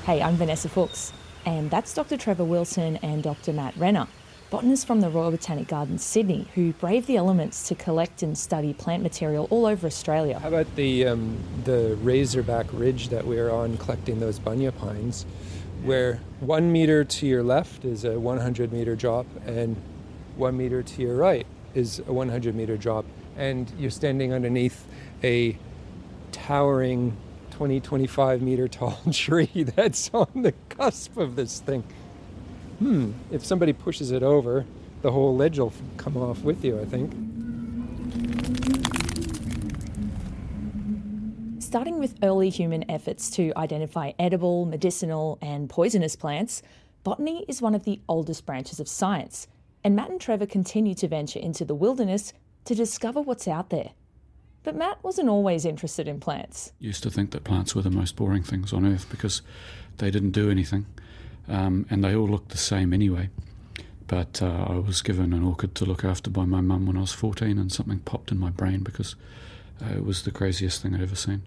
Hey, 0.05 0.21
I'm 0.21 0.37
Vanessa 0.37 0.69
Fuchs, 0.69 1.15
and 1.47 1.71
that's 1.71 1.95
Dr. 1.95 2.19
Trevor 2.19 2.45
Wilson 2.45 2.97
and 2.99 3.23
Dr. 3.23 3.55
Matt 3.55 3.75
Renner, 3.79 4.07
botanists 4.51 4.85
from 4.85 5.01
the 5.01 5.09
Royal 5.09 5.31
Botanic 5.31 5.69
Gardens, 5.69 6.05
Sydney, 6.05 6.47
who 6.55 6.73
brave 6.75 7.07
the 7.07 7.17
elements 7.17 7.69
to 7.69 7.75
collect 7.75 8.23
and 8.23 8.37
study 8.37 8.73
plant 8.73 9.03
material 9.03 9.47
all 9.51 9.67
over 9.67 9.87
Australia. 9.87 10.39
How 10.39 10.49
about 10.49 10.75
the 10.77 11.07
um, 11.07 11.39
the 11.65 11.97
Razorback 12.03 12.67
Ridge 12.73 13.09
that 13.09 13.27
we 13.27 13.39
are 13.39 13.51
on, 13.51 13.77
collecting 13.79 14.21
those 14.21 14.39
bunya 14.39 14.77
pines, 14.77 15.27
where 15.83 16.21
one 16.41 16.71
meter 16.73 17.05
to 17.05 17.27
your 17.27 17.43
left 17.43 17.85
is 17.85 18.05
a 18.05 18.19
100 18.19 18.73
meter 18.73 18.97
drop, 18.97 19.27
and 19.47 19.77
one 20.37 20.57
meter 20.57 20.83
to 20.83 21.03
your 21.03 21.17
right 21.17 21.47
is 21.75 22.01
a 22.07 22.13
100 22.13 22.55
meter 22.55 22.77
drop, 22.77 23.05
and 23.37 23.73
you're 23.79 23.91
standing 23.91 24.33
underneath 24.33 24.87
a 25.23 25.59
towering 26.33 27.17
20, 27.51 27.81
25 27.81 28.43
meter 28.43 28.67
tall 28.67 28.99
tree 29.13 29.47
that's 29.77 30.11
on 30.13 30.29
the 30.35 30.53
cusp 30.69 31.17
of 31.17 31.37
this 31.37 31.61
thing. 31.61 31.85
Hmm, 32.79 33.13
if 33.31 33.45
somebody 33.45 33.73
pushes 33.73 34.11
it 34.11 34.23
over, 34.23 34.65
the 35.03 35.13
whole 35.13 35.37
ledge 35.37 35.59
will 35.59 35.73
come 35.97 36.17
off 36.17 36.41
with 36.43 36.65
you, 36.65 36.81
I 36.81 36.85
think. 36.85 37.13
Starting 41.63 41.99
with 41.99 42.15
early 42.23 42.51
human 42.51 42.89
efforts 42.91 43.31
to 43.31 43.53
identify 43.57 44.13
edible, 44.19 44.65
medicinal, 44.65 45.39
and 45.43 45.69
poisonous 45.69 46.17
plants, 46.17 46.63
botany 47.03 47.45
is 47.49 47.61
one 47.61 47.75
of 47.75 47.85
the 47.85 48.01
oldest 48.09 48.47
branches 48.47 48.81
of 48.81 48.89
science, 48.89 49.47
and 49.83 49.95
Matt 49.95 50.11
and 50.11 50.21
Trevor 50.21 50.47
continue 50.47 50.95
to 50.95 51.09
venture 51.09 51.41
into 51.41 51.65
the 51.65 51.75
wilderness 51.75 52.33
to 52.65 52.75
discover 52.75 53.21
what's 53.21 53.47
out 53.47 53.71
there. 53.71 53.91
But 54.63 54.77
Matt 54.77 55.05
wasn't 55.05 55.29
always 55.29 55.67
interested 55.67 56.09
in 56.09 56.21
plants. 56.21 56.73
Used 56.79 57.03
to 57.03 57.11
think 57.11 57.33
that 57.33 57.45
plants 57.45 57.75
were 57.75 57.83
the 57.83 57.91
most 57.91 58.17
boring 58.17 58.43
things 58.43 58.73
on 58.73 58.87
earth 58.87 59.07
because 59.11 59.43
they 59.99 60.11
didn't 60.11 60.31
do 60.31 60.51
anything, 60.51 60.87
um, 61.49 61.87
and 61.91 62.03
they 62.03 62.15
all 62.15 62.29
looked 62.29 62.51
the 62.51 62.59
same 62.59 62.93
anyway. 62.93 63.31
But 64.07 64.43
uh, 64.43 64.67
I 64.69 64.75
was 64.75 65.03
given 65.03 65.33
an 65.33 65.43
orchid 65.43 65.75
to 65.77 65.85
look 65.85 66.05
after 66.05 66.31
by 66.31 66.45
my 66.45 66.61
mum 66.61 66.87
when 66.87 66.97
I 66.97 67.01
was 67.01 67.13
14, 67.13 67.59
and 67.59 67.73
something 67.73 68.01
popped 68.01 68.31
in 68.31 68.39
my 68.39 68.51
brain 68.51 68.81
because 68.81 69.17
uh, 69.83 69.95
it 69.95 70.05
was 70.05 70.23
the 70.23 70.31
craziest 70.31 70.83
thing 70.83 70.95
I'd 70.95 71.03
ever 71.03 71.17
seen. 71.17 71.43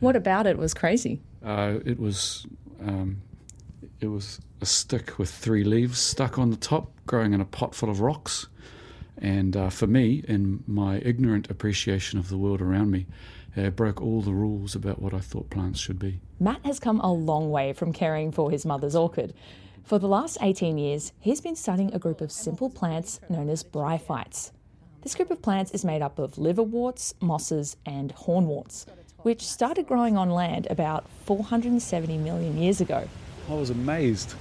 What 0.00 0.16
about 0.16 0.46
it 0.46 0.56
was 0.56 0.74
crazy? 0.74 1.20
Uh, 1.44 1.78
it 1.84 1.98
was 1.98 2.46
um, 2.80 3.20
it 4.00 4.06
was 4.08 4.40
a 4.60 4.66
stick 4.66 5.18
with 5.18 5.30
three 5.30 5.64
leaves 5.64 5.98
stuck 5.98 6.38
on 6.38 6.50
the 6.50 6.56
top, 6.56 6.90
growing 7.06 7.32
in 7.32 7.40
a 7.40 7.44
pot 7.44 7.74
full 7.74 7.90
of 7.90 8.00
rocks. 8.00 8.46
And 9.20 9.56
uh, 9.56 9.70
for 9.70 9.88
me, 9.88 10.22
in 10.28 10.62
my 10.66 10.98
ignorant 10.98 11.50
appreciation 11.50 12.18
of 12.18 12.28
the 12.28 12.38
world 12.38 12.60
around 12.60 12.90
me, 12.92 13.06
it 13.66 13.76
broke 13.76 14.00
all 14.00 14.22
the 14.22 14.32
rules 14.32 14.74
about 14.74 15.00
what 15.00 15.14
I 15.14 15.20
thought 15.20 15.50
plants 15.50 15.80
should 15.80 15.98
be. 15.98 16.20
Matt 16.40 16.64
has 16.64 16.78
come 16.78 17.00
a 17.00 17.12
long 17.12 17.50
way 17.50 17.72
from 17.72 17.92
caring 17.92 18.32
for 18.32 18.50
his 18.50 18.64
mother's 18.64 18.96
orchid. 18.96 19.34
For 19.84 19.98
the 19.98 20.08
last 20.08 20.38
18 20.40 20.76
years, 20.76 21.12
he's 21.18 21.40
been 21.40 21.56
studying 21.56 21.94
a 21.94 21.98
group 21.98 22.20
of 22.20 22.30
simple 22.30 22.68
plants 22.68 23.20
known 23.28 23.48
as 23.48 23.64
bryophytes. 23.64 24.50
This 25.02 25.14
group 25.14 25.30
of 25.30 25.40
plants 25.40 25.70
is 25.70 25.84
made 25.84 26.02
up 26.02 26.18
of 26.18 26.36
liverworts, 26.36 27.14
mosses, 27.20 27.76
and 27.86 28.14
hornworts, 28.14 28.84
which 29.22 29.40
started 29.40 29.86
growing 29.86 30.16
on 30.16 30.28
land 30.28 30.66
about 30.68 31.08
470 31.24 32.18
million 32.18 32.58
years 32.58 32.80
ago. 32.80 33.08
I 33.48 33.54
was 33.54 33.70
amazed 33.70 34.34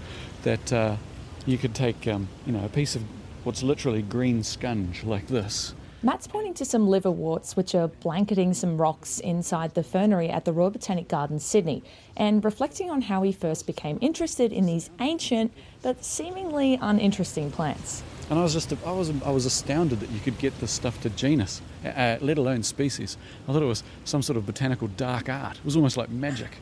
that 0.44 0.74
uh, 0.74 0.98
you 1.46 1.58
could 1.58 1.74
take, 1.74 2.08
um, 2.08 2.28
you 2.46 2.52
know, 2.52 2.66
a 2.66 2.70
piece 2.70 2.96
of 2.96 3.04
what's 3.44 3.64
literally 3.64 4.02
green 4.02 4.42
scunge 4.42 5.06
like 5.06 5.28
this. 5.28 5.74
Matt's 6.04 6.28
pointing 6.28 6.54
to 6.54 6.64
some 6.64 6.88
liverworts 6.88 7.56
which 7.56 7.74
are 7.74 7.88
blanketing 7.88 8.54
some 8.54 8.78
rocks 8.78 9.20
inside 9.20 9.74
the 9.74 9.82
fernery 9.82 10.30
at 10.30 10.46
the 10.46 10.54
Royal 10.54 10.70
Botanic 10.70 11.08
Gardens, 11.08 11.44
Sydney, 11.44 11.84
and 12.16 12.46
reflecting 12.46 12.92
on 12.92 13.02
how 13.02 13.24
he 13.24 13.32
first 13.32 13.66
became 13.66 13.98
interested 14.00 14.54
in 14.54 14.68
these 14.68 14.92
ancient 15.00 15.52
but 15.82 16.06
seemingly 16.06 16.78
uninteresting 16.80 17.50
plants. 17.50 18.04
And 18.30 18.38
I 18.38 18.44
was 18.44 18.54
just, 18.54 18.72
I 18.86 18.92
was, 18.92 19.12
I 19.24 19.32
was 19.32 19.48
astounded 19.48 20.00
that 20.02 20.12
you 20.12 20.20
could 20.20 20.38
get 20.38 20.60
this 20.60 20.70
stuff 20.70 21.02
to 21.02 21.10
genus, 21.10 21.64
uh, 21.84 22.18
let 22.22 22.38
alone 22.38 22.62
species. 22.62 23.18
I 23.48 23.54
thought 23.54 23.64
it 23.64 23.66
was 23.66 23.84
some 24.06 24.22
sort 24.22 24.38
of 24.38 24.46
botanical 24.46 24.90
dark 24.90 25.30
art. 25.30 25.58
It 25.58 25.66
was 25.66 25.76
almost 25.76 25.98
like 25.98 26.10
magic. 26.10 26.58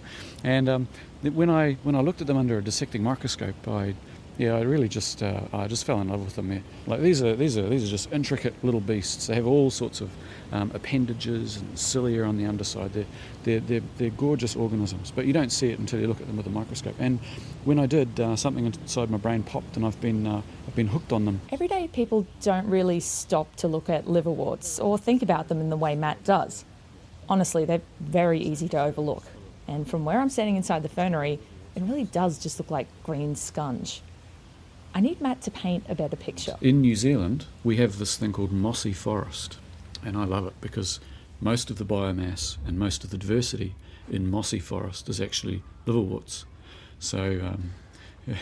And 0.45 0.69
um, 0.69 0.87
when 1.23 1.49
I, 1.49 1.73
when 1.83 1.95
I 1.95 1.99
looked 1.99 2.21
at 2.21 2.27
them 2.27 2.37
under 2.37 2.57
a 2.57 2.63
dissecting 2.63 3.03
microscope, 3.03 3.67
I 3.67 3.95
yeah, 4.37 4.55
I 4.55 4.61
really 4.61 4.89
just 4.89 5.23
uh, 5.23 5.41
I 5.53 5.67
just 5.67 5.85
fell 5.85 6.01
in 6.01 6.09
love 6.09 6.23
with 6.23 6.35
them. 6.35 6.51
Yeah. 6.51 6.59
Like 6.87 6.99
these 6.99 7.21
are 7.23 7.35
these 7.35 7.57
are 7.57 7.67
these 7.67 7.85
are 7.85 7.87
just 7.87 8.11
intricate 8.11 8.53
little 8.63 8.81
beasts. 8.81 9.27
They 9.27 9.35
have 9.35 9.47
all 9.47 9.71
sorts 9.71 10.01
of 10.01 10.11
um, 10.51 10.71
appendages 10.73 11.57
and 11.57 11.79
cilia 11.79 12.23
on 12.23 12.37
the 12.37 12.45
underside. 12.45 12.91
They're, 12.93 13.05
they're 13.43 13.59
they're 13.61 13.81
they're 13.97 14.09
gorgeous 14.11 14.55
organisms, 14.55 15.11
but 15.15 15.25
you 15.25 15.33
don't 15.33 15.51
see 15.51 15.69
it 15.69 15.79
until 15.79 16.01
you 16.01 16.07
look 16.07 16.19
at 16.19 16.27
them 16.27 16.35
with 16.35 16.47
a 16.47 16.49
microscope. 16.49 16.95
And 16.99 17.19
when 17.63 17.79
I 17.79 17.85
did, 17.85 18.19
uh, 18.19 18.35
something 18.35 18.65
inside 18.65 19.09
my 19.09 19.17
brain 19.17 19.41
popped, 19.41 19.77
and 19.77 19.85
I've 19.85 19.99
been 20.01 20.27
uh, 20.27 20.41
I've 20.67 20.75
been 20.75 20.87
hooked 20.87 21.13
on 21.13 21.23
them. 21.23 21.39
Everyday 21.51 21.87
people 21.87 22.27
don't 22.41 22.67
really 22.67 22.99
stop 22.99 23.55
to 23.57 23.67
look 23.69 23.89
at 23.89 24.09
liverworts 24.09 24.79
or 24.79 24.97
think 24.97 25.21
about 25.23 25.47
them 25.47 25.61
in 25.61 25.69
the 25.69 25.77
way 25.77 25.95
Matt 25.95 26.23
does. 26.25 26.65
Honestly, 27.29 27.63
they're 27.63 27.81
very 28.01 28.39
easy 28.39 28.67
to 28.69 28.81
overlook. 28.81 29.23
And 29.67 29.89
from 29.89 30.05
where 30.05 30.19
I'm 30.19 30.29
standing 30.29 30.57
inside 30.57 30.83
the 30.83 30.89
fernery, 30.89 31.39
it 31.75 31.81
really 31.81 32.03
does 32.03 32.37
just 32.37 32.59
look 32.59 32.69
like 32.69 32.87
green 33.03 33.33
scunge. 33.33 34.01
I 34.95 35.01
need 35.01 35.19
Matt 35.19 35.41
to 35.41 35.51
paint 35.51 35.83
a 35.89 35.93
better 35.93 36.15
picture. 36.15 36.55
In 36.61 36.79
New 36.79 36.95
Zealand, 36.95 37.47
we 37.65 37.75
have 37.77 37.99
this 37.99 38.15
thing 38.15 38.31
called 38.31 38.53
mossy 38.53 38.93
forest, 38.93 39.57
and 40.05 40.15
I 40.15 40.23
love 40.23 40.47
it 40.47 40.53
because 40.61 41.01
most 41.41 41.69
of 41.69 41.77
the 41.77 41.83
biomass 41.83 42.55
and 42.65 42.79
most 42.79 43.03
of 43.03 43.09
the 43.09 43.17
diversity 43.17 43.75
in 44.09 44.31
mossy 44.31 44.59
forest 44.59 45.09
is 45.09 45.19
actually 45.19 45.63
liverworts. 45.85 46.45
So, 46.97 47.41
um, 47.43 47.71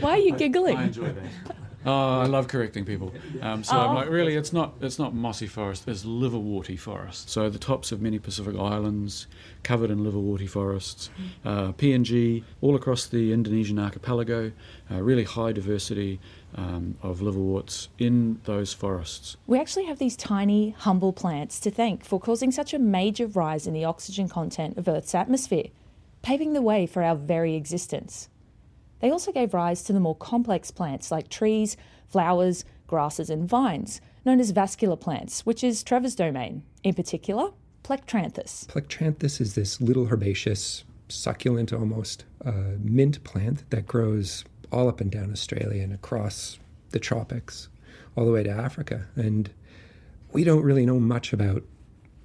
why 0.00 0.12
are 0.12 0.18
you 0.18 0.34
giggling? 0.36 0.78
I 0.78 0.84
enjoy 0.84 1.12
that. 1.12 1.56
Oh, 1.86 2.20
I 2.20 2.26
love 2.26 2.48
correcting 2.48 2.84
people. 2.84 3.14
Um, 3.40 3.62
so 3.62 3.76
oh. 3.76 3.80
I'm 3.80 3.94
like, 3.94 4.08
really, 4.08 4.34
it's 4.34 4.52
not 4.52 4.74
it's 4.80 4.98
not 4.98 5.14
mossy 5.14 5.46
forest. 5.46 5.86
It's 5.86 6.04
liverworty 6.04 6.78
forest. 6.78 7.30
So 7.30 7.48
the 7.48 7.58
tops 7.58 7.92
of 7.92 8.02
many 8.02 8.18
Pacific 8.18 8.56
islands 8.56 9.26
covered 9.62 9.90
in 9.90 9.98
liverworty 10.00 10.48
forests. 10.48 11.10
Uh, 11.44 11.72
PNG 11.72 12.42
all 12.60 12.74
across 12.74 13.06
the 13.06 13.32
Indonesian 13.32 13.78
archipelago. 13.78 14.52
Uh, 14.90 15.02
really 15.02 15.24
high 15.24 15.52
diversity 15.52 16.18
um, 16.56 16.96
of 17.02 17.20
liverworts 17.20 17.88
in 17.98 18.40
those 18.44 18.72
forests. 18.72 19.36
We 19.46 19.60
actually 19.60 19.84
have 19.84 19.98
these 19.98 20.16
tiny, 20.16 20.70
humble 20.78 21.12
plants 21.12 21.60
to 21.60 21.70
thank 21.70 22.04
for 22.04 22.18
causing 22.18 22.50
such 22.50 22.74
a 22.74 22.78
major 22.78 23.26
rise 23.26 23.66
in 23.66 23.74
the 23.74 23.84
oxygen 23.84 24.28
content 24.28 24.78
of 24.78 24.88
Earth's 24.88 25.14
atmosphere, 25.14 25.68
paving 26.22 26.54
the 26.54 26.62
way 26.62 26.86
for 26.86 27.02
our 27.02 27.14
very 27.14 27.54
existence. 27.54 28.28
They 29.00 29.10
also 29.10 29.32
gave 29.32 29.54
rise 29.54 29.82
to 29.84 29.92
the 29.92 30.00
more 30.00 30.16
complex 30.16 30.70
plants 30.70 31.10
like 31.10 31.28
trees, 31.28 31.76
flowers, 32.08 32.64
grasses, 32.86 33.30
and 33.30 33.48
vines, 33.48 34.00
known 34.24 34.40
as 34.40 34.50
vascular 34.50 34.96
plants, 34.96 35.46
which 35.46 35.62
is 35.62 35.82
Trevor's 35.82 36.14
domain, 36.14 36.62
in 36.82 36.94
particular, 36.94 37.50
Plectranthus. 37.84 38.66
Plectranthus 38.66 39.40
is 39.40 39.54
this 39.54 39.80
little 39.80 40.08
herbaceous, 40.08 40.84
succulent 41.08 41.72
almost, 41.72 42.24
uh, 42.44 42.76
mint 42.78 43.22
plant 43.24 43.68
that 43.70 43.86
grows 43.86 44.44
all 44.70 44.88
up 44.88 45.00
and 45.00 45.10
down 45.10 45.30
Australia 45.32 45.82
and 45.82 45.92
across 45.92 46.58
the 46.90 46.98
tropics, 46.98 47.68
all 48.16 48.24
the 48.26 48.32
way 48.32 48.42
to 48.42 48.50
Africa. 48.50 49.06
And 49.16 49.50
we 50.32 50.44
don't 50.44 50.62
really 50.62 50.84
know 50.84 50.98
much 50.98 51.32
about 51.32 51.62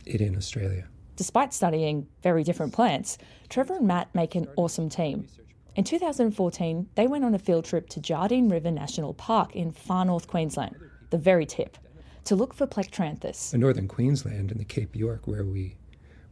it 0.05 0.19
in 0.19 0.35
Australia. 0.35 0.87
Despite 1.15 1.53
studying 1.53 2.07
very 2.23 2.43
different 2.43 2.73
plants, 2.73 3.17
Trevor 3.47 3.75
and 3.75 3.87
Matt 3.87 4.13
make 4.15 4.35
an 4.35 4.47
awesome 4.57 4.89
team. 4.89 5.27
In 5.75 5.83
2014, 5.83 6.89
they 6.93 7.07
went 7.07 7.25
on 7.25 7.33
a 7.33 7.39
field 7.39 7.65
trip 7.65 7.89
to 7.89 7.99
Jardine 7.99 8.47
River 8.47 8.69
National 8.69 9.13
Park 9.13 9.55
in 9.55 9.71
far 9.71 10.05
north 10.05 10.27
Queensland, 10.27 10.75
the 11.09 11.17
very 11.17 11.47
tip, 11.47 11.77
to 12.25 12.35
look 12.35 12.53
for 12.53 12.67
Plectranthus. 12.67 13.55
In 13.55 13.61
northern 13.61 13.87
Queensland 13.87 14.51
and 14.51 14.59
the 14.59 14.65
Cape 14.65 14.95
York, 14.95 15.27
where 15.27 15.43
we 15.43 15.75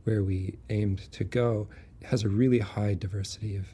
where 0.03 0.23
we 0.23 0.57
aimed 0.69 0.99
to 1.11 1.23
go, 1.23 1.67
has 2.03 2.23
a 2.23 2.29
really 2.29 2.59
high 2.59 2.93
diversity 2.93 3.55
of 3.55 3.67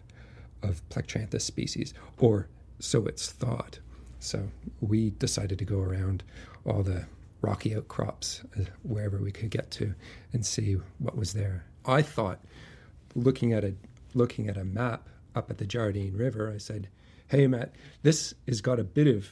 of 0.64 0.88
Plectranthus 0.90 1.42
species, 1.42 1.94
or 2.18 2.48
so 2.80 3.06
it's 3.06 3.30
thought. 3.30 3.80
So 4.20 4.50
we 4.80 5.12
decided 5.12 5.60
to 5.60 5.66
go 5.66 5.80
around 5.80 6.24
all 6.66 6.82
the 6.82 7.06
rocky 7.42 7.76
outcrops 7.76 8.42
uh, 8.58 8.64
wherever 8.84 9.18
we 9.18 9.32
could 9.32 9.52
get 9.52 9.70
to 9.72 9.94
and 10.32 10.46
see 10.46 10.78
what 11.00 11.18
was 11.18 11.34
there. 11.34 11.66
I 11.86 12.02
thought, 12.02 12.40
looking 13.16 13.52
at 13.52 13.66
a 13.66 13.74
looking 14.14 14.48
at 14.48 14.56
a 14.56 14.64
map 14.64 15.10
up 15.38 15.50
at 15.52 15.60
the 15.60 15.66
Jardine 15.66 16.18
River, 16.18 16.52
I 16.54 16.58
said, 16.58 16.90
"Hey, 17.28 17.48
Matt, 17.48 17.74
this 18.02 18.34
has 18.48 18.62
got 18.62 18.80
a 18.80 18.84
bit 18.84 19.08
of 19.08 19.30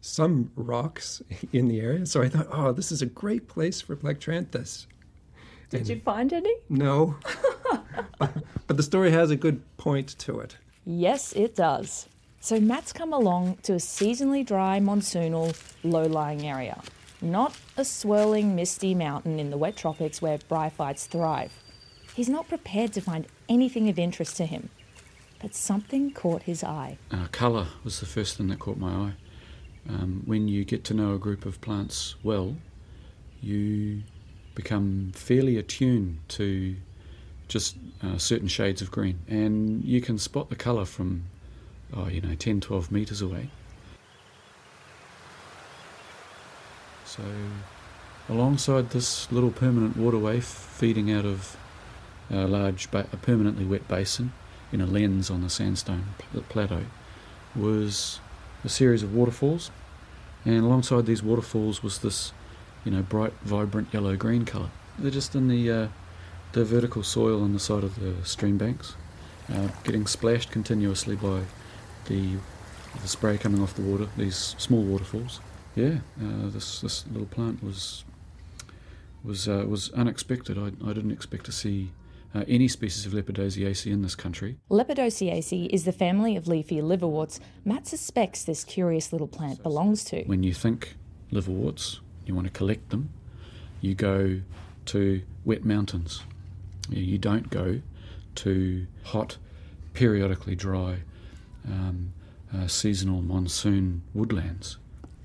some 0.00 0.50
rocks 0.56 1.22
in 1.52 1.68
the 1.68 1.80
area." 1.80 2.04
So 2.06 2.22
I 2.22 2.28
thought, 2.28 2.48
"Oh, 2.50 2.72
this 2.72 2.90
is 2.90 3.00
a 3.00 3.06
great 3.06 3.48
place 3.48 3.80
for 3.80 3.96
Plectranthus." 3.96 4.86
Did 5.70 5.80
and 5.80 5.88
you 5.88 6.00
find 6.00 6.32
any? 6.32 6.54
No, 6.68 7.16
but 8.18 8.76
the 8.76 8.82
story 8.82 9.10
has 9.10 9.30
a 9.30 9.36
good 9.36 9.60
point 9.76 10.18
to 10.20 10.40
it. 10.40 10.56
Yes, 10.84 11.32
it 11.34 11.54
does. 11.54 12.08
So 12.40 12.58
Matt's 12.58 12.92
come 12.92 13.12
along 13.12 13.58
to 13.64 13.74
a 13.74 13.76
seasonally 13.76 14.46
dry, 14.46 14.80
monsoonal, 14.80 15.54
low-lying 15.82 16.46
area, 16.46 16.80
not 17.20 17.54
a 17.76 17.84
swirling, 17.84 18.54
misty 18.54 18.94
mountain 18.94 19.38
in 19.38 19.50
the 19.50 19.58
wet 19.58 19.76
tropics 19.76 20.22
where 20.22 20.38
bryophytes 20.38 21.06
thrive. 21.06 21.52
He's 22.14 22.28
not 22.28 22.48
prepared 22.48 22.92
to 22.94 23.00
find 23.00 23.26
anything 23.48 23.88
of 23.88 23.98
interest 23.98 24.36
to 24.38 24.46
him, 24.46 24.70
but 25.40 25.54
something 25.54 26.12
caught 26.12 26.42
his 26.42 26.64
eye. 26.64 26.98
Uh, 27.10 27.26
colour 27.30 27.68
was 27.84 28.00
the 28.00 28.06
first 28.06 28.36
thing 28.36 28.48
that 28.48 28.58
caught 28.58 28.78
my 28.78 28.90
eye. 28.90 29.12
Um, 29.88 30.22
when 30.26 30.48
you 30.48 30.64
get 30.64 30.84
to 30.84 30.94
know 30.94 31.14
a 31.14 31.18
group 31.18 31.46
of 31.46 31.60
plants 31.60 32.16
well, 32.22 32.56
you 33.40 34.02
become 34.54 35.12
fairly 35.14 35.56
attuned 35.56 36.18
to 36.28 36.76
just 37.46 37.76
uh, 38.02 38.18
certain 38.18 38.48
shades 38.48 38.82
of 38.82 38.90
green, 38.90 39.20
and 39.28 39.84
you 39.84 40.00
can 40.00 40.18
spot 40.18 40.50
the 40.50 40.56
colour 40.56 40.84
from, 40.84 41.24
oh, 41.94 42.08
you 42.08 42.20
know, 42.20 42.34
10, 42.34 42.60
12 42.60 42.92
metres 42.92 43.22
away. 43.22 43.48
So, 47.06 47.22
alongside 48.28 48.90
this 48.90 49.30
little 49.32 49.50
permanent 49.50 49.96
waterway 49.96 50.40
feeding 50.40 51.10
out 51.10 51.24
of 51.24 51.56
a 52.30 52.46
large, 52.46 52.90
ba- 52.90 53.08
a 53.12 53.16
permanently 53.16 53.64
wet 53.64 53.88
basin 53.88 54.32
in 54.72 54.80
a 54.80 54.86
lens 54.86 55.30
on 55.30 55.42
the 55.42 55.50
sandstone 55.50 56.04
plateau, 56.48 56.82
was 57.56 58.20
a 58.64 58.68
series 58.68 59.02
of 59.02 59.14
waterfalls, 59.14 59.70
and 60.44 60.64
alongside 60.64 61.06
these 61.06 61.22
waterfalls 61.22 61.82
was 61.82 61.98
this, 61.98 62.32
you 62.84 62.90
know, 62.90 63.02
bright, 63.02 63.32
vibrant 63.42 63.88
yellow-green 63.92 64.44
colour. 64.44 64.70
They're 64.98 65.10
just 65.10 65.34
in 65.34 65.48
the 65.48 65.70
uh, 65.70 65.88
the 66.52 66.64
vertical 66.64 67.02
soil 67.02 67.42
on 67.42 67.52
the 67.52 67.60
side 67.60 67.84
of 67.84 68.00
the 68.00 68.24
stream 68.24 68.58
banks, 68.58 68.94
uh, 69.52 69.68
getting 69.84 70.06
splashed 70.06 70.50
continuously 70.50 71.16
by 71.16 71.42
the 72.06 72.36
the 73.00 73.08
spray 73.08 73.38
coming 73.38 73.62
off 73.62 73.74
the 73.74 73.82
water. 73.82 74.08
These 74.16 74.54
small 74.58 74.82
waterfalls. 74.82 75.40
Yeah, 75.76 75.98
uh, 76.20 76.48
this 76.48 76.80
this 76.80 77.04
little 77.06 77.28
plant 77.28 77.62
was 77.62 78.04
was 79.22 79.48
uh, 79.48 79.64
was 79.68 79.90
unexpected. 79.92 80.58
I, 80.58 80.72
I 80.88 80.92
didn't 80.92 81.12
expect 81.12 81.44
to 81.46 81.52
see 81.52 81.90
uh, 82.34 82.44
any 82.46 82.68
species 82.68 83.06
of 83.06 83.12
Lepidoziaceae 83.12 83.90
in 83.90 84.02
this 84.02 84.14
country. 84.14 84.58
Lepidoziaceae 84.70 85.68
is 85.70 85.84
the 85.84 85.92
family 85.92 86.36
of 86.36 86.46
leafy 86.46 86.80
liverworts 86.80 87.40
Matt 87.64 87.86
suspects 87.86 88.44
this 88.44 88.64
curious 88.64 89.12
little 89.12 89.28
plant 89.28 89.62
belongs 89.62 90.04
to. 90.04 90.24
When 90.24 90.42
you 90.42 90.52
think 90.52 90.96
liverworts, 91.30 92.00
you 92.26 92.34
want 92.34 92.46
to 92.46 92.52
collect 92.52 92.90
them, 92.90 93.10
you 93.80 93.94
go 93.94 94.40
to 94.86 95.22
wet 95.44 95.64
mountains. 95.64 96.22
You 96.88 97.18
don't 97.18 97.50
go 97.50 97.80
to 98.36 98.86
hot, 99.04 99.36
periodically 99.92 100.54
dry, 100.54 100.98
um, 101.66 102.12
uh, 102.54 102.66
seasonal 102.66 103.20
monsoon 103.20 104.02
woodlands. 104.14 104.78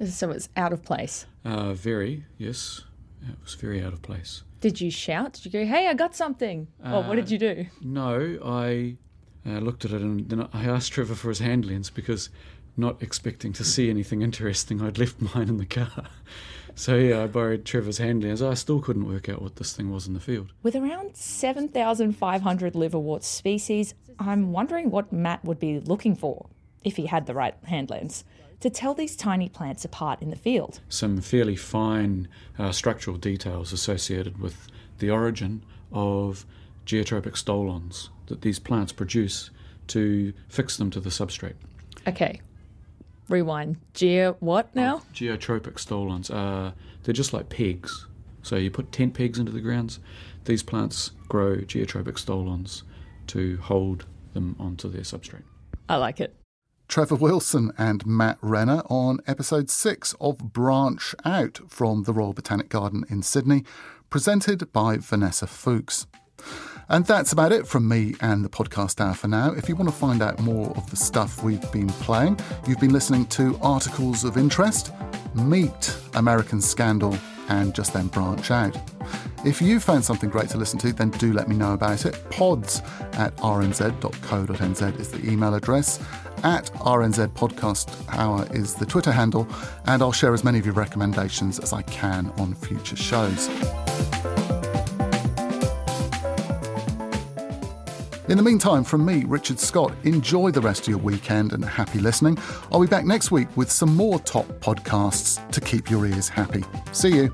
So 0.06 0.32
it's 0.32 0.50
out 0.58 0.74
of 0.74 0.84
place. 0.84 1.26
Uh, 1.46 1.74
very, 1.74 2.26
yes. 2.38 2.82
It 3.22 3.38
was 3.42 3.54
very 3.54 3.82
out 3.82 3.94
of 3.94 4.02
place. 4.02 4.44
Did 4.64 4.80
you 4.80 4.90
shout? 4.90 5.34
Did 5.34 5.44
you 5.44 5.52
go, 5.52 5.66
hey, 5.66 5.90
I 5.90 5.94
got 5.94 6.16
something? 6.16 6.70
Uh, 6.82 7.00
or 7.00 7.04
what 7.04 7.16
did 7.18 7.30
you 7.30 7.38
do? 7.38 7.66
No, 7.82 8.40
I 8.42 8.96
uh, 9.46 9.60
looked 9.60 9.84
at 9.84 9.92
it 9.92 10.02
and 10.02 10.30
then 10.30 10.48
I 10.54 10.64
asked 10.64 10.94
Trevor 10.94 11.16
for 11.16 11.28
his 11.28 11.40
hand 11.40 11.66
lens 11.66 11.90
because 11.90 12.30
not 12.78 13.04
expecting 13.04 13.52
to 13.54 13.66
see 13.66 13.90
anything 13.90 14.22
interesting, 14.22 14.82
I'd 14.82 14.98
left 14.98 15.20
mine 15.36 15.50
in 15.50 15.58
the 15.58 15.66
car. 15.66 16.06
So 16.76 16.96
yeah, 16.96 17.24
I 17.24 17.28
borrowed 17.28 17.66
Trevor's 17.66 17.98
hand 17.98 18.24
lens. 18.24 18.42
I 18.42 18.54
still 18.54 18.80
couldn't 18.80 19.06
work 19.06 19.28
out 19.28 19.42
what 19.42 19.58
this 19.58 19.74
thing 19.74 19.92
was 19.92 20.08
in 20.08 20.14
the 20.14 20.22
field. 20.22 20.54
With 20.64 20.78
around 20.78 21.18
7,500 21.18 22.74
liverwort 22.74 23.24
species, 23.24 23.94
I'm 24.18 24.54
wondering 24.54 24.92
what 24.92 25.12
Matt 25.12 25.44
would 25.44 25.60
be 25.60 25.82
looking 25.82 26.16
for, 26.16 26.46
if 26.86 26.96
he 26.96 27.08
had 27.08 27.26
the 27.26 27.34
right 27.34 27.56
hand 27.66 27.90
lens, 27.90 28.24
to 28.64 28.70
tell 28.70 28.94
these 28.94 29.18
tiny 29.18 29.50
plants 29.50 29.84
apart 29.84 30.22
in 30.22 30.30
the 30.30 30.38
field. 30.38 30.80
Some 30.88 31.20
fairly 31.20 31.58
fine 31.58 32.30
uh, 32.58 32.72
structural 32.72 33.18
details 33.18 33.74
associated 33.74 34.40
with 34.40 34.70
the 35.00 35.10
origin 35.10 35.66
of 35.92 36.46
geotropic 36.86 37.36
stolons 37.36 38.10
that 38.28 38.42
these 38.42 38.60
plants 38.60 38.94
produce 38.94 39.50
to 39.88 40.32
fix 40.48 40.78
them 40.78 40.90
to 40.92 41.02
the 41.02 41.10
substrate. 41.10 41.56
Okay, 42.08 42.40
rewind. 43.28 43.76
Geo 43.94 44.38
what 44.40 44.74
now? 44.74 45.02
Oh, 45.02 45.06
geotropic 45.14 45.78
stolons. 45.78 46.32
Uh, 46.32 46.72
they're 47.04 47.14
just 47.14 47.34
like 47.34 47.50
pegs. 47.50 48.08
So 48.44 48.56
you 48.56 48.72
put 48.72 48.94
tent 48.94 49.14
pegs 49.14 49.40
into 49.40 49.52
the 49.52 49.60
grounds. 49.60 50.00
These 50.46 50.64
plants 50.64 51.12
grow 51.28 51.58
geotropic 51.58 52.18
stolons 52.18 52.84
to 53.28 53.58
hold 53.58 54.06
them 54.32 54.56
onto 54.58 54.88
their 54.88 55.02
substrate. 55.02 55.44
I 55.90 55.98
like 55.98 56.22
it. 56.22 56.34
Trevor 56.94 57.16
Wilson 57.16 57.72
and 57.76 58.06
Matt 58.06 58.38
Renner 58.40 58.84
on 58.88 59.18
episode 59.26 59.72
six 59.72 60.14
of 60.22 60.54
Branch 60.54 61.16
Out 61.26 61.60
from 61.68 62.04
the 62.04 62.14
Royal 62.14 62.34
Botanic 62.34 62.70
Garden 62.70 63.04
in 63.10 63.24
Sydney, 63.24 63.64
presented 64.12 64.72
by 64.72 64.98
Vanessa 64.98 65.48
Fuchs. 65.48 66.06
And 66.88 67.04
that's 67.08 67.32
about 67.32 67.52
it 67.52 67.66
from 67.66 67.88
me 67.88 68.14
and 68.22 68.46
the 68.46 68.50
podcast 68.50 69.02
hour 69.02 69.16
for 69.16 69.28
now. 69.28 69.54
If 69.54 69.68
you 69.68 69.76
want 69.76 69.90
to 69.90 69.96
find 69.96 70.22
out 70.22 70.40
more 70.40 70.70
of 70.78 70.88
the 70.92 70.96
stuff 70.96 71.42
we've 71.42 71.72
been 71.72 71.90
playing, 71.90 72.40
you've 72.68 72.80
been 72.80 72.94
listening 72.94 73.26
to 73.26 73.58
Articles 73.64 74.24
of 74.24 74.38
Interest, 74.38 74.92
Meat 75.34 75.98
American 76.14 76.62
Scandal, 76.62 77.18
and 77.50 77.74
just 77.74 77.94
then 77.94 78.06
branch 78.06 78.52
out. 78.52 78.78
If 79.44 79.62
you 79.62 79.80
found 79.80 80.06
something 80.06 80.30
great 80.30 80.50
to 80.50 80.58
listen 80.58 80.80
to, 80.80 80.94
then 80.94 81.10
do 81.10 81.34
let 81.34 81.50
me 81.50 81.56
know 81.56 81.74
about 81.74 82.06
it. 82.06 82.18
Pods 82.30 82.82
at 83.14 83.36
rnz.co.nz 83.38 85.00
is 85.00 85.10
the 85.10 85.30
email 85.30 85.56
address. 85.56 86.00
At 86.44 86.66
RNZ 86.76 87.30
Podcast 87.34 87.94
Hour 88.18 88.48
is 88.52 88.76
the 88.76 88.86
Twitter 88.86 89.12
handle, 89.12 89.48
and 89.86 90.02
I'll 90.02 90.12
share 90.12 90.34
as 90.34 90.44
many 90.44 90.60
of 90.60 90.66
your 90.66 90.74
recommendations 90.74 91.60
as 91.60 91.74
I 91.74 91.82
can 91.84 92.32
on 92.38 92.54
future 92.54 92.96
shows. 92.96 93.50
In 98.30 98.38
the 98.38 98.44
meantime, 98.44 98.84
from 98.86 99.06
me, 99.06 99.26
Richard 99.26 99.60
Scott, 99.60 99.94
enjoy 100.06 100.50
the 100.52 100.62
rest 100.62 100.84
of 100.84 100.88
your 100.88 100.98
weekend 100.98 101.52
and 101.52 101.64
happy 101.64 102.00
listening. 102.00 102.38
I'll 102.72 102.82
be 102.82 102.88
back 102.88 103.06
next 103.06 103.32
week 103.32 103.50
with 103.56 103.70
some 103.70 103.96
more 103.96 104.18
top 104.20 104.48
podcasts 104.60 105.46
to 105.52 105.62
keep 105.62 105.90
your 105.90 106.06
ears 106.06 106.30
happy. 106.30 106.64
See 106.94 107.16
you. 107.16 107.34